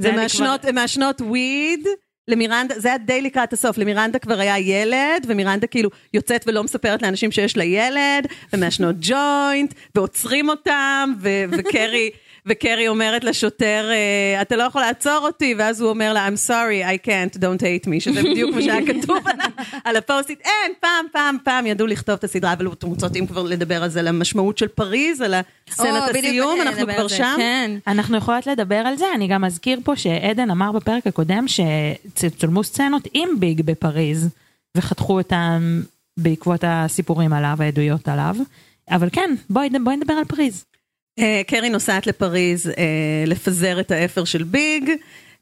זה 0.01 0.11
ומעשנות 0.13 0.65
מעשנות 0.67 1.21
weed. 1.21 1.87
למירנדה, 2.31 2.75
זה 2.79 2.89
היה 2.89 2.99
די 2.99 3.23
לקראת 3.23 3.53
הסוף, 3.53 3.79
למירנדה 3.79 4.19
כבר 4.19 4.41
היה 4.41 4.59
ילד, 4.59 5.27
ומירנדה 5.27 5.67
כאילו 5.67 5.91
יוצאת 6.15 6.45
ולא 6.47 6.65
מספרת 6.65 7.03
לאנשים 7.03 7.33
שיש 7.33 7.57
לה 7.57 7.65
ילד, 7.65 8.27
ומעשנות 8.53 8.97
ג'וינט, 9.01 9.75
ועוצרים 9.95 10.49
אותם, 10.49 11.13
ו- 11.21 11.45
וקרי, 11.51 12.11
וקרי 12.47 12.89
אומרת 12.89 13.25
לשוטר, 13.25 13.89
אה, 13.91 14.43
אתה 14.43 14.57
לא 14.57 14.63
יכול 14.63 14.81
לעצור 14.83 15.19
אותי, 15.23 15.55
ואז 15.59 15.81
הוא 15.81 15.91
אומר 15.91 16.13
לה, 16.13 16.29
I'm 16.29 16.49
sorry, 16.49 17.05
I 17.05 17.07
can't, 17.07 17.39
don't 17.39 17.61
hate 17.61 17.87
me, 17.89 18.01
שזה 18.01 18.23
בדיוק 18.23 18.55
מה 18.55 18.63
שהיה 18.63 18.87
כתוב 18.87 19.17
על, 19.27 19.37
ה- 19.41 19.63
על 19.89 19.97
הפוסטית. 19.97 20.41
אין, 20.45 20.73
פעם, 20.81 21.07
פעם, 21.13 21.37
פעם 21.45 21.67
ידעו 21.67 21.87
לכתוב 21.87 22.15
את 22.15 22.25
הסדרה, 22.25 22.53
אבל 22.53 22.69
אתם 22.73 22.87
רוצות 22.87 23.17
אם 23.17 23.27
כבר 23.27 23.43
לדבר 23.43 23.83
על 23.83 23.89
זה, 23.89 24.01
על 24.01 24.09
המשמעות 24.09 24.59
של 24.59 24.69
פריז, 24.69 25.21
על 25.21 25.35
בדיוק 25.35 26.25
הסיום, 26.25 26.59
באתי 26.59 26.69
אנחנו 26.69 26.95
כבר 26.95 27.09
שם. 27.09 27.35
כן. 27.37 27.71
אנחנו 27.87 28.17
יכולות 28.17 28.47
לדבר 28.47 28.75
על 28.75 28.97
זה, 28.97 29.05
אני 29.15 29.27
גם 29.29 29.45
אזכיר 29.45 29.81
פה 29.85 29.97
שעדן 29.97 30.51
אמר 30.51 30.73
בפרק 30.73 31.07
הקודם 31.07 31.45
שצולמו 31.49 32.65
סצנות 32.65 33.09
עם 33.15 33.29
ביג 33.39 33.63
בפריז, 33.65 34.29
וחתכו 34.77 35.19
אותם 35.19 35.83
בעקבות 36.17 36.65
הסיפורים 36.67 37.33
עליו, 37.33 37.57
העדויות 37.61 38.09
עליו. 38.09 38.37
אבל 38.91 39.09
כן, 39.13 39.35
בואי, 39.51 39.69
בואי 39.85 39.97
נדבר 39.97 40.15
על 40.15 40.25
פריז. 40.25 40.65
אה, 41.19 41.43
קרי 41.47 41.71
נוסעת 41.71 42.07
לפריז 42.07 42.67
אה, 42.67 42.75
לפזר 43.27 43.81
את 43.81 43.91
האפר 43.91 44.25
של 44.25 44.43
ביג, 44.43 44.91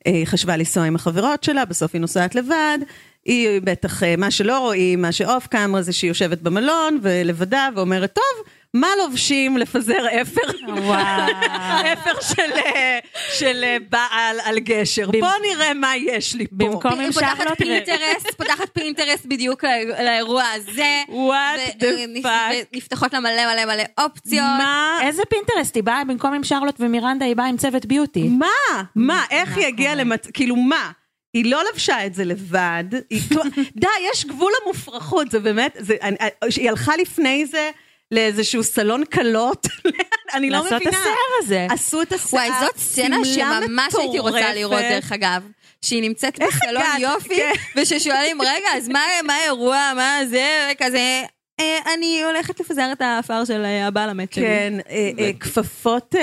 אה, 0.06 0.12
היא 0.12 0.26
חשבה 0.26 0.56
לנסוע 0.56 0.84
עם 0.84 0.96
החברות 0.96 1.44
שלה, 1.44 1.64
בסוף 1.64 1.90
היא 1.94 2.00
נוסעת 2.00 2.34
לבד. 2.34 2.78
היא 3.24 3.60
בטח, 3.64 4.02
מה 4.18 4.30
שלא 4.30 4.58
רואים, 4.58 5.02
מה 5.02 5.12
ש 5.12 5.26
off 5.26 5.46
camera 5.46 5.82
זה 5.82 5.92
שהיא 5.92 6.08
יושבת 6.08 6.42
במלון 6.42 6.98
ולבדה 7.02 7.68
ואומרת, 7.76 8.12
טוב, 8.12 8.46
מה 8.74 8.88
לובשים 9.02 9.56
לפזר 9.56 10.06
אפר? 10.22 10.40
וואו. 10.68 11.32
אפר 11.92 12.20
של, 12.20 12.52
אה, 12.66 12.98
של 13.32 13.64
אה, 13.64 13.76
בעל 13.90 14.36
על 14.44 14.58
גשר. 14.58 15.10
בוא 15.10 15.28
נראה 15.42 15.74
מה 15.74 15.96
יש 15.96 16.34
לי 16.34 16.46
פה. 16.46 16.52
במקום 16.56 17.12
פותחת 17.12 17.36
שרלוט 17.36 17.52
ו- 17.52 17.56
פינטרסט, 17.56 18.30
פותחת 18.36 18.68
פינטרסט 18.72 19.26
בדיוק 19.26 19.64
לאי- 19.64 20.04
לאירוע 20.04 20.44
הזה. 20.54 21.02
What 21.08 21.80
the 21.82 21.84
ו- 21.84 22.26
fuck? 22.26 22.54
ונפתחות 22.72 23.12
לה 23.12 23.20
מלא 23.20 23.54
מלא 23.54 23.64
מלא 23.64 23.82
אופציות. 24.00 24.44
מה? 24.58 24.98
איזה 25.02 25.22
פינטרסט, 25.30 25.74
היא 25.76 25.84
באה 25.84 26.04
במקום 26.04 26.34
עם 26.34 26.44
שרלוט 26.44 26.76
ומירנדה, 26.80 27.24
היא 27.26 27.36
באה 27.36 27.46
עם 27.46 27.56
צוות 27.56 27.86
beauty. 27.86 28.28
מה? 28.28 28.82
מה? 28.94 29.24
איך 29.30 29.56
היא 29.56 29.66
הגיעה 29.66 29.94
למצ... 29.94 30.26
כאילו 30.34 30.56
מה? 30.56 30.90
היא 31.34 31.50
לא 31.50 31.62
לבשה 31.72 32.06
את 32.06 32.14
זה 32.14 32.24
לבד, 32.24 32.84
היא... 33.10 33.20
די, 33.80 33.86
יש 34.12 34.24
גבול 34.26 34.52
למופרכות, 34.64 35.30
זה 35.30 35.38
באמת, 35.40 35.76
זה... 35.78 35.96
אני... 36.02 36.16
היא 36.56 36.68
הלכה 36.70 36.96
לפני 36.96 37.46
זה 37.46 37.70
לאיזשהו 38.12 38.62
סלון 38.64 39.04
קלות, 39.04 39.66
אני 40.34 40.50
לא 40.50 40.58
לעשות 40.58 40.72
מבינה. 40.72 40.90
השיער 40.98 41.14
הזה. 41.42 41.66
עשו 41.70 42.02
את 42.02 42.12
השיער, 42.12 42.42
וואי, 42.42 42.50
זאת 42.60 42.76
סצנה 42.78 43.16
שממש 43.24 43.94
הייתי 43.98 44.18
רוצה. 44.18 44.54
לראות 44.54 44.80
דרך 44.80 45.12
אגב. 45.12 45.42
שהיא 45.82 46.02
נמצאת 46.02 46.38
בסלון? 46.38 46.82
יופי, 46.98 47.36
כן. 47.36 47.52
וששואלים, 47.76 48.42
רגע, 48.42 48.68
אז 48.76 48.88
מה 48.88 49.00
האירוע, 49.34 49.92
מה 49.96 50.18
זה, 50.30 50.70
וכזה, 50.72 51.22
"אה, 51.60 51.78
אני 51.94 52.22
הולכת 52.24 52.60
לפזר 52.60 52.88
את 52.92 53.00
האפר 53.00 53.44
של 53.44 53.64
אה, 53.64 53.86
הבעל 53.86 54.10
המת 54.10 54.32
שלי. 54.32 54.44
כן, 54.44 54.72
אה, 54.90 55.30
כפפות 55.40 56.14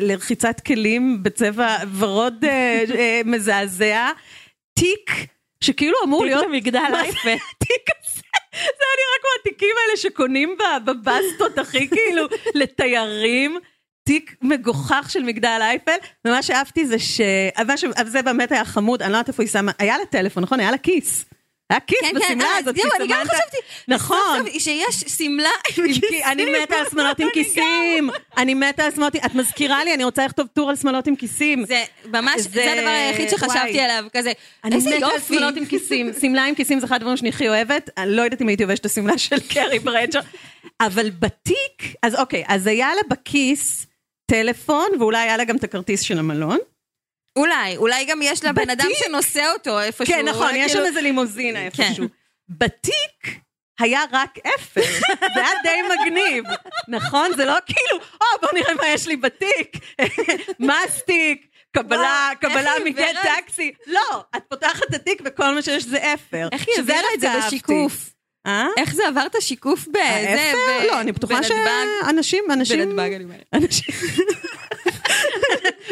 לרחיצת 0.00 0.60
כלים 0.66 1.22
בצבע 1.22 1.76
ורוד 1.98 2.44
מזעזע, 3.24 4.10
תיק 4.78 5.10
שכאילו 5.64 5.96
אמור 6.04 6.20
תיק 6.22 6.30
להיות... 6.32 6.44
למגדל 6.46 6.78
מה 6.80 6.90
זה 6.90 7.28
אייפל. 7.28 7.36
זה 8.52 8.84
היה 8.84 8.94
נראה 8.98 9.18
כמו 9.20 9.30
התיקים 9.40 9.74
האלה 9.80 9.96
שקונים 9.96 10.56
בבסטות 10.84 11.58
הכי 11.58 11.88
כאילו 11.88 12.26
לתיירים. 12.54 13.58
תיק 14.04 14.36
מגוחך 14.42 15.08
של 15.10 15.22
מגדל 15.22 15.58
אייפל, 15.60 15.96
ומה 16.24 16.42
שאהבתי 16.42 16.86
זה 16.86 16.98
ש... 16.98 17.20
אבל 17.56 17.74
זה 18.06 18.22
באמת 18.22 18.52
היה 18.52 18.64
חמוד, 18.64 19.02
אני 19.02 19.12
לא 19.12 19.16
יודעת 19.16 19.28
איפה 19.28 19.42
היא 19.42 19.50
שמה, 19.50 19.72
היה 19.78 19.98
לה 19.98 20.06
טלפון, 20.06 20.42
נכון? 20.42 20.60
היה 20.60 20.70
לה 20.70 20.78
כיס. 20.78 21.24
היה 21.70 21.80
כיס 21.80 21.98
כן, 22.00 22.08
כן, 22.12 22.20
בשמלה 22.20 22.44
אה, 22.48 22.56
הזאת. 22.58 22.74
כי 22.74 22.80
אני 23.00 23.08
גם 23.08 23.24
חשבתי, 23.24 23.56
נכון. 23.88 24.44
שיש 24.58 24.96
שמלה 25.18 25.48
עם 25.76 25.86
כיסים. 25.86 26.00
כי- 26.08 26.24
אני 26.24 26.44
מתה 26.62 26.74
על 26.76 26.84
שמלות 26.90 27.20
עם 27.20 27.28
כיסים, 27.34 28.10
אני 28.36 28.54
מתה 28.54 28.84
על 28.84 28.90
שמלות, 28.90 29.16
את 29.16 29.34
מזכירה 29.34 29.84
לי, 29.84 29.94
אני 29.94 30.04
רוצה 30.04 30.24
לכתוב 30.24 30.46
טור 30.46 30.70
על 30.70 30.76
שמלות 30.76 31.06
עם 31.06 31.16
כיסים. 31.16 31.64
זה 31.66 31.84
ממש, 32.06 32.40
זה- 32.40 32.48
זה 32.50 32.72
הדבר 32.72 32.88
היחיד 32.88 33.28
שחשבתי. 33.28 33.80
עליו, 33.80 34.04
כזה, 34.12 34.32
אני 34.64 34.76
איזה 34.76 34.96
מתה 34.96 35.06
על 35.06 35.12
יופי. 35.14 35.34
שמלות 35.34 35.56
עם 35.56 35.64
כיסים, 35.66 36.10
שמלה 36.20 36.44
עם 36.44 36.54
כיסים 36.54 36.80
זה 36.80 36.86
אחד 36.86 36.96
הדברים 36.96 37.16
שאני 37.16 37.28
הכי 37.28 37.48
אוהבת, 37.48 37.90
אני 37.96 38.10
לא 38.16 38.22
יודעת 38.22 38.42
אם 38.42 38.48
הייתי 38.48 38.62
לובשת 38.62 38.80
את 38.80 38.86
השמלה 38.86 39.18
של 39.18 39.40
קרי 39.48 39.78
ברדשו, 39.78 40.18
אבל 40.80 41.10
בתיק, 41.10 41.94
אז 42.02 42.14
אוקיי, 42.14 42.44
אז 42.48 42.66
היה 42.66 42.88
לה 42.94 43.02
בכיס 43.10 43.86
טלפון, 44.26 44.86
ואולי 44.98 45.18
היה 45.18 45.36
לה 45.36 45.44
גם 45.44 45.56
את 45.56 45.64
הכרטיס 45.64 46.00
של 46.00 46.18
המלון. 46.18 46.58
אולי, 47.38 47.76
אולי 47.76 48.04
גם 48.04 48.20
יש 48.22 48.44
לה 48.44 48.52
בן 48.52 48.70
אדם 48.70 48.86
בתיק? 48.88 49.04
שנושא 49.06 49.52
אותו 49.52 49.80
איפשהו. 49.80 50.06
כן, 50.16 50.28
נכון, 50.28 50.46
אולי 50.46 50.58
יש 50.58 50.66
שם 50.66 50.72
כאילו- 50.72 50.86
איזה 50.86 51.00
לימוזינה 51.00 51.64
איפשהו. 51.64 52.06
בתיק 52.48 53.38
היה 53.80 54.00
רק 54.12 54.34
אפר, 54.54 54.80
זה 55.34 55.40
היה 55.40 55.50
די 55.62 55.78
מגניב, 55.94 56.44
נכון? 56.88 57.30
זה 57.36 57.44
לא 57.44 57.54
כאילו, 57.66 58.04
או 58.20 58.26
בוא 58.42 58.48
נראה 58.54 58.74
מה 58.74 58.88
יש 58.88 59.06
לי 59.06 59.16
בתיק, 59.16 59.76
מסטיק, 60.68 61.46
קבלה, 61.76 61.98
וואו, 61.98 62.36
קבלה 62.40 62.72
עיוורת? 62.84 63.16
טקסי, 63.22 63.72
לא, 63.86 64.24
את 64.36 64.42
פותחת 64.48 64.82
את 64.88 64.94
התיק 64.94 65.22
וכל 65.24 65.54
מה 65.54 65.62
שיש 65.62 65.84
זה 65.84 66.14
אפר. 66.14 66.48
איך 66.52 66.64
היא 66.68 66.74
העבירה 66.76 66.98
את 67.14 67.20
זה. 67.20 67.28
בשיקוף? 67.46 68.10
אה? 68.46 68.66
איך 68.78 68.94
זה 68.94 69.08
עבר 69.08 69.26
את 69.26 69.34
השיקוף 69.34 69.88
בזה? 69.88 70.02
האפר? 70.04 70.86
לא, 70.86 71.00
אני 71.00 71.12
בטוחה 71.12 71.42
שאנשים, 71.42 72.44
אנשים... 72.50 72.78
בנתב"ג 72.78 73.12
אני 73.12 73.24
אומרת. 73.24 73.44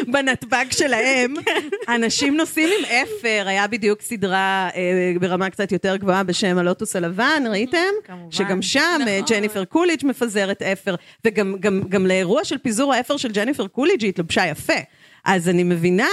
בנתב"ג 0.07 0.65
שלהם, 0.71 1.33
אנשים 1.95 2.37
נוסעים 2.37 2.69
עם 2.79 2.85
אפר, 2.85 3.47
היה 3.47 3.67
בדיוק 3.67 4.01
סדרה 4.01 4.69
אה, 4.75 5.13
ברמה 5.19 5.49
קצת 5.49 5.71
יותר 5.71 5.95
גבוהה 5.95 6.23
בשם 6.23 6.57
הלוטוס 6.57 6.95
הלבן, 6.95 7.43
ראיתם? 7.49 7.77
כמובן. 8.03 8.31
שגם 8.31 8.61
שם 8.61 8.99
אה, 9.07 9.19
נכון. 9.21 9.35
ג'ניפר 9.37 9.65
קוליג' 9.65 10.05
מפזרת 10.05 10.61
אפר, 10.61 10.95
וגם 11.25 11.55
גם, 11.59 11.81
גם 11.89 12.05
לאירוע 12.05 12.43
של 12.43 12.57
פיזור 12.57 12.93
האפר 12.93 13.17
של 13.17 13.31
ג'ניפר 13.31 13.67
קוליג' 13.67 14.01
היא 14.01 14.09
התלבשה 14.09 14.47
יפה. 14.47 14.79
אז 15.25 15.49
אני 15.49 15.63
מבינה 15.63 16.09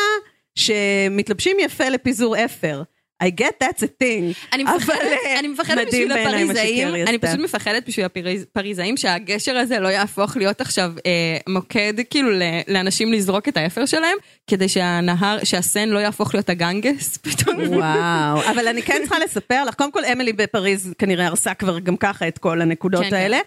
שמתלבשים 0.54 1.56
יפה 1.60 1.88
לפיזור 1.88 2.44
אפר. 2.44 2.82
I 3.24 3.40
get 3.40 3.64
that's 3.64 3.82
a 3.82 4.02
thing. 4.02 4.52
אני 4.52 4.64
מפחדת, 4.64 5.02
אה, 5.26 5.38
אני 5.38 5.48
מפחדת 5.48 5.86
בשביל 5.86 6.12
הפריזאים, 6.12 6.88
אני. 6.88 7.18
פשוט 7.18 7.40
מפחדת 7.40 7.88
בשביל 7.88 8.06
הפריזאים 8.06 8.96
שהגשר 8.96 9.56
הזה 9.56 9.80
לא 9.80 9.88
יהפוך 9.88 10.36
להיות 10.36 10.60
עכשיו 10.60 10.92
אה, 11.06 11.36
מוקד 11.48 11.94
כאילו 12.10 12.28
לאנשים 12.68 13.12
לזרוק 13.12 13.48
את 13.48 13.56
האפר 13.56 13.86
שלהם, 13.86 14.16
כדי 14.46 14.68
שהנהר, 14.68 15.44
שהסן 15.44 15.88
לא 15.88 15.98
יהפוך 15.98 16.34
להיות 16.34 16.48
הגנגס 16.48 17.16
פתאום. 17.24 17.56
וואו, 17.66 18.50
אבל 18.50 18.68
אני 18.68 18.82
כן 18.82 18.98
צריכה 19.00 19.18
לספר 19.18 19.64
לך, 19.64 19.74
קודם 19.74 19.92
כל 19.92 20.04
אמילי 20.04 20.32
בפריז 20.32 20.94
כנראה 20.98 21.26
הרסה 21.26 21.54
כבר 21.54 21.78
גם 21.78 21.96
ככה 21.96 22.28
את 22.28 22.38
כל 22.38 22.60
הנקודות 22.60 23.02
כן, 23.02 23.10
כן. 23.10 23.16
האלה, 23.16 23.38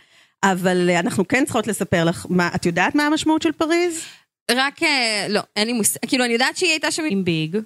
אבל 0.43 0.89
אה, 0.89 0.99
אנחנו 0.99 1.27
כן 1.27 1.45
צריכות 1.45 1.67
לספר 1.67 2.03
לך, 2.03 2.25
מה, 2.29 2.49
את 2.55 2.65
יודעת 2.65 2.95
מה 2.95 3.07
המשמעות 3.07 3.41
של 3.41 3.51
פריז? 3.51 4.03
רק, 4.51 4.83
אה, 4.83 5.25
לא, 5.29 5.41
אין 5.55 5.67
לי 5.67 5.73
מושג, 5.73 5.99
כאילו 6.07 6.25
אני 6.25 6.33
יודעת 6.33 6.57
שהיא 6.57 6.69
הייתה 6.69 6.91
שם 6.91 7.03
עם 7.09 7.23
ביג, 7.23 7.57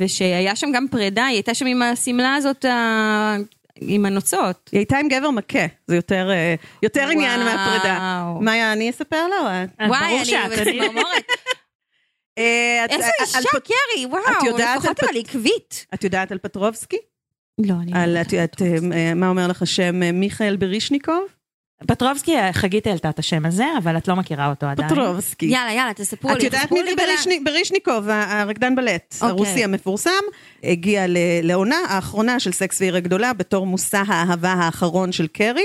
ושהיה 0.00 0.56
שם 0.56 0.72
גם 0.74 0.86
פרידה, 0.90 1.26
היא 1.26 1.34
הייתה 1.34 1.54
שם 1.54 1.66
עם 1.66 1.82
השמלה 1.82 2.34
הזאת, 2.34 2.64
עם 3.80 4.06
הנוצות. 4.06 4.70
היא 4.72 4.78
הייתה 4.78 4.98
עם 4.98 5.08
גבר 5.08 5.30
מכה, 5.30 5.66
זה 5.86 5.96
יותר, 5.96 6.30
אה, 6.30 6.54
יותר 6.82 7.00
וואו. 7.00 7.12
עניין 7.12 7.40
מהפרידה. 7.40 8.24
מאיה, 8.40 8.72
אני 8.72 8.90
אספר 8.90 9.26
לה? 9.28 9.36
או 9.40 9.46
את? 9.64 9.70
ברור 9.78 9.90
וואי, 9.90 10.22
אני 10.22 10.48
בצמרמורת. 10.48 11.24
אה, 12.38 12.86
איזה 12.90 13.08
אישה, 13.20 13.38
קרי, 13.64 14.06
וואו, 14.06 14.56
לפחות 14.58 15.04
אבל 15.04 15.18
עקבית. 15.18 15.86
את 15.94 16.04
יודעת 16.04 16.32
על 16.32 16.38
פטרובסקי? 16.38 16.96
לא, 17.58 17.74
אני 17.82 17.92
על, 17.94 18.16
את 18.16 18.32
יודעת, 18.32 18.62
אה, 18.62 18.76
אה, 18.92 19.14
מה 19.14 19.28
אומר 19.28 19.48
לך 19.48 19.62
השם 19.62 20.02
אה, 20.02 20.12
מיכאל 20.12 20.56
ברישניקוב? 20.56 21.26
פטרובסקי, 21.86 22.36
חגית 22.52 22.86
העלתה 22.86 23.08
את 23.10 23.18
השם 23.18 23.46
הזה, 23.46 23.64
אבל 23.78 23.96
את 23.96 24.08
לא 24.08 24.16
מכירה 24.16 24.50
אותו 24.50 24.66
עדיין. 24.66 24.88
פטרובסקי. 24.88 25.46
יאללה, 25.46 25.72
יאללה, 25.72 25.94
תספרו 25.94 26.30
לי. 26.30 26.36
את 26.38 26.42
יודעת 26.42 26.72
מי 26.72 26.78
זה 26.84 26.90
ברישני- 26.96 27.40
ברישניקוב, 27.44 28.08
הרקדן 28.08 28.74
בלט, 28.76 29.14
אוקיי. 29.14 29.28
הרוסי 29.28 29.64
המפורסם, 29.64 30.10
הגיע 30.64 31.04
לעונה 31.42 31.76
האחרונה 31.88 32.40
של 32.40 32.52
סקס 32.52 32.80
ועיר 32.80 32.96
הגדולה 32.96 33.32
בתור 33.32 33.66
מושא 33.66 34.02
האהבה 34.06 34.52
האחרון 34.52 35.12
של 35.12 35.26
קרי, 35.26 35.64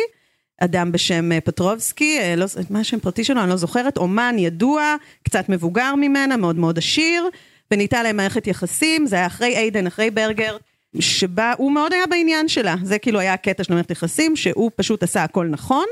אדם 0.61 0.91
בשם 0.91 1.31
אה, 1.31 1.41
פטרובסקי, 1.41 2.19
אה, 2.19 2.35
לא, 2.35 2.45
מה 2.69 2.79
השם 2.79 2.99
פרטי 2.99 3.23
שלו, 3.23 3.41
אני 3.41 3.49
לא 3.49 3.55
זוכרת, 3.55 3.97
אומן 3.97 4.35
ידוע, 4.39 4.95
קצת 5.23 5.49
מבוגר 5.49 5.95
ממנה, 5.95 6.37
מאוד 6.37 6.55
מאוד 6.55 6.77
עשיר, 6.77 7.29
ונהייתה 7.71 8.03
להם 8.03 8.17
מערכת 8.17 8.47
יחסים, 8.47 9.05
זה 9.05 9.15
היה 9.15 9.25
אחרי 9.27 9.57
איידן, 9.57 9.87
אחרי 9.87 10.11
ברגר. 10.11 10.57
שבה 10.99 11.53
הוא 11.57 11.71
מאוד 11.71 11.93
היה 11.93 12.05
בעניין 12.09 12.47
שלה, 12.47 12.75
זה 12.83 12.99
כאילו 12.99 13.19
היה 13.19 13.33
הקטע 13.33 13.63
של 13.63 13.73
מערכת 13.73 13.91
יחסים, 13.91 14.35
שהוא 14.35 14.71
פשוט 14.75 15.03
עשה 15.03 15.23
הכל 15.23 15.45
נכון, 15.47 15.85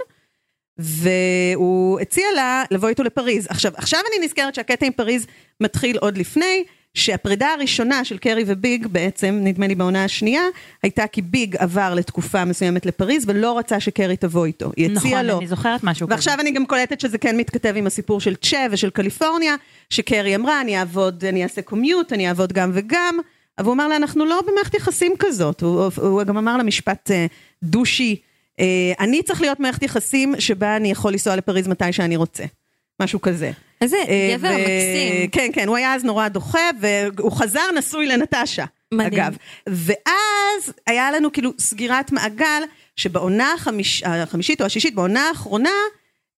והוא 0.81 1.99
הציע 1.99 2.25
לה 2.35 2.63
לבוא 2.71 2.89
איתו 2.89 3.03
לפריז. 3.03 3.47
עכשיו, 3.49 3.71
עכשיו 3.75 3.99
אני 3.99 4.25
נזכרת 4.25 4.55
שהקטע 4.55 4.85
עם 4.85 4.91
פריז 4.91 5.27
מתחיל 5.61 5.97
עוד 5.97 6.17
לפני, 6.17 6.63
שהפרידה 6.93 7.47
הראשונה 7.47 8.05
של 8.05 8.17
קרי 8.17 8.43
וביג 8.47 8.87
בעצם, 8.87 9.39
נדמה 9.43 9.67
לי 9.67 9.75
בעונה 9.75 10.03
השנייה, 10.03 10.43
הייתה 10.83 11.07
כי 11.07 11.21
ביג 11.21 11.55
עבר 11.55 11.93
לתקופה 11.93 12.45
מסוימת 12.45 12.85
לפריז 12.85 13.23
ולא 13.27 13.57
רצה 13.57 13.79
שקרי 13.79 14.17
תבוא 14.17 14.45
איתו. 14.45 14.71
היא 14.77 14.85
הציעה 14.85 15.21
נכון, 15.21 15.25
לו. 15.25 15.37
אני 15.37 15.47
זוכרת 15.47 15.83
משהו 15.83 16.07
כזה. 16.07 16.15
ועכשיו 16.15 16.37
אני 16.39 16.51
גם 16.51 16.65
קולטת 16.65 16.99
שזה 16.99 17.17
כן 17.17 17.37
מתכתב 17.37 17.73
עם 17.77 17.87
הסיפור 17.87 18.21
של 18.21 18.35
צ'ה 18.35 18.65
ושל 18.71 18.89
קליפורניה, 18.89 19.55
שקרי 19.89 20.35
אמרה, 20.35 20.61
אני 20.61 20.79
אעבוד, 20.79 21.25
אני 21.25 21.43
אעשה 21.43 21.61
קומיוט, 21.61 22.13
אני 22.13 22.27
אעבוד 22.27 22.53
גם 22.53 22.71
וגם, 22.73 23.19
אבל 23.57 23.67
הוא 23.67 23.73
אמר 23.73 23.87
לה, 23.87 23.95
אנחנו 23.95 24.25
לא 24.25 24.41
במערכת 24.47 24.73
יחסים 24.73 25.13
כזאת. 25.19 25.61
הוא, 25.61 25.89
הוא 25.97 26.23
גם 26.23 26.37
אמר 26.37 26.57
לה 26.57 26.63
משפט 26.63 27.11
אה, 27.11 27.25
דושי, 27.63 28.15
אני 28.99 29.23
צריך 29.23 29.41
להיות 29.41 29.59
מערכת 29.59 29.83
יחסים 29.83 30.35
שבה 30.39 30.75
אני 30.75 30.91
יכול 30.91 31.11
לנסוע 31.11 31.35
לפריז 31.35 31.67
מתי 31.67 31.93
שאני 31.93 32.15
רוצה. 32.15 32.43
משהו 33.01 33.21
כזה. 33.21 33.51
איזה 33.81 33.97
אה, 34.07 34.35
גבר 34.37 34.47
ו- 34.47 34.61
מקסים. 34.61 35.29
כן, 35.31 35.49
כן, 35.53 35.67
הוא 35.67 35.77
היה 35.77 35.93
אז 35.93 36.03
נורא 36.03 36.27
דוחה, 36.27 36.69
והוא 36.79 37.31
חזר 37.31 37.71
נשוי 37.77 38.07
לנטשה, 38.07 38.65
מדהים. 38.93 39.13
אגב. 39.13 39.35
ואז 39.67 40.73
היה 40.87 41.11
לנו 41.11 41.31
כאילו 41.31 41.51
סגירת 41.59 42.11
מעגל, 42.11 42.63
שבעונה 42.95 43.53
החמיש, 43.53 44.03
החמישית 44.03 44.61
או 44.61 44.65
השישית, 44.65 44.95
בעונה 44.95 45.27
האחרונה, 45.27 45.69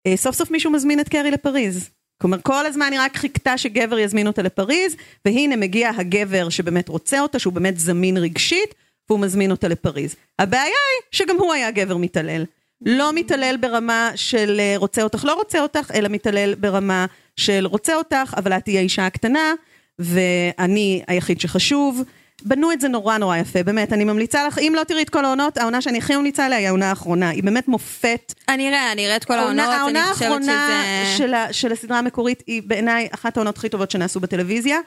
אה, 0.07 0.17
סוף 0.17 0.35
סוף 0.35 0.51
מישהו 0.51 0.71
מזמין 0.71 0.99
את 0.99 1.09
קרי 1.09 1.31
לפריז. 1.31 1.89
כלומר, 2.21 2.37
כל 2.43 2.65
הזמן 2.65 2.89
היא 2.91 2.99
רק 2.99 3.17
חיכתה 3.17 3.57
שגבר 3.57 3.99
יזמין 3.99 4.27
אותה 4.27 4.41
לפריז, 4.41 4.95
והנה 5.25 5.55
מגיע 5.55 5.91
הגבר 5.97 6.49
שבאמת 6.49 6.89
רוצה 6.89 7.19
אותה, 7.19 7.39
שהוא 7.39 7.53
באמת 7.53 7.79
זמין 7.79 8.17
רגשית, 8.17 8.75
והוא 9.09 9.19
מזמין 9.19 9.51
אותה 9.51 9.67
לפריז. 9.67 10.15
הבעיה 10.39 10.63
היא 10.63 11.01
שגם 11.11 11.35
הוא 11.37 11.53
היה 11.53 11.71
גבר 11.71 11.97
מתעלל. 11.97 12.45
לא 12.85 13.13
מתעלל 13.13 13.55
ברמה 13.59 14.11
של 14.15 14.59
אה, 14.59 14.73
רוצה 14.77 15.03
אותך, 15.03 15.25
לא 15.25 15.33
רוצה 15.33 15.61
אותך, 15.61 15.91
אלא 15.93 16.09
מתעלל 16.09 16.55
ברמה 16.55 17.05
של 17.37 17.65
רוצה 17.65 17.95
אותך, 17.95 18.33
אבל 18.37 18.53
את 18.53 18.63
תהיה 18.63 18.81
אישה 18.81 19.05
הקטנה, 19.05 19.53
ואני 19.99 21.01
היחיד 21.07 21.41
שחשוב. 21.41 22.01
בנו 22.45 22.71
את 22.71 22.81
זה 22.81 22.87
נורא 22.87 23.17
נורא 23.17 23.37
יפה, 23.37 23.63
באמת, 23.63 23.93
אני 23.93 24.03
ממליצה 24.03 24.47
לך, 24.47 24.59
אם 24.59 24.73
לא 24.75 24.83
תראי 24.83 25.01
את 25.01 25.09
כל 25.09 25.25
העונות, 25.25 25.57
העונה 25.57 25.81
שאני 25.81 25.97
הכי 25.97 26.15
ממליצה 26.15 26.45
עליה 26.45 26.57
היא 26.57 26.67
העונה 26.67 26.89
האחרונה, 26.89 27.29
היא 27.29 27.43
באמת 27.43 27.67
מופת. 27.67 28.33
אני 28.49 28.69
אראה, 28.69 28.91
אני 28.91 29.05
אראה 29.05 29.15
את 29.15 29.25
כל 29.25 29.33
העונה, 29.33 29.63
העונות, 29.63 29.79
העונה 29.79 30.05
אני 30.05 30.13
חושבת 30.13 30.31
האחרונה 30.31 30.69
שזה... 31.07 31.17
של, 31.17 31.33
ה, 31.33 31.53
של 31.53 31.71
הסדרה 31.71 31.99
המקורית 31.99 32.43
היא 32.47 32.61
בעיניי 32.65 33.07
אחת 33.11 33.37
העונות 33.37 33.57
הכי 33.57 33.69
טובות 33.69 33.91
שנעשו 33.91 34.19
בטלוויזיה. 34.19 34.77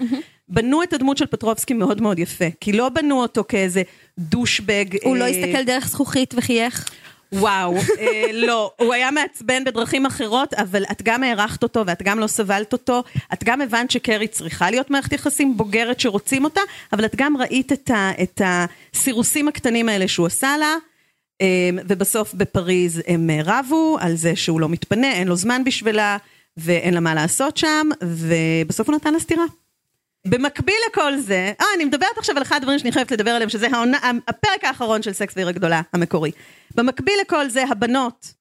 בנו 0.49 0.83
את 0.83 0.93
הדמות 0.93 1.17
של 1.17 1.27
פטרובסקי 1.27 1.75
מאוד 1.75 2.03
מאוד 2.03 2.19
יפה, 2.19 2.45
כי 2.61 2.73
לא 2.73 2.89
בנו 2.89 3.23
אותו 3.23 3.45
כאיזה 3.49 3.83
דושבג. 4.19 4.85
הוא 5.03 5.17
לא 5.17 5.25
אה, 5.25 5.29
הסתכל 5.29 5.63
דרך 5.63 5.89
זכוכית 5.89 6.35
וחייך. 6.37 6.91
וואו, 7.33 7.77
אה, 7.77 8.33
לא, 8.33 8.72
הוא 8.81 8.95
היה 8.95 9.11
מעצבן 9.11 9.64
בדרכים 9.64 10.07
אחרות, 10.07 10.55
אבל 10.55 10.85
את 10.93 11.03
גם 11.03 11.22
הערכת 11.22 11.62
אותו 11.62 11.87
ואת 11.87 12.03
גם 12.03 12.18
לא 12.18 12.27
סבלת 12.27 12.72
אותו, 12.72 13.03
את 13.33 13.45
גם 13.45 13.61
הבנת 13.61 13.91
שקרי 13.91 14.29
צריכה 14.29 14.70
להיות 14.70 14.91
מערכת 14.91 15.12
יחסים 15.12 15.57
בוגרת 15.57 16.01
שרוצים 16.01 16.45
אותה, 16.45 16.61
אבל 16.93 17.05
את 17.05 17.16
גם 17.16 17.37
ראית 17.37 17.72
את, 17.72 17.91
ה, 17.91 18.11
את 18.22 18.41
הסירוסים 18.45 19.49
הקטנים 19.49 19.89
האלה 19.89 20.09
שהוא 20.09 20.27
עשה 20.27 20.57
לה, 20.59 20.74
אה, 21.41 21.70
ובסוף 21.89 22.35
בפריז 22.35 23.03
הם 23.07 23.31
רבו 23.45 23.97
על 24.01 24.16
זה 24.16 24.37
שהוא 24.37 24.61
לא 24.61 24.68
מתפנה, 24.68 25.12
אין 25.12 25.29
לו 25.29 25.37
זמן 25.37 25.64
בשבילה, 25.64 26.16
ואין 26.57 26.95
לה 26.95 27.01
מה 27.01 27.14
לעשות 27.14 27.57
שם, 27.57 27.89
ובסוף 28.03 28.89
הוא 28.89 28.97
נתן 28.97 29.12
לה 29.12 29.20
סטירה. 29.20 29.45
במקביל 30.29 30.77
לכל 30.91 31.16
זה, 31.16 31.53
אה, 31.61 31.66
אני 31.77 31.85
מדברת 31.85 32.18
עכשיו 32.18 32.37
על 32.37 32.43
אחד 32.43 32.57
הדברים 32.57 32.79
שאני 32.79 32.93
חייבת 32.93 33.11
לדבר 33.12 33.31
עליהם, 33.31 33.49
שזה 33.49 33.68
העונה, 33.72 33.99
הפרק 34.29 34.64
האחרון 34.64 35.03
של 35.03 35.12
סקס 35.12 35.37
ועיר 35.37 35.49
הגדולה, 35.49 35.83
המקורי. 35.93 36.31
במקביל 36.74 37.14
לכל 37.20 37.49
זה, 37.49 37.64
הבנות 37.70 38.35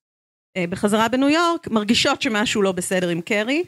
אה, 0.57 0.65
בחזרה 0.69 1.07
בניו 1.07 1.29
יורק 1.29 1.67
מרגישות 1.67 2.21
שמשהו 2.21 2.61
לא 2.61 2.71
בסדר 2.71 3.09
עם 3.09 3.21
קרי, 3.21 3.63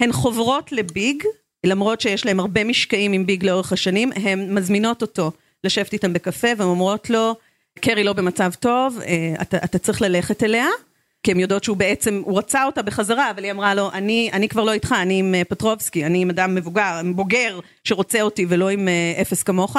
הן 0.00 0.12
חוברות 0.12 0.72
לביג, 0.72 1.24
למרות 1.66 2.00
שיש 2.00 2.26
להם 2.26 2.40
הרבה 2.40 2.64
משקעים 2.64 3.12
עם 3.12 3.26
ביג 3.26 3.44
לאורך 3.44 3.72
השנים, 3.72 4.10
הן 4.12 4.54
מזמינות 4.54 5.02
אותו 5.02 5.30
לשבת 5.64 5.92
איתם 5.92 6.12
בקפה, 6.12 6.48
והן 6.56 6.68
אומרות 6.68 7.10
לו, 7.10 7.34
קרי 7.80 8.04
לא 8.04 8.12
במצב 8.12 8.52
טוב, 8.60 8.98
אה, 9.00 9.42
אתה, 9.42 9.56
אתה 9.56 9.78
צריך 9.78 10.02
ללכת 10.02 10.42
אליה. 10.42 10.66
כי 11.22 11.30
הן 11.30 11.40
יודעות 11.40 11.64
שהוא 11.64 11.76
בעצם, 11.76 12.22
הוא 12.24 12.38
רצה 12.38 12.64
אותה 12.64 12.82
בחזרה, 12.82 13.30
אבל 13.30 13.44
היא 13.44 13.52
אמרה 13.52 13.74
לו, 13.74 13.92
אני, 13.92 14.30
אני 14.32 14.48
כבר 14.48 14.64
לא 14.64 14.72
איתך, 14.72 14.94
אני 15.02 15.18
עם 15.18 15.34
אה, 15.34 15.44
פטרובסקי, 15.44 16.06
אני 16.06 16.22
עם 16.22 16.30
אדם 16.30 16.54
מבוגר, 16.54 16.98
עם 17.00 17.16
בוגר 17.16 17.60
שרוצה 17.84 18.22
אותי 18.22 18.46
ולא 18.48 18.68
עם 18.68 18.88
אה, 18.88 19.14
אפס 19.20 19.42
כמוך. 19.42 19.76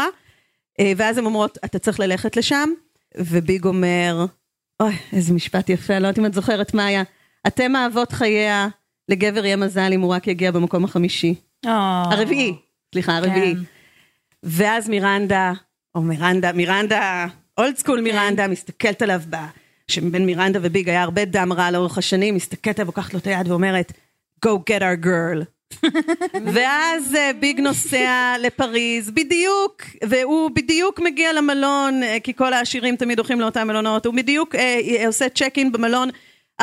אה, 0.80 0.94
ואז 0.98 1.18
הן 1.18 1.26
אומרות, 1.26 1.58
אתה 1.66 1.80
צריך 1.80 2.00
ללכת 2.00 2.38
לשם, 2.38 2.70
וביג 3.18 3.66
אומר, 3.66 4.26
אוי, 4.80 4.94
איזה 5.14 5.34
משפט 5.34 5.70
יפה, 5.70 6.00
לא 6.00 6.08
יודעת 6.08 6.20
אם 6.20 6.26
את 6.26 6.34
זוכרת 6.34 6.74
מה 6.74 6.86
היה. 6.86 7.04
אתם 7.48 7.76
אהבות 7.76 8.12
חייה, 8.12 8.68
לגבר 9.10 9.46
יהיה 9.46 9.56
מזל 9.56 9.94
אם 9.94 10.02
הוא 10.02 10.14
רק 10.14 10.28
יגיע 10.28 10.52
במקום 10.52 10.84
החמישי. 10.84 11.36
הרביעי, 12.12 12.56
סליחה, 12.94 13.18
הרביעי. 13.18 13.56
כן. 13.56 13.62
ואז 14.44 14.90
מירנדה, 14.90 15.54
או 15.96 16.02
מירנדה, 16.02 16.52
מירנדה, 16.52 17.28
אולד 17.58 17.78
סקול 17.78 18.02
מירנדה, 18.02 18.48
מסתכלת 18.48 19.02
עליו 19.02 19.22
ב... 19.30 19.36
שבין 19.88 20.26
מירנדה 20.26 20.60
וביג 20.62 20.90
היה 20.90 21.04
הרבה 21.04 21.26
דם 21.26 21.54
רע 21.54 21.72
לאורך 21.72 21.98
השנים, 21.98 22.36
מסתכלת 22.36 22.80
עליו, 22.80 22.88
לוקחת 22.88 23.14
לו 23.14 23.20
את 23.20 23.28
היד 23.28 23.48
ואומרת, 23.48 23.94
go 24.46 24.50
get 24.50 24.82
our 24.82 25.06
girl. 25.06 25.44
ואז 26.54 27.16
אה, 27.16 27.32
ביג 27.40 27.60
נוסע 27.60 28.36
לפריז, 28.40 29.12
בדיוק, 29.12 29.82
והוא 30.04 30.52
בדיוק 30.52 31.00
מגיע 31.00 31.34
למלון, 31.34 32.04
אה, 32.04 32.18
כי 32.24 32.34
כל 32.34 32.54
העשירים 32.54 32.96
תמיד 32.96 33.20
הולכים 33.20 33.42
לאותם 33.42 33.68
מלונות, 33.68 34.06
הוא 34.06 34.14
בדיוק 34.14 34.56
אה, 34.56 34.80
אה, 35.00 35.08
עושה 35.08 35.30
צ'ק 35.30 35.54
אין 35.58 35.72
במלון, 35.72 36.10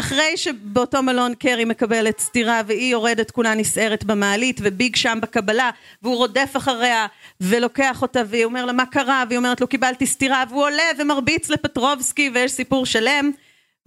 אחרי 0.01 0.37
שבאותו 0.37 1.03
מלון 1.03 1.35
קרי 1.35 1.65
מקבלת 1.65 2.19
סטירה 2.19 2.63
והיא 2.67 2.93
יורדת 2.93 3.31
כולה 3.31 3.55
נסערת 3.55 4.05
במעלית 4.05 4.61
וביג 4.63 4.97
שם 4.97 5.19
בקבלה 5.23 5.71
והוא 6.03 6.17
רודף 6.17 6.53
אחריה 6.57 7.07
ולוקח 7.41 8.03
אותה 8.03 8.23
והיא 8.29 8.45
אומר 8.45 8.65
לה 8.65 8.73
מה 8.73 8.87
קרה? 8.87 9.25
והיא 9.29 9.39
אומרת 9.39 9.61
לו 9.61 9.67
קיבלתי 9.67 10.07
סטירה 10.07 10.45
והוא 10.51 10.63
עולה 10.63 10.83
ומרביץ 10.99 11.51
לפטרובסקי 11.51 12.31
ויש 12.35 12.53
סיפור 12.53 12.87
שלם. 12.87 13.31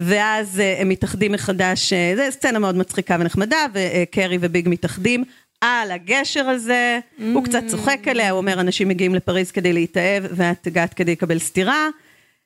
ואז 0.00 0.60
אה, 0.60 0.80
הם 0.80 0.88
מתאחדים 0.88 1.32
מחדש, 1.32 1.92
אה, 1.92 2.12
זו 2.16 2.22
סצנה 2.30 2.58
מאוד 2.58 2.76
מצחיקה 2.76 3.16
ונחמדה, 3.20 3.66
וקרי 3.72 4.38
וביג 4.40 4.68
מתאחדים 4.68 5.24
על 5.60 5.90
הגשר 5.90 6.48
הזה, 6.48 6.98
הוא 7.32 7.44
קצת 7.44 7.62
צוחק 7.66 8.08
עליה, 8.10 8.30
הוא 8.30 8.38
אומר 8.38 8.60
אנשים 8.60 8.88
מגיעים 8.88 9.14
לפריז 9.14 9.50
כדי 9.50 9.72
להתאהב, 9.72 10.24
ואת 10.30 10.66
הגעת 10.66 10.94
כדי 10.94 11.12
לקבל 11.12 11.38
סטירה, 11.38 11.88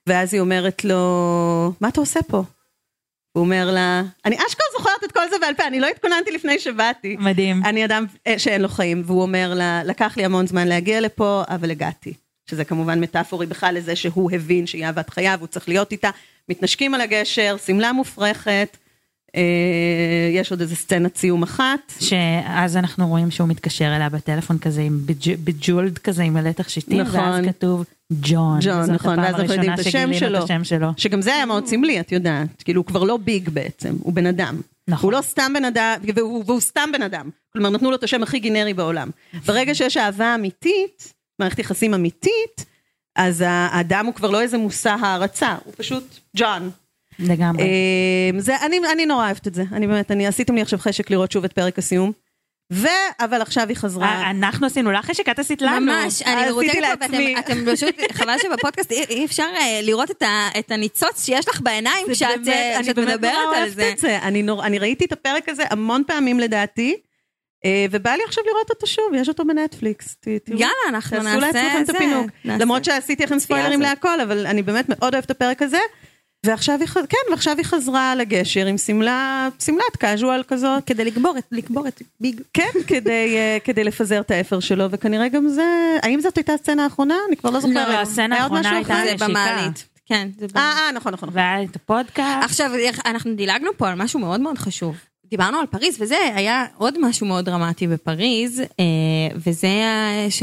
ואז 0.07 0.35
היא 0.35 0.41
אומרת 0.41 0.85
לו, 0.85 1.73
מה 1.81 1.89
אתה 1.89 2.01
עושה 2.01 2.23
פה? 2.23 2.43
הוא 3.33 3.45
אומר 3.45 3.71
לה, 3.71 4.03
אני 4.25 4.37
אשכרה 4.37 4.67
זוכרת 4.79 5.05
את 5.05 5.13
כל 5.13 5.21
זה 5.31 5.37
בעל 5.41 5.55
פה, 5.55 5.67
אני 5.67 5.81
לא 5.81 5.87
התכוננתי 5.87 6.31
לפני 6.31 6.59
שבאתי. 6.59 7.17
מדהים. 7.21 7.63
אני 7.65 7.85
אדם 7.85 8.07
אה, 8.27 8.39
שאין 8.39 8.61
לו 8.61 8.69
חיים, 8.69 9.03
והוא 9.07 9.23
אומר 9.23 9.55
לה, 9.55 9.85
לקח 9.85 10.17
לי 10.17 10.25
המון 10.25 10.47
זמן 10.47 10.69
להגיע 10.69 11.01
לפה, 11.01 11.43
אבל 11.49 11.71
הגעתי. 11.71 12.13
שזה 12.51 12.65
כמובן 12.65 13.01
מטאפורי 13.01 13.47
בכלל 13.47 13.75
לזה 13.75 13.97
שהוא 13.97 14.31
הבין 14.33 14.67
שהיא 14.67 14.85
אהבת 14.85 15.11
חייו, 15.11 15.37
הוא 15.41 15.47
צריך 15.47 15.69
להיות 15.69 15.93
איתה. 15.93 16.11
מתנשקים 16.49 16.95
על 16.95 17.01
הגשר, 17.01 17.57
שמלה 17.67 17.93
מופרכת, 17.93 18.77
אה, 19.37 19.43
יש 20.35 20.51
עוד 20.51 20.61
איזה 20.61 20.77
סצנת 20.77 21.17
סיום 21.17 21.43
אחת. 21.43 21.93
שאז 22.01 22.77
אנחנו 22.77 23.09
רואים 23.09 23.31
שהוא 23.31 23.49
מתקשר 23.49 23.97
אליה 23.97 24.09
בטלפון 24.09 24.59
כזה 24.59 24.81
עם 24.83 25.01
בג'- 25.07 25.39
בג'ולד 25.45 25.99
כזה 25.99 26.23
עם 26.23 26.35
מלא 26.35 26.53
תכשיטים, 26.53 27.01
נכון. 27.01 27.21
ואז 27.21 27.45
כתוב 27.45 27.85
ג'ון. 28.13 28.59
ג'ון, 28.63 28.91
נכון, 28.91 29.19
ואז 29.19 29.35
אנחנו 29.35 29.53
יודעים 29.53 29.75
את 29.75 29.79
השם 29.79 30.15
שלו. 30.15 30.39
את 30.39 30.43
השם 30.45 30.65
שלו. 30.65 30.89
שגם 30.97 31.23
זה 31.23 31.35
היה 31.35 31.47
מאוד 31.47 31.67
סמלי, 31.67 32.01
את 32.01 32.13
יודעת. 32.13 32.63
כאילו, 32.63 32.81
הוא 32.81 32.87
כבר 32.87 33.05
לא 33.05 33.17
ביג 33.17 33.49
בעצם, 33.49 33.97
הוא 34.01 34.13
בן 34.13 34.27
אדם. 34.27 34.61
נכון. 34.89 35.11
הוא 35.11 35.19
לא 35.19 35.23
סתם 35.23 35.53
בן 35.55 35.65
אדם, 35.65 35.95
והוא, 36.15 36.45
והוא 36.47 36.61
סתם 36.61 36.91
בן 36.93 37.03
אדם. 37.03 37.31
כלומר, 37.53 37.71
נתנו 37.71 37.91
לו 37.91 37.97
את 37.97 38.03
השם 38.03 38.23
הכי 38.23 38.39
גנרי 38.39 38.75
בעולם. 38.75 39.11
ברגע 39.47 39.75
שיש 39.75 39.97
אהבה 39.97 40.35
אמיתית, 40.35 41.15
מערכת 41.39 41.59
יחסים 41.59 41.95
אמיתית, 41.95 42.65
אז 43.17 43.45
האדם 43.47 44.07
הוא 44.07 44.15
כבר 44.15 44.31
לא 44.31 44.41
איזה 44.41 44.59
מושא 44.59 44.97
הערצה, 45.01 45.57
הוא 45.65 45.75
פשוט 45.77 46.19
ג'ון. 46.37 46.71
לגמרי. 47.19 47.63
אה, 47.63 48.41
זה, 48.41 48.57
אני, 48.67 48.81
אני 48.93 49.07
נורא 49.07 49.25
אוהבת 49.25 49.47
את 49.47 49.55
זה, 49.55 49.65
אני 49.73 49.87
באמת, 49.87 50.11
אני 50.11 50.27
עשיתם 50.27 50.55
לי 50.55 50.63
עכשיו 50.63 50.79
חשק 50.79 51.11
לראות 51.11 51.33
שוב 51.33 51.45
את 51.45 51.53
פרק 51.53 51.79
הסיום. 51.79 52.13
ו... 52.73 52.87
אבל 53.21 53.43
עכשיו 53.43 53.69
היא 53.69 53.77
חזרה. 53.77 54.07
אה, 54.07 54.31
אנחנו 54.31 54.67
עשינו 54.67 54.93
לך 54.93 55.07
חשק, 55.07 55.29
את 55.29 55.39
עשית 55.39 55.63
לנו. 55.63 55.87
ממש, 55.87 56.23
אני 56.23 56.51
מרותקת 56.51 56.73
פה. 56.73 56.89
ואתם 57.01 57.39
אתם 57.39 57.73
פשוט, 57.73 57.95
חבל 58.19 58.37
שבפודקאסט 58.43 58.91
אי 58.93 59.25
אפשר 59.25 59.47
אה, 59.61 59.81
לראות 59.83 60.11
את 60.11 60.23
את 60.59 60.71
הניצוץ 60.71 61.25
שיש 61.25 61.49
לך 61.49 61.61
בעיניים 61.61 62.07
כשאת 62.11 62.29
באמת, 62.45 62.49
אה, 62.49 62.95
באמת 62.95 63.09
מדברת 63.09 63.57
על 63.57 63.69
זה. 63.69 63.93
את. 63.99 64.05
אני, 64.05 64.43
נור, 64.43 64.67
אני 64.67 64.79
ראיתי 64.79 65.05
את 65.05 65.13
הפרק 65.13 65.49
הזה 65.49 65.63
המון 65.71 66.03
פעמים 66.07 66.41
לדעתי, 66.41 66.97
ובא 67.91 68.11
לי 68.11 68.23
עכשיו 68.27 68.45
לראות 68.47 68.71
אותו 68.71 68.87
שוב, 68.87 69.05
יש 69.15 69.29
אותו 69.29 69.45
בנטפליקס. 69.45 70.17
יאללה, 70.49 70.69
אנחנו 70.89 71.17
תעשו 71.17 71.29
נעשה 71.29 71.47
לעצמכם 71.47 71.81
את 71.81 71.87
זה, 71.87 71.93
הפינוק. 71.93 72.31
נעשה 72.45 72.65
למרות 72.65 72.85
שעשיתי 72.85 73.23
לכם 73.25 73.39
ספוילרים. 73.39 73.81
להכל, 73.81 74.21
אבל 74.21 74.47
אני 74.47 74.63
באמת 74.63 74.89
מאוד 74.89 75.15
אוהבת 75.15 75.27
את 75.27 75.31
הפרק 75.31 75.63
הזה. 75.63 75.79
ועכשיו 76.47 76.79
היא, 76.81 76.89
כן, 77.09 77.31
ועכשיו 77.31 77.57
היא 77.57 77.65
חזרה 77.65 78.15
לגשר 78.15 78.67
עם 78.67 78.79
שמלה, 78.79 79.49
שמלת 79.65 79.97
קאז'ואל 79.99 80.43
כזאת. 80.49 80.85
כדי 80.87 81.05
לקבור 81.05 81.39
את, 81.39 81.45
לקבור 81.53 81.89
את 81.89 82.03
ביג. 82.21 82.41
כן, 82.55 82.71
כדי, 82.87 83.37
אה, 83.37 83.59
כדי 83.65 83.85
לפזר 83.85 84.21
את 84.21 84.31
האפר 84.31 84.61
שלו, 84.61 84.91
וכנראה 84.91 85.29
גם 85.29 85.49
זה, 85.49 85.97
האם 86.03 86.21
זאת 86.21 86.37
הייתה 86.37 86.53
הסצנה 86.53 86.85
האחרונה? 86.85 87.15
אני 87.29 87.37
כבר 87.37 87.51
לא 87.51 87.61
זוכרת. 87.61 87.89
לא, 87.89 88.01
הסצנה 88.01 88.35
היה 88.35 88.45
עוד 88.45 88.53
האחרונה 88.53 88.81
משהו 88.81 88.93
הייתה 88.95 89.15
נשיקה. 89.15 89.29
במעלית. 89.29 89.87
כן, 90.07 90.29
זה 90.39 90.45
אה, 90.45 90.49
במעלית. 90.49 90.79
אה, 90.79 90.93
נכון, 90.93 91.13
נכון. 91.13 91.29
נכון. 91.29 91.29
והיה 91.33 91.63
את 91.63 91.77
הפודקאסט. 91.77 92.45
עכשיו, 92.45 92.71
אנחנו 93.07 93.35
דילגנו 93.35 93.71
פה 93.77 93.89
על 93.89 93.95
משהו 93.95 94.21
מאוד 94.21 94.41
מאוד 94.41 94.59
חשוב. 94.59 94.97
דיברנו 95.27 95.59
על 95.59 95.67
פריז, 95.67 95.97
וזה 96.01 96.19
היה 96.35 96.67
עוד 96.77 96.99
משהו 97.01 97.27
מאוד 97.27 97.45
דרמטי 97.45 97.87
בפריז, 97.87 98.61
אה, 98.61 99.37
וזה 99.37 99.69
ש... 100.31 100.43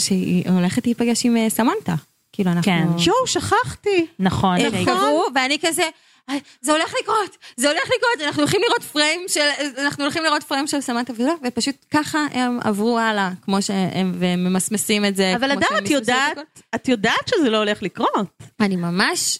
שהיא 0.00 0.50
הולכת 0.50 0.86
להיפגש 0.86 1.26
עם 1.26 1.48
סמנטה. 1.48 1.94
כאילו, 2.32 2.50
אנחנו... 2.50 2.62
כן. 2.72 2.86
יואו, 3.06 3.26
שכחתי. 3.26 4.06
נכון. 4.18 4.58
קבעו, 4.84 5.24
ואני 5.34 5.58
כזה, 5.62 5.82
"אה, 6.30 6.34
זה 6.60 6.72
הולך 6.72 6.94
לקרות, 7.02 7.36
זה 7.56 7.68
הולך 7.68 7.82
לקרות, 7.84 8.26
אנחנו 8.26 8.42
הולכים 8.42 8.60
לראות 8.68 8.82
פריים 8.82 9.20
של, 9.28 9.40
אנחנו 9.78 10.04
הולכים 10.04 10.22
לראות 10.24 10.42
פריים 10.42 10.66
של 10.66 10.80
סמנטה 10.80 11.12
ולא, 11.16 11.34
ופשוט 11.44 11.74
ככה 11.90 12.26
הם 12.32 12.58
עברו 12.64 12.98
הלאה, 12.98 13.30
כמו 13.42 13.62
שהם, 13.62 14.12
והם 14.18 14.44
ממסמסים 14.44 15.04
את 15.04 15.16
זה. 15.16 15.36
אבל 15.36 15.50
שהם 15.68 15.84
את 15.84 15.90
יודעת. 15.90 16.38
את 16.74 16.88
יודעת 16.88 17.28
שזה 17.28 17.50
לא 17.50 17.56
הולך 17.56 17.82
לקרות. 17.82 18.26
אני 18.60 18.76
ממש, 18.76 19.38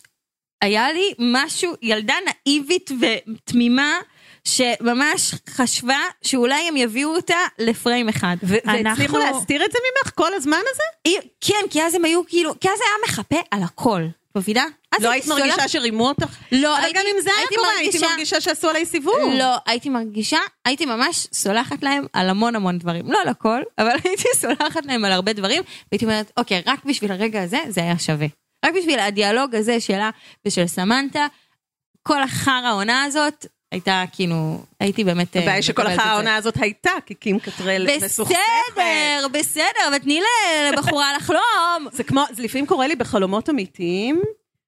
היה 0.62 0.93
לי 0.93 1.14
משהו, 1.18 1.72
ילדה 1.82 2.14
נאיבית 2.47 2.90
ותמימה, 3.01 3.93
שממש 4.49 5.34
חשבה 5.51 5.99
שאולי 6.22 6.68
הם 6.68 6.76
יביאו 6.76 7.16
אותה 7.16 7.36
לפריים 7.59 8.09
אחד. 8.09 8.36
והצליחו 8.43 9.18
להסתיר 9.18 9.64
את 9.64 9.72
זה 9.72 9.78
ממך 9.78 10.12
כל 10.14 10.34
הזמן 10.34 10.61
הזה? 10.72 10.82
היא- 11.05 11.28
כן, 11.40 11.64
כי 11.70 11.82
אז 11.82 11.95
הם 11.95 12.05
היו 12.05 12.26
כאילו, 12.26 12.61
כי 12.61 12.68
אז 12.68 12.78
היה 12.80 13.09
מחפה 13.09 13.36
על 13.51 13.62
הכל, 13.62 14.03
מבינה? 14.36 14.64
לא 15.01 15.11
היית 15.11 15.26
מרגישה 15.26 15.68
שרימו 15.68 16.09
אותך? 16.09 16.36
לא, 16.53 16.78
אבל 16.78 16.88
גם 16.95 17.03
אם 17.14 17.20
זה 17.22 17.30
היה 17.38 17.47
קורה, 17.57 17.68
הייתי 17.78 17.99
מרגישה- 17.99 18.11
מרגישה 18.11 18.40
שעשו 18.40 18.68
עליי 18.68 18.86
סיבוב. 18.86 19.16
לא, 19.38 19.57
הייתי 19.66 19.88
מרגישה, 19.88 20.38
הייתי 20.64 20.86
ממש 20.86 21.26
סולחת 21.32 21.82
להם 21.82 22.07
על 22.12 22.28
המון 22.28 22.57
המון 22.57 22.78
דברים. 22.78 23.12
לא 23.12 23.18
על 23.22 23.28
הכל, 23.28 23.62
אבל 23.78 23.90
הייתי 24.05 24.24
סולחת 24.36 24.86
להם 24.86 25.05
על 25.05 25.12
הרבה 25.12 25.32
דברים, 25.32 25.62
והייתי 25.93 26.05
אומרת, 26.05 26.32
אוקיי, 26.36 26.62
רק 26.66 26.84
בשביל 26.84 27.12
הרגע 27.12 27.43
הזה, 27.43 27.59
זה 27.68 27.80
היה 27.80 27.99
שווה. 27.99 28.26
רק 28.64 28.72
בשביל 28.78 28.99
הדיאלוג 28.99 29.55
הזה 29.55 29.80
שלה 29.80 30.11
ושל 30.47 30.66
סמנטה, 30.66 31.26
כל 32.03 32.22
החרא 32.22 32.53
העונה 32.66 33.05
הזאת, 33.05 33.47
הייתה 33.72 34.04
כאילו, 34.12 34.58
הייתי 34.80 35.04
באמת... 35.04 35.36
אה, 35.36 35.42
הבעיה 35.42 35.54
היא 35.54 35.62
שכל 35.62 35.82
זה. 35.82 36.02
העונה 36.02 36.36
הזאת 36.36 36.54
הייתה, 36.60 36.90
כי 37.06 37.14
קים 37.14 37.38
קטרל 37.38 37.86
מסוכסכת. 37.96 38.38
בסדר, 38.72 39.26
בסדר, 39.32 39.88
אבל 39.88 39.98
תני 39.98 40.20
לבחורה 40.72 41.12
לחלום. 41.16 41.88
זה 41.92 42.04
כמו, 42.04 42.24
זה 42.32 42.42
לפעמים 42.42 42.66
קורה 42.66 42.86
לי 42.86 42.96
בחלומות 42.96 43.50
אמיתיים, 43.50 44.22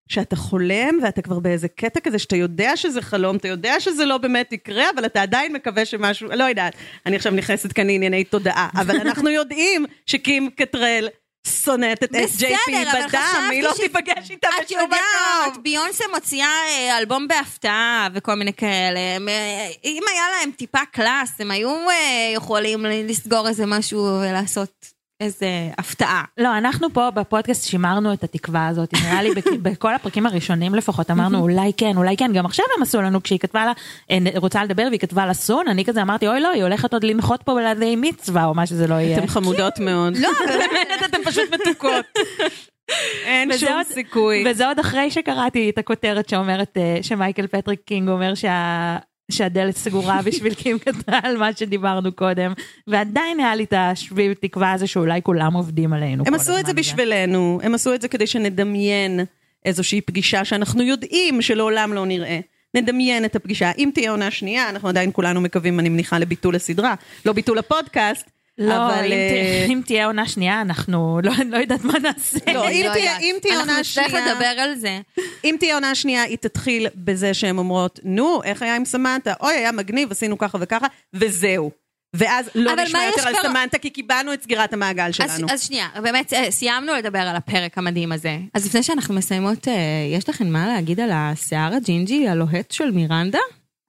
שאתה 0.09 0.37
חולם 0.37 0.99
ואתה 1.03 1.23
כבר 1.23 1.39
באיזה 1.39 1.69
קטע 1.69 2.01
כזה 2.01 2.19
שאתה 2.19 2.37
יודע 2.37 2.77
שזה 2.77 3.03
חלום, 3.03 3.37
אתה 3.37 3.49
יודע 3.49 3.81
שזה 3.81 4.05
לא 4.05 4.19
באמת 4.19 4.53
יקרה, 4.53 4.85
אבל 4.95 5.07
אתה 5.07 5.23
עדיין 5.23 5.53
מקווה 5.53 5.85
שמשהו, 5.85 6.29
לא 6.35 6.45
יודעת, 6.45 6.75
אני 7.07 7.17
עכשיו 7.17 7.33
נכנסת 7.33 7.73
כאן 7.73 7.87
לענייני 7.87 8.25
תודעה, 8.25 8.69
אבל 8.75 8.97
אנחנו 9.01 9.31
יודעים 9.31 9.85
שקים 10.07 10.51
קטרל 10.51 11.09
שונאת 11.47 12.05
את 12.05 12.11
SJP 12.11 12.71
בדם, 12.95 13.49
היא 13.51 13.63
לא 13.63 13.73
תיפגש 13.77 14.31
איתה 14.31 14.49
את 14.61 14.65
בשום 14.65 14.81
מקום. 14.83 15.63
ביונסה 15.63 16.05
מוציאה 16.15 16.47
אה, 16.69 16.99
אלבום 16.99 17.29
בהפתעה 17.29 18.09
וכל 18.15 18.35
מיני 18.35 18.53
כאלה. 18.53 19.01
אה, 19.29 19.69
אם 19.85 20.03
היה 20.13 20.23
להם 20.31 20.51
טיפה 20.51 20.85
קלאס, 20.93 21.41
הם 21.41 21.51
היו 21.51 21.91
אה, 21.91 22.31
יכולים 22.35 22.85
לסגור 22.85 23.49
איזה 23.49 23.67
משהו 23.67 23.99
ולעשות 24.21 24.94
איזה 25.21 25.47
הפתעה. 25.79 26.23
לא, 26.39 26.59
אנחנו 26.59 26.93
פה 26.93 27.11
בפודקאסט 27.11 27.65
שימרנו 27.69 28.13
את 28.13 28.25
התקווה 28.25 28.69
הזאת, 28.69 28.93
נראה 29.03 29.23
לי 29.23 29.31
בכ- 29.35 29.47
בכל 29.63 29.95
הפרקים 29.95 30.27
הראשונים 30.27 30.75
לפחות 30.75 31.11
אמרנו 31.11 31.39
אולי 31.39 31.73
כן, 31.77 31.97
אולי 31.97 32.17
כן, 32.17 32.31
גם 32.35 32.47
עכשיו 32.47 32.65
הם 32.77 32.83
עשו 32.83 33.03
לנו, 33.03 33.23
כשהיא 33.23 33.39
כתבה 33.39 33.67
לה, 33.67 33.73
אה, 34.11 34.19
רוצה 34.37 34.65
לדבר 34.65 34.87
והיא 34.89 35.01
כתבה 35.01 35.27
לה 35.27 35.35
soon, 35.35 35.69
אני 35.69 35.85
כזה 35.85 36.03
אמרתי 36.03 36.29
אוי 36.29 36.41
לא, 36.41 36.49
היא 36.49 36.63
הולכת 36.63 36.93
עוד 36.93 37.05
לנחות 37.05 37.43
פה 37.43 37.61
לידי 37.61 37.97
מצווה 37.97 38.45
או 38.45 38.55
מה 38.55 38.67
שזה 38.67 38.87
לא 38.87 38.95
יהיה. 38.95 39.19
אתם 39.19 39.27
חמודות 39.27 39.79
מאוד. 39.79 40.17
לא, 40.17 40.29
באמת, 40.49 41.03
אתם 41.05 41.19
פשוט 41.25 41.55
מתוקות. 41.55 42.05
אין 43.25 43.59
שום 43.59 43.69
עוד- 43.73 43.87
סיכוי. 43.87 44.45
וזה 44.51 44.67
עוד 44.69 44.79
אחרי 44.79 45.11
שקראתי 45.11 45.71
את 45.71 45.79
הכותרת 45.79 46.29
שאומרת 46.29 46.77
אה, 46.77 46.99
שמייקל 47.03 47.47
פטריק 47.47 47.81
קינג 47.87 48.09
אומר 48.09 48.35
שה... 48.35 48.97
שהדלת 49.31 49.77
סגורה 49.77 50.21
בשביל 50.23 50.55
קים 50.55 50.79
קטרה 50.79 51.21
על 51.23 51.37
מה 51.37 51.53
שדיברנו 51.53 52.13
קודם 52.13 52.53
ועדיין 52.87 53.41
היה 53.41 53.55
לי 53.55 53.65
את 53.65 53.75
השביב 53.77 54.33
תקווה 54.33 54.73
הזה 54.73 54.87
שאולי 54.87 55.23
כולם 55.23 55.55
עובדים 55.55 55.93
עלינו. 55.93 56.25
הם 56.27 56.35
עשו 56.35 56.59
את 56.59 56.67
זה. 56.67 56.73
בשבילנו, 56.73 57.61
הם 57.63 57.75
עשו 57.75 57.95
את 57.95 58.03
זה 58.03 58.09
כדי 58.09 58.27
שנדמיין 58.27 59.21
איזושהי 59.65 60.01
פגישה 60.01 60.45
שאנחנו 60.45 60.83
יודעים 60.83 61.43
שלעולם 61.43 61.93
לא 61.93 62.07
נראה. 62.07 62.41
נדמיין 62.75 63.25
את 63.25 63.37
הפגישה. 63.37 63.71
אם 63.79 63.91
תהיה 63.95 64.11
עונה 64.11 64.31
שנייה, 64.31 64.69
אנחנו 64.69 64.89
עדיין 64.89 65.11
כולנו 65.13 65.41
מקווים, 65.41 65.81
אני 65.81 65.89
מניחה, 65.89 66.19
לביטול 66.19 66.57
הסדרה. 66.57 66.95
לא 67.27 67.33
ביטול 67.33 67.59
הפודקאסט, 67.59 68.31
לא, 68.59 68.75
אבל... 68.87 69.05
אם, 69.07 69.13
אה, 69.13 69.65
תה, 69.67 69.73
אם 69.73 69.81
תהיה 69.87 70.07
עונה 70.07 70.29
שנייה 70.29 70.61
אנחנו 70.61 71.21
לא, 71.23 71.33
לא 71.51 71.57
יודעת 71.57 71.85
מה 71.85 71.99
נעשה. 71.99 72.39
לא, 72.55 72.71
אם 72.71 72.83
לא 72.89 72.93
תהיה-. 72.93 73.19
אם 73.19 73.37
תהיה 73.43 73.55
עונה 73.61 73.65
אנחנו 73.65 73.81
נצטרך 73.81 74.11
שנייה- 74.11 74.33
לדבר 74.33 74.47
על 74.63 74.75
זה. 74.75 75.01
אם 75.45 75.57
תהיה 75.59 75.75
עונה 75.75 75.95
שנייה, 75.95 76.23
היא 76.23 76.37
תתחיל 76.39 76.87
בזה 76.95 77.35
שהן 77.35 77.59
אומרות, 77.59 78.01
נו, 78.05 78.43
איך 78.45 78.63
היה 78.63 78.77
עם 78.77 78.85
סמנטה? 78.85 79.33
אוי, 79.41 79.55
היה 79.55 79.73
מגניב, 79.73 80.11
עשינו 80.11 80.39
ככה 80.39 80.59
וככה, 80.61 80.87
וזהו. 81.15 81.71
ואז 82.17 82.51
לא 82.55 82.75
נשמע 82.77 82.99
מה 82.99 83.05
יותר 83.07 83.29
על 83.29 83.35
כבר- 83.35 83.43
סמנטה, 83.49 83.79
כי 83.79 83.91
קיבלנו 83.91 84.33
את 84.35 84.43
סגירת 84.43 84.73
המעגל 84.73 85.09
אז, 85.09 85.15
שלנו. 85.15 85.47
אז 85.51 85.63
שנייה, 85.63 85.89
באמת 86.03 86.33
אה, 86.33 86.51
סיימנו 86.51 86.93
לדבר 86.95 87.19
על 87.19 87.37
הפרק 87.37 87.79
המדהים 87.79 88.13
הזה. 88.13 88.39
אז 88.55 88.67
לפני 88.67 88.83
שאנחנו 88.83 89.15
מסיימות, 89.15 89.69
אה, 89.69 89.75
יש 90.17 90.29
לכם 90.29 90.47
מה 90.47 90.67
להגיד 90.67 91.01
על 91.01 91.11
השיער 91.13 91.75
הג'ינג'י 91.75 92.29
הלוהט 92.29 92.71
של 92.71 92.91
מירנדה? 92.91 93.39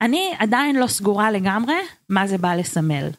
אני 0.01 0.31
עדיין 0.39 0.75
לא 0.75 0.87
סגורה 0.87 1.31
לגמרי 1.31 1.75
מה 2.09 2.27
זה 2.27 2.37
בא 2.37 2.55
לסמל. 2.55 3.09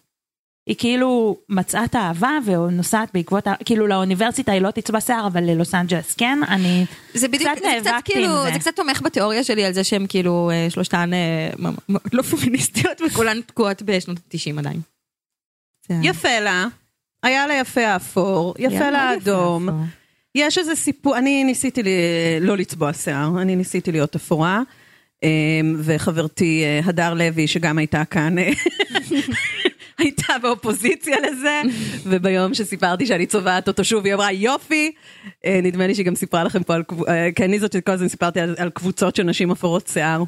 היא 0.67 0.77
כאילו 0.79 1.37
מצאה 1.49 1.85
את 1.85 1.95
האהבה 1.95 2.39
ונוסעת 2.45 3.09
בעקבות, 3.15 3.45
כאילו 3.65 3.87
לאוניברסיטה 3.87 4.53
היא 4.53 4.61
לא 4.61 4.71
תצבע 4.71 5.01
שיער, 5.01 5.27
אבל 5.27 5.45
ללוס 5.45 5.75
אנג'לס 5.75 6.15
כן, 6.15 6.39
אני 6.49 6.87
זה 7.15 7.29
בדיוק, 7.29 7.51
קצת 7.51 7.63
זה 7.63 7.81
קצת 7.81 7.87
נאבקתי 7.87 8.13
עם 8.13 8.19
כאילו, 8.19 8.43
זה. 8.43 8.53
זה 8.53 8.59
קצת 8.59 8.77
תומך 8.77 9.03
בתיאוריה 9.03 9.45
שלי 9.45 9.65
על 9.65 9.73
זה 9.73 9.85
שהם 9.85 10.07
כאילו 10.07 10.51
אה, 10.51 10.71
שלושתן 10.71 11.11
אה, 11.15 11.69
לא 12.13 12.23
פמיניסטיות 12.23 13.01
וכולן 13.07 13.41
תקועות 13.41 13.83
בשנות 13.83 14.19
ה-90 14.19 14.59
עדיין. 14.59 14.81
יפה 16.03 16.41
לה, 16.41 16.67
היה 17.23 17.47
לה 17.47 17.55
יפה 17.55 17.87
האפור, 17.87 18.55
יפה 18.59 18.91
לה. 18.91 19.11
האפור. 19.11 19.61
יש 20.35 20.59
איזה 20.59 20.75
סיפור, 20.75 21.19
אני 21.19 21.45
ניסיתי 21.45 21.83
לי, 21.83 21.91
לא 22.41 22.57
לצבוע 22.57 22.93
שיער, 22.93 23.43
אני 23.43 23.57
ניסיתי 23.57 23.93
להיות 23.93 24.15
אפורה, 24.15 24.63
אמ, 25.23 25.77
וחברתי 25.79 26.63
אה, 26.65 26.81
הדר 26.85 27.15
לוי, 27.15 27.47
שגם 27.47 27.79
הייתה 27.79 28.05
כאן, 28.05 28.37
אה, 30.37 30.49
הייתה 30.49 30.49
באופוזיציה 30.49 31.17
לזה, 31.21 31.61
וביום 32.05 32.55
שסיפרתי 32.55 33.07
שאני 33.07 33.27
צובעת 33.27 33.69
אותו 33.69 33.85
שוב, 33.85 34.05
היא 34.05 34.15
אמרה 34.15 34.33
יופי, 34.33 34.93
אה, 35.45 35.61
נדמה 35.63 35.87
לי 35.87 35.95
שהיא 35.95 36.07
גם 36.07 36.15
סיפרה 36.15 36.45
לכם 36.45 36.63
פה 36.63 36.75
על, 36.75 36.83
קב- 36.83 37.09
אה, 37.09 37.29
כי 37.37 37.45
אני 37.45 37.59
זאת 37.59 37.73
שכל 37.73 37.93
הזמן 37.93 38.09
סיפרתי 38.09 38.41
על, 38.41 38.55
על 38.59 38.71
קבוצות 38.71 39.17
של 39.17 39.23
נשים 39.23 39.51
אפורות 39.51 39.89
שיער. 39.89 40.23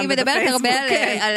היא 0.00 0.08
מדברת, 0.08 0.36
היא 0.40 0.48
הרבה 0.50 0.70
על, 0.82 0.88
כן. 0.88 1.18
על, 1.20 1.36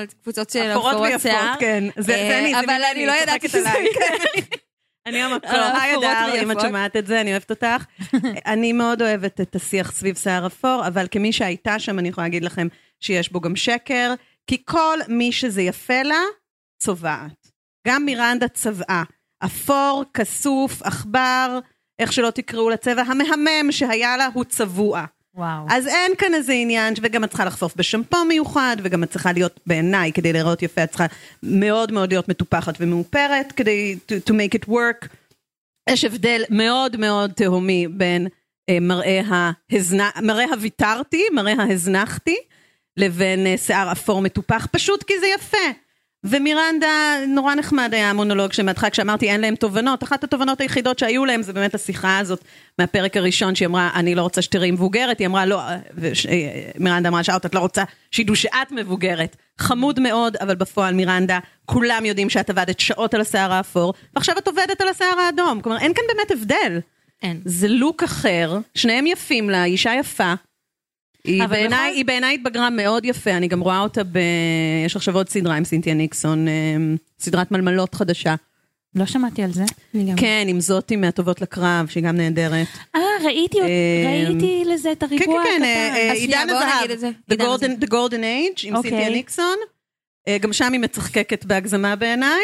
על 0.00 0.06
קבוצות 0.22 0.50
של 0.50 0.60
אפורות 0.72 0.92
אפורות 0.92 1.08
ויפות, 1.08 1.22
שיער, 1.22 1.54
כן. 1.60 1.84
זה- 1.96 2.02
זה 2.02 2.14
אה, 2.14 2.38
אני, 2.38 2.54
אבל 2.60 2.82
אני 2.94 3.06
לא 3.06 3.12
ידעתי 3.22 3.48
שזה. 3.48 3.68
אני 5.06 5.22
המקור, 5.22 5.50
על 5.50 5.80
היי 5.80 5.96
אדר, 5.96 6.42
אם 6.42 6.50
את. 6.50 6.60
שומעת 6.60 6.96
את 6.96 7.06
זה, 7.06 7.20
אני 7.20 7.30
אוהבת 7.30 7.50
אותך. 7.50 7.84
אני 8.46 8.72
מאוד 8.72 9.02
אוהבת 9.02 9.40
את 9.40 9.56
השיח 9.56 9.92
סביב 9.92 10.16
שיער 10.16 10.46
אפור, 10.46 10.86
אבל 10.86 11.06
כמי 11.10 11.32
שהייתה 11.32 11.78
שם, 11.78 11.98
אני 11.98 12.08
יכולה 12.08 12.26
להגיד 12.26 12.44
לכם 12.44 12.66
שיש 13.00 13.32
בו 13.32 13.40
גם 13.40 13.56
שקר, 13.56 14.14
כי 14.46 14.62
כל 14.64 14.98
מי 15.08 15.32
שזה 15.32 15.62
יפה 15.62 16.02
לה, 16.02 16.20
צובעת. 16.84 17.48
גם 17.86 18.04
מירנדה 18.04 18.48
צבעה. 18.48 19.02
אפור, 19.44 20.04
כסוף, 20.14 20.82
עכבר, 20.82 21.58
איך 21.98 22.12
שלא 22.12 22.30
תקראו 22.30 22.70
לצבע, 22.70 23.02
המהמם 23.02 23.72
שהיה 23.72 24.16
לה 24.16 24.28
הוא 24.34 24.44
צבוע. 24.44 25.04
וואו. 25.34 25.66
אז 25.70 25.86
אין 25.86 26.12
כאן 26.18 26.34
איזה 26.34 26.52
עניין, 26.52 26.94
וגם 27.02 27.24
את 27.24 27.28
צריכה 27.28 27.44
לחשוף 27.44 27.76
בשמפו 27.76 28.24
מיוחד, 28.24 28.76
וגם 28.82 29.02
את 29.02 29.10
צריכה 29.10 29.32
להיות 29.32 29.60
בעיניי, 29.66 30.12
כדי 30.12 30.32
להיראות 30.32 30.62
יפה, 30.62 30.84
את 30.84 30.88
צריכה 30.88 31.06
מאוד 31.42 31.92
מאוד 31.92 32.12
להיות 32.12 32.28
מטופחת 32.28 32.74
ומאופרת, 32.80 33.52
כדי 33.52 33.96
to, 34.08 34.30
to 34.30 34.32
make 34.32 34.58
it 34.58 34.68
work. 34.68 35.08
יש 35.90 36.04
הבדל 36.04 36.42
מאוד 36.50 36.96
מאוד 36.96 37.32
תהומי 37.32 37.88
בין 37.88 38.28
אה, 38.68 38.80
מראה, 38.80 39.20
ההזנ... 39.70 39.98
מראה 40.22 40.44
הוויתרתי, 40.44 41.22
מראה 41.32 41.54
ההזנחתי, 41.58 42.36
לבין 42.96 43.46
אה, 43.46 43.58
שיער 43.58 43.92
אפור 43.92 44.22
מטופח, 44.22 44.66
פשוט 44.72 45.02
כי 45.02 45.14
זה 45.20 45.26
יפה. 45.26 45.83
ומירנדה, 46.24 47.16
נורא 47.28 47.54
נחמד 47.54 47.94
היה 47.94 48.10
המונולוג 48.10 48.52
שמהתחלה 48.52 48.90
כשאמרתי 48.90 49.30
אין 49.30 49.40
להם 49.40 49.54
תובנות, 49.54 50.02
אחת 50.02 50.24
התובנות 50.24 50.60
היחידות 50.60 50.98
שהיו 50.98 51.24
להם 51.24 51.42
זה 51.42 51.52
באמת 51.52 51.74
השיחה 51.74 52.18
הזאת 52.18 52.44
מהפרק 52.78 53.16
הראשון 53.16 53.54
שהיא 53.54 53.66
אמרה 53.66 53.90
אני 53.94 54.14
לא 54.14 54.22
רוצה 54.22 54.42
שתראי 54.42 54.70
מבוגרת, 54.70 55.18
היא 55.18 55.26
אמרה 55.26 55.46
לא, 55.46 55.60
אה, 55.60 55.78
מירנדה 56.78 57.08
אמרה 57.08 57.24
שאוט 57.24 57.46
את 57.46 57.54
לא 57.54 57.60
רוצה 57.60 57.84
שידעו 58.10 58.36
שאת 58.36 58.72
מבוגרת, 58.72 59.36
חמוד 59.58 60.00
מאוד 60.00 60.36
אבל 60.36 60.54
בפועל 60.54 60.94
מירנדה 60.94 61.38
כולם 61.64 62.04
יודעים 62.04 62.30
שאת 62.30 62.50
עבדת 62.50 62.80
שעות 62.80 63.14
על 63.14 63.20
השיער 63.20 63.52
האפור 63.52 63.94
ועכשיו 64.14 64.38
את 64.38 64.48
עובדת 64.48 64.80
על 64.80 64.88
השיער 64.88 65.18
האדום, 65.18 65.60
כלומר 65.60 65.78
אין 65.78 65.94
כאן 65.94 66.04
באמת 66.08 66.30
הבדל, 66.30 66.80
אין. 67.22 67.40
זה 67.44 67.68
לוק 67.68 68.02
אחר, 68.02 68.58
שניהם 68.74 69.06
יפים 69.06 69.50
לה, 69.50 69.64
אישה 69.64 69.92
יפה. 69.98 70.34
היא 71.24 71.46
בעיניי, 71.46 71.92
היא 71.94 72.04
בעיניי 72.04 72.34
התבגרה 72.34 72.70
מאוד 72.70 73.04
יפה, 73.04 73.30
אני 73.30 73.48
גם 73.48 73.60
רואה 73.60 73.80
אותה 73.80 74.04
ב... 74.04 74.18
יש 74.86 74.96
עכשיו 74.96 75.14
עוד 75.16 75.28
סדרה 75.28 75.54
עם 75.56 75.64
סינתיה 75.64 75.94
ניקסון, 75.94 76.48
אה, 76.48 76.52
סדרת 77.18 77.50
מלמלות 77.50 77.94
חדשה. 77.94 78.34
לא 78.94 79.06
שמעתי 79.06 79.42
על 79.42 79.52
זה. 79.52 79.64
כן, 80.16 80.44
עם 80.48 80.60
זאתי 80.60 80.96
מהטובות 80.96 81.40
לקרב, 81.40 81.86
שהיא 81.88 82.04
גם 82.04 82.16
נהדרת. 82.16 82.66
אה, 82.96 83.00
ראיתי, 83.24 83.60
אה, 83.60 83.66
ראיתי 84.28 84.62
לזה 84.66 84.92
את 84.92 85.00
כן, 85.00 85.06
הריבוע 85.06 85.42
כן, 85.44 85.50
הקטן. 85.54 85.62
אה, 85.64 86.12
אז 86.12 86.18
שנייה, 86.18 86.40
עידן. 86.40 86.54
הזהב, 86.90 87.10
The 87.80 87.86
Golden- 87.86 88.22
Age, 88.56 88.60
עם 88.66 88.76
אוקיי. 88.76 88.90
סינתיה 88.90 89.10
ניקסון. 89.10 89.56
אה, 90.28 90.38
גם 90.38 90.52
שם 90.52 90.72
היא 90.72 90.80
מצחקקת 90.80 91.44
בהגזמה 91.44 91.96
בעיניי. 91.96 92.42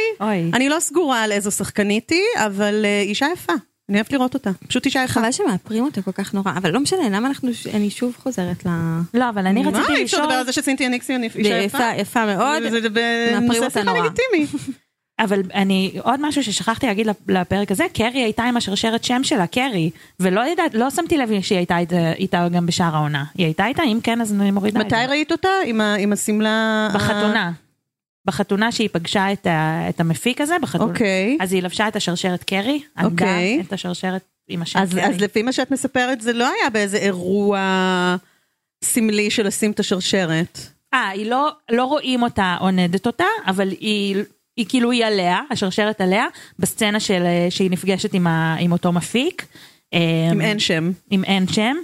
אני 0.52 0.68
לא 0.68 0.80
סגורה 0.80 1.22
על 1.22 1.32
איזו 1.32 1.50
שחקנית 1.50 2.10
היא, 2.10 2.20
אבל 2.46 2.84
אישה 3.02 3.26
יפה. 3.32 3.52
אני 3.90 3.98
אוהבת 3.98 4.12
לראות 4.12 4.34
אותה. 4.34 4.50
פשוט 4.68 4.86
אישה 4.86 5.02
יפה. 5.04 5.12
חבל 5.12 5.32
שמאפרים 5.32 5.84
אותה 5.84 6.02
כל 6.02 6.12
כך 6.12 6.34
נורא, 6.34 6.52
אבל 6.56 6.70
לא 6.70 6.80
משנה, 6.80 7.08
למה 7.10 7.28
אנחנו, 7.28 7.50
אני 7.74 7.90
שוב 7.90 8.16
חוזרת 8.22 8.66
ל... 8.66 8.68
לא, 9.14 9.28
אבל 9.28 9.46
אני 9.46 9.62
מה, 9.62 9.68
רציתי 9.70 9.92
אי 9.96 10.02
אפשר 10.04 10.16
לשאול, 10.16 10.22
לדבר 10.22 10.34
על 10.34 10.46
זה 10.46 10.52
שסינתיה 10.52 10.88
ניקסון 10.88 11.22
היא 11.22 11.30
אישה 11.34 11.48
יפה? 11.58 11.78
יפה, 11.78 12.00
יפה 12.00 12.26
מאוד. 12.26 12.62
זה- 12.62 12.80
מאפרים 12.80 13.48
בנושא 13.48 13.64
אותה 13.64 13.82
נורא. 13.82 13.98
לגיטימי. 13.98 14.46
אבל 15.24 15.42
אני, 15.54 15.92
עוד 16.02 16.20
משהו 16.22 16.42
ששכחתי 16.44 16.86
להגיד 16.86 17.06
לפ- 17.06 17.28
לפרק 17.28 17.70
הזה, 17.70 17.84
קרי 17.94 18.20
הייתה 18.22 18.42
עם 18.44 18.56
השרשרת 18.56 19.04
שם 19.04 19.20
שלה, 19.24 19.46
קרי, 19.46 19.90
ולא 20.20 20.40
יודעת, 20.40 20.74
לא 20.74 20.90
שמתי 20.90 21.16
לב 21.18 21.40
שהיא 21.40 21.58
הייתה 21.58 21.78
איתה- 22.18 22.48
גם 22.52 22.66
בשאר 22.66 22.96
העונה. 22.96 23.24
היא 23.34 23.44
הייתה 23.46 23.66
איתה? 23.66 23.82
אם 23.82 23.98
כן, 24.02 24.20
אז 24.20 24.32
אני 24.32 24.50
מורידה 24.50 24.80
את 24.80 24.86
מתי 24.86 24.96
זה. 24.96 25.06
ראית 25.06 25.32
אותה? 25.32 25.48
עם 25.98 26.12
השמלה... 26.12 26.88
בחתונה. 26.94 27.52
בחתונה 28.24 28.72
שהיא 28.72 28.88
פגשה 28.92 29.32
את, 29.32 29.46
ה, 29.46 29.86
את 29.88 30.00
המפיק 30.00 30.40
הזה, 30.40 30.56
בחתונה. 30.62 30.92
אוקיי. 30.92 31.38
אז 31.40 31.52
היא 31.52 31.62
לבשה 31.62 31.88
את 31.88 31.96
השרשרת 31.96 32.44
קרי, 32.44 32.82
אוקיי. 33.02 33.62
את 33.66 33.72
השרשרת 33.72 34.22
עם 34.48 34.62
השם 34.62 34.78
אז 34.78 34.92
קרי. 34.92 35.06
אז 35.06 35.20
לפי 35.20 35.42
מה 35.42 35.52
שאת 35.52 35.70
מספרת, 35.70 36.20
זה 36.20 36.32
לא 36.32 36.48
היה 36.48 36.70
באיזה 36.70 36.96
אירוע 36.96 38.16
סמלי 38.84 39.30
של 39.30 39.46
לשים 39.46 39.70
את 39.70 39.80
השרשרת. 39.80 40.58
אה, 40.94 41.08
היא 41.08 41.30
לא, 41.30 41.50
לא 41.70 41.84
רואים 41.84 42.22
אותה 42.22 42.56
עונדת 42.60 43.06
אותה, 43.06 43.24
אבל 43.46 43.68
היא, 43.68 44.16
היא 44.56 44.66
כאילו 44.68 44.90
היא 44.90 45.04
עליה, 45.04 45.40
השרשרת 45.50 46.00
עליה, 46.00 46.26
בסצנה 46.58 47.00
של, 47.00 47.22
שהיא 47.50 47.70
נפגשת 47.70 48.14
עם, 48.14 48.26
ה, 48.26 48.56
עם 48.60 48.72
אותו 48.72 48.92
מפיק. 48.92 49.46
אמן 50.32 50.58
שם. 50.58 50.90
אמן 51.12 51.48
שם. 51.48 51.76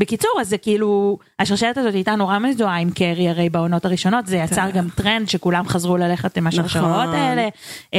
בקיצור, 0.00 0.30
אז 0.40 0.48
זה 0.48 0.58
כאילו, 0.58 1.18
השרשרת 1.38 1.78
הזאת 1.78 1.94
הייתה 1.94 2.14
נורא 2.16 2.38
מזוהה 2.38 2.76
עם 2.78 2.90
קרי 2.90 3.28
הרי 3.28 3.50
בעונות 3.50 3.84
הראשונות, 3.84 4.26
זה 4.26 4.36
יצר 4.36 4.70
גם 4.70 4.88
טרנד 4.96 5.28
שכולם 5.28 5.68
חזרו 5.68 5.96
ללכת 5.96 6.36
עם 6.36 6.46
השרשרות 6.46 6.84
נכון. 6.84 7.14
האלה. 7.14 7.48
אמ, 7.92 7.98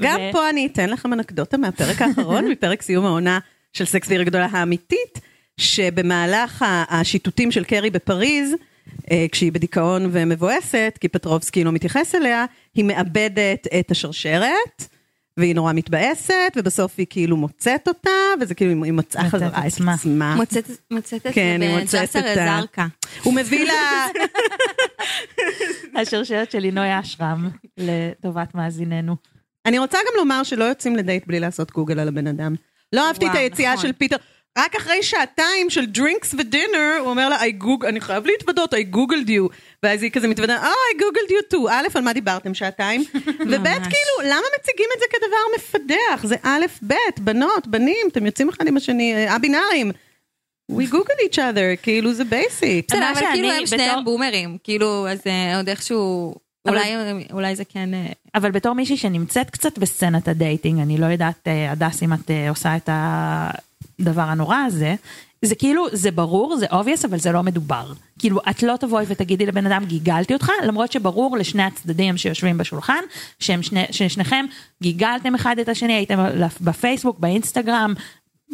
גם 0.00 0.20
ו- 0.20 0.32
פה 0.32 0.50
אני 0.50 0.66
אתן 0.66 0.90
לכם 0.90 1.12
אנקדוטה 1.12 1.56
מהפרק 1.56 2.02
האחרון, 2.02 2.48
מפרק 2.52 2.82
סיום 2.82 3.06
העונה 3.06 3.38
של 3.72 3.84
סקס 3.84 4.08
ועיר 4.08 4.20
הגדולה 4.20 4.48
האמיתית, 4.50 5.20
שבמהלך 5.56 6.64
השיטוטים 6.88 7.50
של 7.50 7.64
קרי 7.64 7.90
בפריז, 7.90 8.54
אה, 9.10 9.26
כשהיא 9.32 9.52
בדיכאון 9.52 10.08
ומבואסת, 10.12 10.98
כי 11.00 11.08
פטרובסקי 11.08 11.64
לא 11.64 11.72
מתייחס 11.72 12.14
אליה, 12.14 12.44
היא 12.74 12.84
מאבדת 12.84 13.66
את 13.80 13.90
השרשרת. 13.90 14.99
והיא 15.36 15.54
נורא 15.54 15.72
מתבאסת, 15.72 16.52
ובסוף 16.56 16.94
היא 16.98 17.06
כאילו 17.10 17.36
מוצאת 17.36 17.88
אותה, 17.88 18.10
וזה 18.40 18.54
כאילו 18.54 18.84
היא 18.84 18.92
מצאה 18.92 19.30
חזרה 19.30 19.48
את 19.48 19.64
עצמה. 19.64 19.94
עצמה. 19.94 20.36
מוצאת 20.36 20.70
מוצאת 20.90 21.26
את 21.26 21.34
כן, 21.34 21.58
היא 21.62 21.78
מוצאת 21.78 22.16
בג'סר 22.16 22.32
את 22.64 22.78
ה-. 22.78 22.86
הוא 23.22 23.34
מביא 23.34 23.66
לה... 23.66 24.06
השרשרת 26.00 26.50
של 26.50 26.58
לינוי 26.58 27.00
אשרם, 27.00 27.50
לטובת 27.78 28.54
מאזיננו. 28.54 29.16
אני 29.66 29.78
רוצה 29.78 29.98
גם 29.98 30.12
לומר 30.16 30.42
שלא 30.42 30.64
יוצאים 30.64 30.96
לדייט 30.96 31.26
בלי 31.26 31.40
לעשות 31.40 31.72
גוגל 31.72 31.98
על 31.98 32.08
הבן 32.08 32.26
אדם. 32.26 32.54
לא 32.92 33.08
אהבתי 33.08 33.26
את 33.26 33.34
היציאה 33.34 33.74
נכון. 33.74 33.86
של 33.86 33.92
פיטר. 33.92 34.16
רק 34.58 34.76
אחרי 34.76 35.02
שעתיים 35.02 35.70
של 35.70 35.86
drinks 35.86 36.34
ו 36.38 36.45
dinner, 36.45 36.96
הוא 37.00 37.10
אומר 37.10 37.28
לה, 37.28 37.40
I 37.42 37.62
Google, 37.62 37.86
אני 37.88 38.00
חייב 38.00 38.26
להתוודות, 38.26 38.74
I 38.74 38.94
googled 38.94 39.28
you. 39.28 39.54
ואז 39.82 40.02
היא 40.02 40.10
כזה 40.10 40.28
מתוודה, 40.28 40.56
אה, 40.56 40.68
I 40.68 41.00
googled 41.00 41.30
you 41.30 41.54
too. 41.54 41.70
א', 41.70 41.86
על 41.94 42.02
מה 42.02 42.12
דיברתם 42.12 42.54
שעתיים? 42.54 43.04
וב'. 43.50 43.64
כאילו, 43.64 44.14
למה 44.24 44.46
מציגים 44.60 44.86
את 44.96 45.00
זה 45.00 45.06
כדבר 45.10 45.36
מפדח? 45.56 46.24
זה 46.26 46.36
א', 46.42 46.64
ב', 46.86 46.94
בנות, 47.20 47.66
בנים, 47.66 48.06
אתם 48.12 48.26
יוצאים 48.26 48.48
אחד 48.48 48.66
עם 48.66 48.76
השני, 48.76 49.14
אה, 49.14 49.36
א-בינאריים. 49.36 49.90
We 50.72 50.84
google 50.92 51.30
each 51.30 51.36
other, 51.36 51.82
כאילו 51.82 52.12
זה 52.14 52.24
basic. 52.24 52.86
בסדר, 52.88 53.10
אבל 53.12 53.20
כאילו 53.32 53.48
הם 53.50 53.54
בתור- 53.56 53.66
שניהם 53.66 54.04
בומרים, 54.04 54.56
כאילו, 54.64 55.08
אז 55.08 55.18
אה, 55.26 55.56
עוד 55.56 55.68
איכשהו, 55.68 56.34
אולי 56.68 56.94
אולי 57.32 57.56
זה 57.56 57.64
כן... 57.64 57.94
אה, 57.94 58.06
אבל 58.34 58.50
בתור 58.50 58.72
מישהי 58.72 58.96
שנמצאת 58.96 59.50
קצת 59.50 59.78
בסצנת 59.78 60.28
הדייטינג, 60.28 60.80
אני 60.80 60.98
לא 60.98 61.06
יודעת, 61.06 61.48
הדס, 61.70 62.02
אם 62.02 62.12
את 62.12 62.30
עושה 62.48 62.76
את 62.76 62.88
הדבר 64.00 64.22
הנורא 64.22 64.56
הזה, 64.56 64.94
זה 65.42 65.54
כאילו, 65.54 65.86
זה 65.92 66.10
ברור, 66.10 66.56
זה 66.56 66.66
obvious, 66.66 67.06
אבל 67.06 67.18
זה 67.18 67.32
לא 67.32 67.42
מדובר. 67.42 67.92
כאילו, 68.18 68.40
את 68.50 68.62
לא 68.62 68.76
תבואי 68.80 69.04
ותגידי 69.08 69.46
לבן 69.46 69.66
אדם, 69.66 69.84
גיגלתי 69.84 70.34
אותך, 70.34 70.50
למרות 70.66 70.92
שברור 70.92 71.36
לשני 71.36 71.62
הצדדים 71.62 72.16
שיושבים 72.16 72.58
בשולחן, 72.58 73.00
שהם 73.38 73.62
שני, 73.62 73.84
ששניכם 73.90 74.44
גיגלתם 74.82 75.34
אחד 75.34 75.58
את 75.58 75.68
השני, 75.68 75.92
הייתם 75.92 76.18
בפייסבוק, 76.60 77.18
באינסטגרם, 77.18 77.94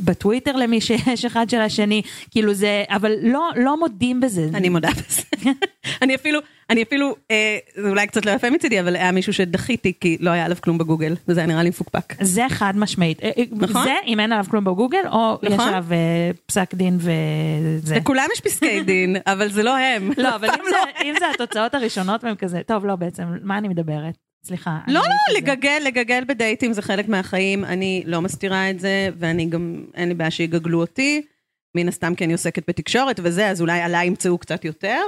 בטוויטר 0.04 0.56
למי 0.56 0.80
שיש 0.80 1.24
אחד 1.24 1.50
של 1.50 1.60
השני, 1.60 2.02
כאילו 2.30 2.54
זה, 2.54 2.84
אבל 2.88 3.12
לא, 3.22 3.50
לא 3.56 3.78
מודים 3.80 4.20
בזה. 4.20 4.48
אני 4.54 4.68
מודה 4.68 4.88
בזה. 4.90 5.22
אני 6.02 6.14
אפילו, 6.14 6.40
אני 6.70 6.82
אפילו, 6.82 7.16
אה, 7.30 7.58
זה 7.76 7.88
אולי 7.88 8.06
קצת 8.06 8.26
לא 8.26 8.30
יפה 8.30 8.50
מצידי, 8.50 8.80
אבל 8.80 8.96
היה 8.96 9.12
מישהו 9.12 9.32
שדחיתי 9.32 9.92
כי 10.00 10.16
לא 10.20 10.30
היה 10.30 10.44
עליו 10.44 10.56
כלום 10.60 10.78
בגוגל, 10.78 11.14
וזה 11.28 11.40
היה 11.40 11.46
נראה 11.46 11.62
לי 11.62 11.68
מפוקפק. 11.68 12.14
זה 12.22 12.42
חד 12.48 12.72
משמעית. 12.76 13.22
אה, 13.22 13.30
אה, 13.38 13.42
נכון? 13.52 13.84
זה 13.84 13.94
אם 14.06 14.20
אין 14.20 14.32
עליו 14.32 14.44
כלום 14.50 14.64
בגוגל, 14.64 15.02
או 15.12 15.38
יש 15.42 15.52
נכון. 15.52 15.68
עליו 15.68 15.84
אה, 15.92 16.30
פסק 16.46 16.74
דין 16.74 16.96
וזה. 17.00 17.96
לכולם 17.96 18.26
יש 18.34 18.40
פסקי 18.40 18.80
דין, 18.90 19.16
אבל 19.26 19.48
זה 19.50 19.62
לא 19.62 19.76
הם. 19.76 20.10
לא, 20.16 20.34
אבל 20.34 20.48
אם 20.48 20.54
פעם 20.56 20.64
זה- 20.70 21.02
אם 21.04 21.14
זה 21.18 21.24
התוצאות 21.34 21.74
הראשונות 21.74 22.24
והם 22.24 22.34
כזה, 22.36 22.60
טוב, 22.66 22.86
לא 22.86 22.96
בעצם, 22.96 23.22
מה 23.42 23.58
אני 23.58 23.68
מדברת? 23.68 24.14
סליחה. 24.46 24.78
לא, 24.86 24.94
לא, 24.94 25.00
זה. 25.02 25.38
לגגל, 25.38 25.82
לגגל 25.84 26.24
בדייטים 26.28 26.72
זה 26.72 26.82
חלק 26.82 27.08
מהחיים, 27.08 27.64
אני 27.64 28.02
לא 28.06 28.22
מסתירה 28.22 28.70
את 28.70 28.80
זה, 28.80 29.08
ואני 29.18 29.46
גם, 29.46 29.84
אין 29.94 30.08
לי 30.08 30.14
בעיה 30.14 30.30
שיגגלו 30.30 30.80
אותי, 30.80 31.22
מן 31.76 31.88
הסתם 31.88 32.14
כי 32.14 32.24
אני 32.24 32.32
עוסקת 32.32 32.62
בתקשורת 32.68 33.20
וזה, 33.22 33.48
אז 33.48 33.60
אולי 33.60 33.80
עליי 33.80 34.06
ימצאו 34.06 34.38
קצת 34.38 34.64
יותר, 34.64 35.00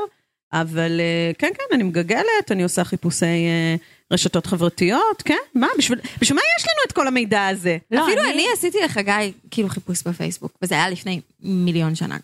אבל 0.52 1.00
אה, 1.00 1.32
כן, 1.38 1.50
כן, 1.54 1.74
אני 1.74 1.82
מגגלת, 1.82 2.24
אני 2.52 2.62
עושה 2.62 2.84
חיפושי 2.84 3.26
אה, 3.26 3.74
רשתות 4.12 4.46
חברתיות, 4.46 5.22
כן, 5.24 5.34
מה, 5.54 5.66
בשביל 5.78 5.98
בשביל 6.20 6.36
מה 6.36 6.42
יש 6.60 6.64
לנו 6.66 6.80
את 6.86 6.92
כל 6.92 7.06
המידע 7.08 7.46
הזה? 7.46 7.76
לא, 7.90 8.04
אפילו 8.06 8.22
אני- 8.22 8.32
אני 8.32 8.44
עשיתי 8.54 8.78
לחגי 8.84 9.32
כאילו 9.50 9.68
חיפוש 9.68 10.02
בפייסבוק, 10.02 10.52
וזה 10.62 10.74
היה 10.74 10.88
לפני 10.88 11.20
מיליון 11.42 11.94
שנה. 11.94 12.16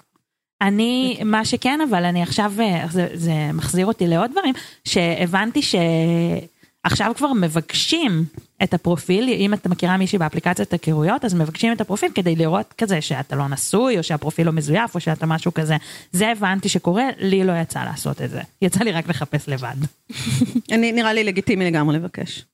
אני, 0.62 1.18
מה 1.24 1.44
שכן, 1.44 1.78
אבל 1.88 2.04
אני 2.04 2.22
עכשיו, 2.22 2.52
אה, 2.60 2.84
זה, 2.90 3.08
זה 3.14 3.32
מחזיר 3.54 3.86
אותי 3.86 4.06
לעוד 4.06 4.30
דברים, 4.30 4.54
שהבנתי 4.84 5.60
שעכשיו 6.88 7.12
כבר 7.16 7.32
מבקשים 7.32 8.24
את 8.62 8.74
הפרופיל, 8.74 9.28
אם 9.28 9.54
אתה 9.54 9.68
מכירה 9.68 9.96
מישהי 9.96 10.18
באפליקציית 10.18 10.72
היכרויות, 10.72 11.24
אז 11.24 11.34
מבקשים 11.34 11.72
את 11.72 11.80
הפרופיל 11.80 12.08
כדי 12.14 12.36
לראות 12.36 12.74
כזה 12.78 13.00
שאתה 13.00 13.36
לא 13.36 13.48
נשוי, 13.48 13.98
או 13.98 14.02
שהפרופיל 14.02 14.46
לא 14.46 14.52
מזויף, 14.52 14.94
או 14.94 15.00
שאתה 15.00 15.26
משהו 15.26 15.54
כזה. 15.54 15.76
זה 16.12 16.28
הבנתי 16.28 16.68
שקורה, 16.68 17.04
לי 17.18 17.44
לא 17.44 17.52
יצא 17.62 17.84
לעשות 17.84 18.22
את 18.22 18.30
זה. 18.30 18.40
יצא 18.62 18.84
לי 18.84 18.92
רק 18.92 19.08
לחפש 19.08 19.48
לבד. 19.48 19.76
אני, 20.72 20.92
נראה 20.92 21.12
לי 21.12 21.24
לגיטימי 21.24 21.64
לגמרי 21.64 21.96
לבקש. 21.96 22.44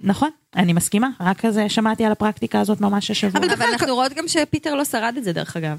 נכון, 0.00 0.30
אני 0.56 0.72
מסכימה, 0.72 1.08
רק 1.20 1.40
כזה 1.40 1.68
שמעתי 1.68 2.04
על 2.04 2.12
הפרקטיקה 2.12 2.60
הזאת 2.60 2.80
ממש 2.80 3.10
השבוע. 3.10 3.40
אבל 3.54 3.66
אנחנו 3.72 3.94
רואות 3.94 4.12
גם 4.12 4.28
שפיטר 4.28 4.74
לא 4.74 4.84
שרד 4.84 5.14
את 5.18 5.24
זה 5.24 5.32
דרך 5.32 5.56
אגב. 5.56 5.78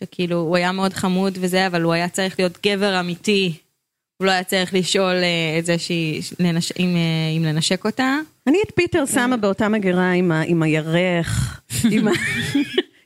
שכאילו 0.00 0.36
הוא 0.36 0.56
היה 0.56 0.72
מאוד 0.72 0.92
חמוד 0.92 1.38
וזה, 1.40 1.66
אבל 1.66 1.82
הוא 1.82 1.92
היה 1.92 2.08
צריך 2.08 2.38
להיות 2.38 2.58
גבר 2.66 3.00
אמיתי. 3.00 3.58
הוא 4.18 4.26
לא 4.26 4.30
היה 4.30 4.44
צריך 4.44 4.74
לשאול 4.74 5.14
אה, 5.14 5.58
את 5.58 5.66
זה 5.66 5.78
שהיא, 5.78 6.22
לנש... 6.40 6.72
אם, 6.78 6.96
אה, 6.96 7.36
אם 7.36 7.44
לנשק 7.44 7.84
אותה. 7.84 8.18
אני 8.46 8.58
את 8.66 8.72
פיטר 8.74 9.06
שמה 9.06 9.36
באותה 9.36 9.68
מגירה 9.68 10.10
עם, 10.10 10.32
ה, 10.32 10.40
עם 10.40 10.62
הירך, 10.62 11.60
עם, 11.92 12.08
ה, 12.08 12.10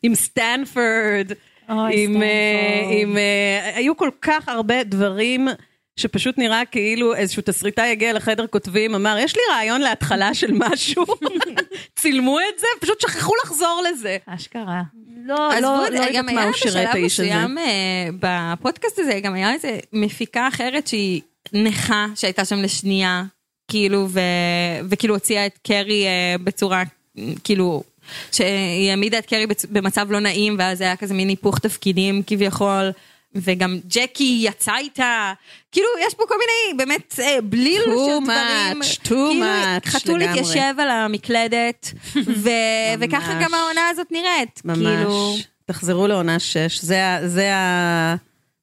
עם 0.03 0.15
סטנפורד, 0.15 1.33
עם, 1.69 1.77
סטנפורד. 1.79 2.23
עם, 2.91 3.17
אה, 3.17 3.71
היו 3.75 3.97
כל 3.97 4.11
כך 4.23 4.49
הרבה 4.49 4.85
דברים 4.85 5.49
שפשוט 6.03 6.39
נראה 6.39 6.63
כאילו 6.71 7.15
איזשהו 7.15 7.43
תסריטאי 7.47 7.91
הגיע 7.91 8.13
לחדר 8.13 8.47
כותבים, 8.47 8.95
אמר, 8.95 9.17
יש 9.19 9.37
לי 9.37 9.43
רעיון 9.53 9.81
להתחלה 9.81 10.35
של 10.35 10.51
משהו, 10.53 11.05
צילמו 12.01 12.39
את 12.41 12.59
זה, 12.59 12.67
פשוט 12.81 13.01
שכחו 13.01 13.33
לחזור 13.45 13.83
לזה. 13.91 14.17
אשכרה. 14.27 14.83
לא, 15.27 15.51
לא, 15.55 15.61
לא 15.61 15.91
זה, 15.91 15.97
יודעת 15.97 16.15
גם 16.15 16.27
מה 16.27 16.33
היה 16.33 16.45
הוא 16.45 16.53
שירת 16.57 16.75
בשלב 16.75 16.89
האיש 16.93 17.21
הזה. 17.21 17.29
מסוים 17.29 17.59
אה, 17.59 18.09
בפודקאסט 18.21 18.99
הזה, 18.99 19.21
גם 19.23 19.35
היה 19.35 19.53
איזה 19.53 19.79
מפיקה 19.93 20.49
אחרת 20.49 20.87
שהיא 20.87 21.21
נכה, 21.53 22.07
שהייתה 22.15 22.45
שם 22.45 22.57
לשנייה, 22.57 23.25
כאילו, 23.69 24.07
ו... 24.09 24.21
וכאילו 24.89 25.15
הוציאה 25.15 25.47
את 25.47 25.59
קרי 25.63 26.07
אה, 26.07 26.37
בצורה, 26.45 26.83
כאילו, 27.45 27.83
שהיא 28.33 28.91
העמידה 28.91 29.19
את 29.19 29.27
קרי 29.27 29.47
במצב 29.71 30.07
לא 30.11 30.21
נעים, 30.21 30.57
ואז 30.59 30.81
היה 30.81 30.97
כזה 30.97 31.15
מין 31.15 31.29
היפוך 31.29 31.59
תפקידים 31.59 32.23
כביכול. 32.27 32.91
וגם 33.35 33.79
ג'קי 33.89 34.39
יצא 34.47 34.73
איתה, 34.79 35.33
כאילו 35.73 35.87
יש 36.07 36.15
פה 36.15 36.25
כל 36.29 36.35
מיני 36.35 36.79
באמת 36.79 37.15
אה, 37.23 37.39
בליל 37.43 37.83
Too 37.83 37.87
של 37.87 38.25
דברים, 38.25 38.83
much, 38.83 38.97
too 39.05 39.09
כאילו 39.09 39.33
much 39.45 39.89
חתול 39.89 40.21
לגמרי. 40.21 40.41
התיישב 40.41 40.75
על 40.79 40.89
המקלדת, 40.91 41.93
ו- 42.17 42.49
וככה. 43.01 43.39
גם 43.43 43.55
העונה 43.55 43.89
הזאת 43.91 44.07
נראית, 44.11 44.61
ממש. 44.65 44.79
כאילו, 44.79 45.35
תחזרו 45.67 46.07
לעונה 46.07 46.39
6, 46.39 46.81
זה, 46.81 47.01
זה 47.27 47.51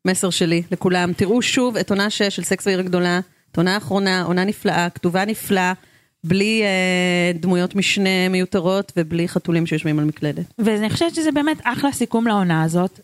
המסר 0.06 0.30
שלי 0.30 0.64
לכולם. 0.72 1.14
תראו 1.14 1.42
שוב 1.42 1.78
את 1.78 1.90
עונה 1.90 2.10
6 2.10 2.22
של 2.22 2.44
סקס 2.44 2.68
ועיר 2.68 2.80
הגדולה, 2.80 3.20
את 3.52 3.58
עונה 3.58 3.74
האחרונה, 3.74 4.22
עונה 4.24 4.44
נפלאה, 4.44 4.90
כתובה 4.90 5.26
נפלאה, 5.26 5.74
בלי 6.24 6.62
אה, 6.64 7.32
דמויות 7.40 7.76
משנה 7.76 8.30
מיותרות 8.30 8.92
ובלי 8.98 9.28
חתולים 9.28 9.66
שיושבים 9.66 10.00
על 10.00 10.06
מקלדת. 10.06 10.46
ואני 10.60 10.90
חושבת 10.90 11.16
שזה 11.16 11.32
באמת 11.32 11.58
אחלה 11.64 11.92
סיכום 11.92 12.28
לעונה 12.28 12.64
הזאת. 12.64 13.00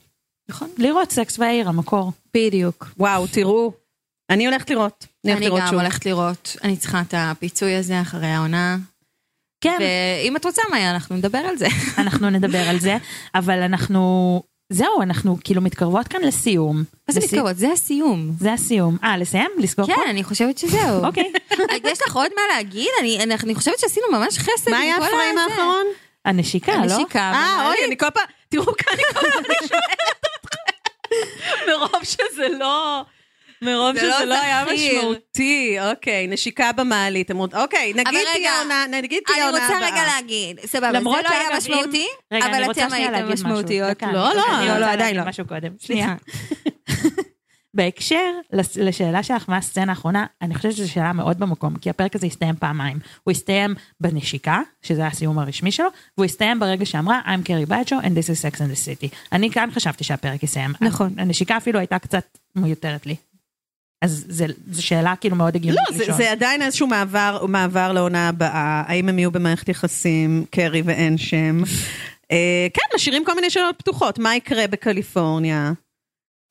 נכון. 0.50 0.70
לראות 0.78 1.12
סקס 1.12 1.40
והעיר, 1.40 1.70
המקור. 1.70 2.12
בדיוק. 2.34 2.88
וואו, 2.98 3.28
תראו, 3.28 3.72
אני 4.30 4.46
הולכת 4.46 4.70
לראות. 4.70 5.06
אני 5.26 5.32
הולכת 5.34 5.38
אני 5.42 5.46
לראות 5.50 5.62
גם 5.62 5.68
שוב. 5.68 5.80
הולכת 5.80 6.06
לראות, 6.06 6.56
אני 6.64 6.78
צריכה 6.78 7.02
את 7.02 7.14
הפיצוי 7.18 7.76
הזה 7.76 8.02
אחרי 8.02 8.28
העונה. 8.28 8.78
כן, 9.62 9.78
ואם 9.80 10.36
את 10.36 10.46
רוצה, 10.46 10.62
מאיה, 10.72 10.92
אנחנו 10.92 11.16
נדבר 11.16 11.38
על 11.38 11.58
זה. 11.58 11.68
אנחנו 12.02 12.30
נדבר 12.30 12.70
על 12.70 12.80
זה, 12.80 12.98
אבל 13.36 13.60
אנחנו, 13.62 14.42
זהו, 14.70 15.02
אנחנו 15.02 15.38
כאילו 15.44 15.62
מתקרבות 15.62 16.08
כאן 16.08 16.22
לסיום. 16.22 16.78
מה 17.08 17.14
זה 17.14 17.20
מתקרבות? 17.20 17.58
זה 17.58 17.72
הסיום. 17.72 18.32
זה 18.40 18.54
הסיום. 18.54 18.98
אה, 19.04 19.18
לסיים? 19.18 19.50
לסגור 19.58 19.86
פה? 19.88 19.94
כן, 19.96 20.10
אני 20.10 20.24
חושבת 20.24 20.58
שזהו. 20.58 21.04
אוקיי. 21.08 21.32
יש 21.92 22.00
לך 22.08 22.16
עוד 22.16 22.32
מה 22.36 22.42
להגיד? 22.56 22.88
אני- 23.00 23.20
אני 23.24 23.34
אני 23.44 23.56
חושבת 23.56 23.80
שעשינו 23.80 24.06
ממש 24.12 24.38
חסד 24.38 24.72
מה 24.72 24.78
היה 24.80 24.96
הפריים. 24.96 25.38
האחרון? 25.38 25.86
הנשיקה, 26.26 26.72
לא? 26.76 26.82
הנשיקה. 26.82 27.20
אה. 27.20 27.68
אוי, 27.68 27.78
אני 27.88 27.98
כל 27.98 28.10
פעם, 28.14 28.24
תראו 28.50 28.66
כאן, 28.66 28.94
אני 28.94 29.04
כל 29.14 29.20
פעם. 29.32 29.44
מרוב 31.68 32.04
שזה 32.04 32.50
לא... 32.60 33.02
מרוב 33.62 33.94
זה 33.94 34.00
שזה 34.00 34.10
לא 34.10 34.26
לא 34.26 34.42
היה. 34.42 34.66
משמעותי, 34.74 35.78
אוקיי, 35.92 36.28
נשיקה 36.28 36.72
במעלית, 36.72 37.32
אוקיי, 37.32 37.94
נגיד 37.94 38.20
תהיה 38.34 38.60
עונה, 38.62 38.86
נגיד 38.92 39.24
תהיה 39.26 39.38
אני 39.38 39.46
עונה 39.46 39.64
רוצה 39.68 39.78
הבאה. 39.78 39.88
רגע 39.92 40.04
להגיד, 40.16 40.60
סבבה, 40.66 40.92
זה 40.92 41.00
לא 41.04 41.16
היה 41.30 41.58
משמעותי, 41.58 42.08
אני 42.32 42.42
אבל 42.42 42.64
רוצה 42.64 42.82
אתם 42.82 42.90
שנייה 42.90 43.16
הייתם. 43.16 43.32
משמעותיות. 43.34 44.04
לא, 44.04 44.08
אני 44.10 44.14
לא, 44.14 44.28
רוצה 44.28 44.68
לא, 44.68 44.78
לא, 44.78 44.86
עדיין 44.86 45.16
לא. 45.18 45.24
משהו 45.26 45.46
קודם. 45.48 45.72
סליחה. 45.82 46.16
בהקשר 47.76 48.32
לשאלה 48.76 49.24
שלך 49.24 49.46
מה 49.50 49.58
הסצנה 49.58 49.92
האחרונה, 49.92 50.26
אני 50.42 50.56
חושבת 50.56 50.72
שזו 50.76 50.92
שאלה 50.92 51.14
מאוד 51.14 51.40
במקום, 51.40 51.76
כי 51.78 51.90
הפרק 51.90 52.16
הזה 52.16 52.28
הסתיים 52.28 52.56
פעמיים. 52.56 53.00
הוא 53.24 53.32
הסתיים 53.32 53.76
בנשיקה, 54.02 54.60
שזה 54.82 55.08
הסיום 55.08 55.40
הרשמי 55.40 55.72
שלו, 55.72 55.88
והוא 56.18 56.26
הסתיים 56.26 56.60
ברגע 56.60 56.86
שאמרה 56.86 57.22
I'm 57.26 57.46
קרי 57.46 57.66
בג'ו 57.66 58.00
and 58.00 58.04
this 58.04 58.30
is 58.30 58.52
sex 58.52 58.58
and 58.58 58.72
the 58.72 59.04
city. 59.04 59.16
אני 59.32 59.52
כאן 59.52 59.70
חשבתי 59.74 60.04
שהפרק 60.04 60.44
יסיים. 60.44 60.72
נכון. 60.82 61.14
הנשיקה 61.18 61.58
אפילו 61.58 61.80
הייתה 61.80 62.00
קצת 62.00 62.24
מיותרת 62.56 63.06
לי. 63.06 63.16
אז 64.02 64.26
זה- 64.30 64.46
זו 64.72 64.84
שאלה 64.84 65.14
כאילו 65.16 65.36
מאוד 65.36 65.56
הגיונית 65.56 65.82
לא, 65.92 65.98
זה, 65.98 66.04
לשאול. 66.04 66.18
זה 66.18 66.32
עדיין 66.32 66.62
איזשהו 66.62 66.88
מעבר, 66.88 67.46
מעבר 67.48 67.92
לעונה 67.92 68.30
הבאה, 68.30 68.84
האם 68.88 69.10
הם 69.10 69.20
יהיו 69.20 69.32
במערכת 69.32 69.70
יחסים, 69.70 70.46
קרי 70.52 70.82
ואין 70.86 71.18
שם. 71.18 71.62
אה, 72.32 72.68
כן, 72.74 72.96
משאירים 72.96 73.26
כל 73.26 73.36
מיני 73.36 73.50
שאלות 73.50 73.76
פתוחות, 73.78 74.20
מה 74.20 74.36
יקרה 74.36 74.68
בקליפורניה? 74.68 75.72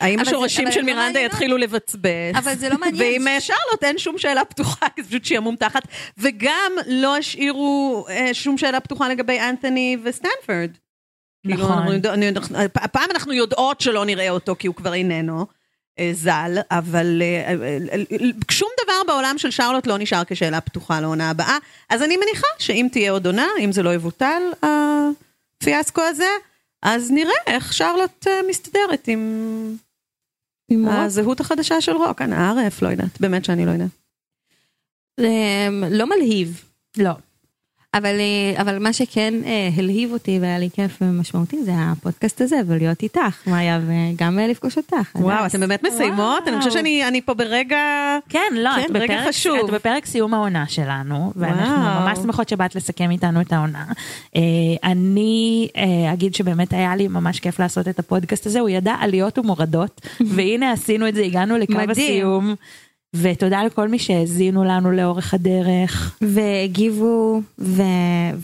האם 0.00 0.20
השורשים 0.20 0.72
של 0.72 0.80
לא 0.80 0.86
מירנדה 0.86 1.20
יתחילו 1.20 1.56
לבצבץ? 1.56 2.34
אבל 2.34 2.54
זה 2.54 2.68
לא 2.68 2.78
מעניין. 2.78 3.02
ועם 3.02 3.28
אה, 3.28 3.40
שרלוט 3.40 3.84
אין 3.84 3.98
שום 3.98 4.18
שאלה 4.18 4.44
פתוחה, 4.44 4.86
כי 4.96 5.02
זה 5.02 5.08
פשוט 5.08 5.24
שעמום 5.24 5.56
תחת, 5.56 5.82
וגם 6.18 6.72
לא 6.86 7.16
השאירו 7.16 8.04
אה, 8.08 8.34
שום 8.34 8.58
שאלה 8.58 8.80
פתוחה 8.80 9.08
לגבי 9.08 9.40
אנתוני 9.40 9.96
וסטנפורד. 10.02 10.70
כאילו, 11.46 11.64
נכון. 11.64 12.00
הפעם 12.74 13.10
אנחנו 13.10 13.32
יודעות 13.32 13.80
שלא 13.80 14.04
נראה 14.04 14.30
אותו 14.30 14.56
כי 14.58 14.66
הוא 14.66 14.74
כבר 14.74 14.94
איננו 14.94 15.46
אה, 15.98 16.10
ז"ל, 16.12 16.58
אבל 16.70 17.22
שום 18.50 18.68
דבר 18.84 19.12
בעולם 19.12 19.38
של 19.38 19.50
שרלוט 19.50 19.86
לא 19.86 19.98
נשאר 19.98 20.22
כשאלה 20.26 20.60
פתוחה 20.60 21.00
לעונה 21.00 21.30
הבאה, 21.30 21.58
אז 21.90 22.02
אני 22.02 22.16
מניחה 22.16 22.46
שאם 22.58 22.86
תהיה 22.92 23.12
עוד 23.12 23.26
עונה, 23.26 23.46
אם 23.58 23.72
זה 23.72 23.82
לא 23.82 23.94
יבוטל, 23.94 24.42
הפיאסקו 24.62 26.02
הזה, 26.02 26.28
אז 26.84 27.10
נראה 27.10 27.34
איך 27.46 27.72
שרלוט 27.72 28.26
אה, 28.26 28.40
מסתדרת 28.48 29.08
עם 29.08 29.20
עם 30.70 30.86
רוק? 30.86 30.94
הזהות 30.98 31.40
החדשה 31.40 31.80
של 31.80 31.92
רוק, 31.92 32.22
אנא 32.22 32.34
ערף, 32.34 32.82
לא 32.82 32.88
יודעת, 32.88 33.20
באמת 33.20 33.44
שאני 33.44 33.66
לא 33.66 33.70
יודעת. 33.70 33.90
אמ, 35.20 35.84
לא 35.90 36.06
מלהיב. 36.06 36.64
לא. 36.96 37.10
אבל, 37.94 38.14
אה, 38.20 38.62
אבל 38.62 38.78
מה 38.78 38.92
שכן 38.92 39.34
אה, 39.44 39.68
הלהיב 39.76 40.12
אותי 40.12 40.38
והיה 40.40 40.58
לי 40.58 40.68
כיף 40.72 40.98
ומשמעותי 41.00 41.64
זה 41.64 41.72
הפודקאסט 41.76 42.40
הזה 42.40 42.56
ולהיות 42.66 43.02
איתך, 43.02 43.40
מאיה, 43.46 43.80
וגם 43.86 44.38
אה, 44.38 44.46
לפגוש 44.46 44.76
אותך. 44.76 45.10
וואו. 45.14 45.46
אתם 45.46 45.60
באמת 45.60 45.82
מסיימות? 45.82 46.48
אני 46.48 46.58
חושבת 46.58 46.72
שאני 46.72 47.08
אני 47.08 47.20
פה 47.20 47.34
ברגע... 47.34 47.78
כן, 48.28 48.52
לא, 48.52 48.70
כן, 48.76 48.84
את, 48.84 48.90
רגע 48.96 49.14
בפרק, 49.14 49.28
חשוב. 49.28 49.58
את 49.64 49.70
בפרק 49.70 50.06
סיום 50.06 50.34
העונה 50.34 50.64
שלנו, 50.68 51.32
ואנחנו 51.36 51.84
וואו. 51.84 52.00
ממש 52.00 52.18
שמחות 52.18 52.48
שבאת 52.48 52.74
לסכם 52.74 53.10
איתנו 53.10 53.40
את 53.40 53.52
העונה. 53.52 53.84
אה, 54.36 54.40
אני 54.84 55.68
אה, 55.76 56.12
אגיד 56.12 56.34
שבאמת 56.34 56.72
היה 56.72 56.96
לי 56.96 57.08
ממש 57.08 57.40
כיף 57.40 57.60
לעשות 57.60 57.88
את 57.88 57.98
הפודקאסט 57.98 58.46
הזה, 58.46 58.60
הוא 58.60 58.68
ידע 58.68 58.94
עליות 59.00 59.38
ומורדות, 59.38 60.00
והנה 60.34 60.72
עשינו 60.72 61.08
את 61.08 61.14
זה, 61.14 61.22
הגענו 61.22 61.56
לקו 61.56 61.72
מדהים. 61.72 61.90
הסיום. 61.90 62.54
ותודה 63.14 63.64
לכל 63.64 63.88
מי 63.88 63.98
שהאזינו 63.98 64.64
לנו 64.64 64.92
לאורך 64.92 65.34
הדרך. 65.34 66.18
והגיבו 66.20 67.40
ו... 67.58 67.82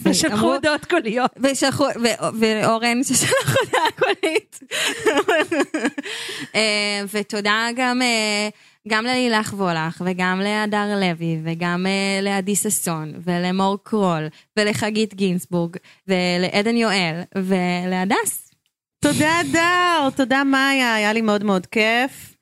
ושלחו 0.02 0.54
הודעות 0.54 0.84
קוליות. 0.84 1.30
ושלחו, 1.42 1.84
ו- 1.84 2.38
ואורן 2.40 3.02
ששלח 3.04 3.56
הודעה 3.60 3.90
קולית. 3.98 4.60
אה, 6.54 7.02
ותודה 7.12 7.68
גם, 7.76 8.02
אה, 8.02 8.48
גם 8.88 9.04
ללילך 9.04 9.54
וולך, 9.56 10.02
וגם 10.06 10.40
להדר 10.44 11.00
לוי, 11.00 11.38
וגם 11.44 11.86
אה, 11.86 12.20
לעדי 12.22 12.56
ששון, 12.56 13.12
ולמור 13.24 13.78
קרול, 13.82 14.28
ולחגית 14.56 15.14
גינזבורג, 15.14 15.76
ולעדן 16.08 16.76
יואל, 16.76 17.22
ולהדס. 17.36 18.52
תודה 19.00 19.40
דר, 19.52 20.08
תודה 20.16 20.44
מאיה, 20.44 20.94
היה 20.94 21.12
לי 21.12 21.20
מאוד 21.20 21.44
מאוד 21.44 21.66
כיף. 21.66 22.39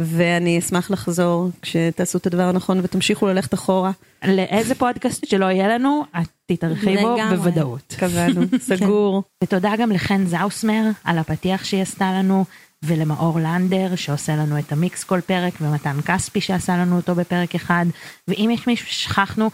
ואני 0.00 0.58
אשמח 0.58 0.90
לחזור 0.90 1.50
כשתעשו 1.62 2.18
את 2.18 2.26
הדבר 2.26 2.42
הנכון 2.42 2.80
ותמשיכו 2.82 3.26
ללכת 3.26 3.54
אחורה. 3.54 3.90
לאיזה 4.24 4.74
פודקאסט 4.74 5.26
שלא 5.26 5.44
יהיה 5.46 5.68
לנו, 5.68 6.04
את 6.20 6.28
תתארחי 6.46 6.96
בו. 6.96 7.16
בוודאות. 7.30 7.94
קבענו, 7.98 8.40
סגור. 8.68 9.22
ותודה 9.44 9.72
גם 9.78 9.92
לחן 9.92 10.26
זאוסמר 10.26 10.82
על 11.04 11.18
הפתיח 11.18 11.64
שהיא 11.64 11.82
עשתה 11.82 12.12
לנו, 12.12 12.44
ולמאור 12.84 13.40
לנדר 13.40 13.96
שעושה 13.96 14.36
לנו 14.36 14.58
את 14.58 14.72
המיקס 14.72 15.04
כל 15.04 15.20
פרק, 15.20 15.54
ומתן 15.60 15.96
כספי 16.06 16.40
שעשה 16.40 16.76
לנו 16.76 16.96
אותו 16.96 17.14
בפרק 17.14 17.54
אחד, 17.54 17.86
ואם 18.28 18.50
יש 18.54 18.66
מישהו 18.66 18.86
ששכחנו, 18.86 19.50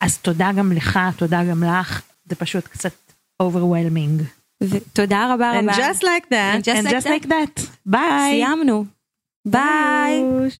אז 0.00 0.18
תודה 0.18 0.50
גם 0.56 0.72
לך, 0.72 0.98
תודה 1.16 1.44
גם 1.44 1.64
לך, 1.64 2.02
זה 2.28 2.36
פשוט 2.36 2.64
קצת 2.68 2.92
overwhelming. 3.42 4.22
ותודה 4.62 5.34
רבה 5.34 5.60
And 5.60 5.62
רבה. 5.62 5.72
just 5.72 6.00
like 6.02 6.26
that. 6.30 6.56
And 6.58 6.64
just 6.64 6.76
And 6.78 6.84
like 6.84 6.90
just 6.90 7.06
that. 7.06 7.24
like 7.24 7.26
that. 7.28 7.60
ביי. 7.86 8.30
סיימנו. 8.30 8.84
ביי. 9.46 10.24
ביי. 10.24 10.50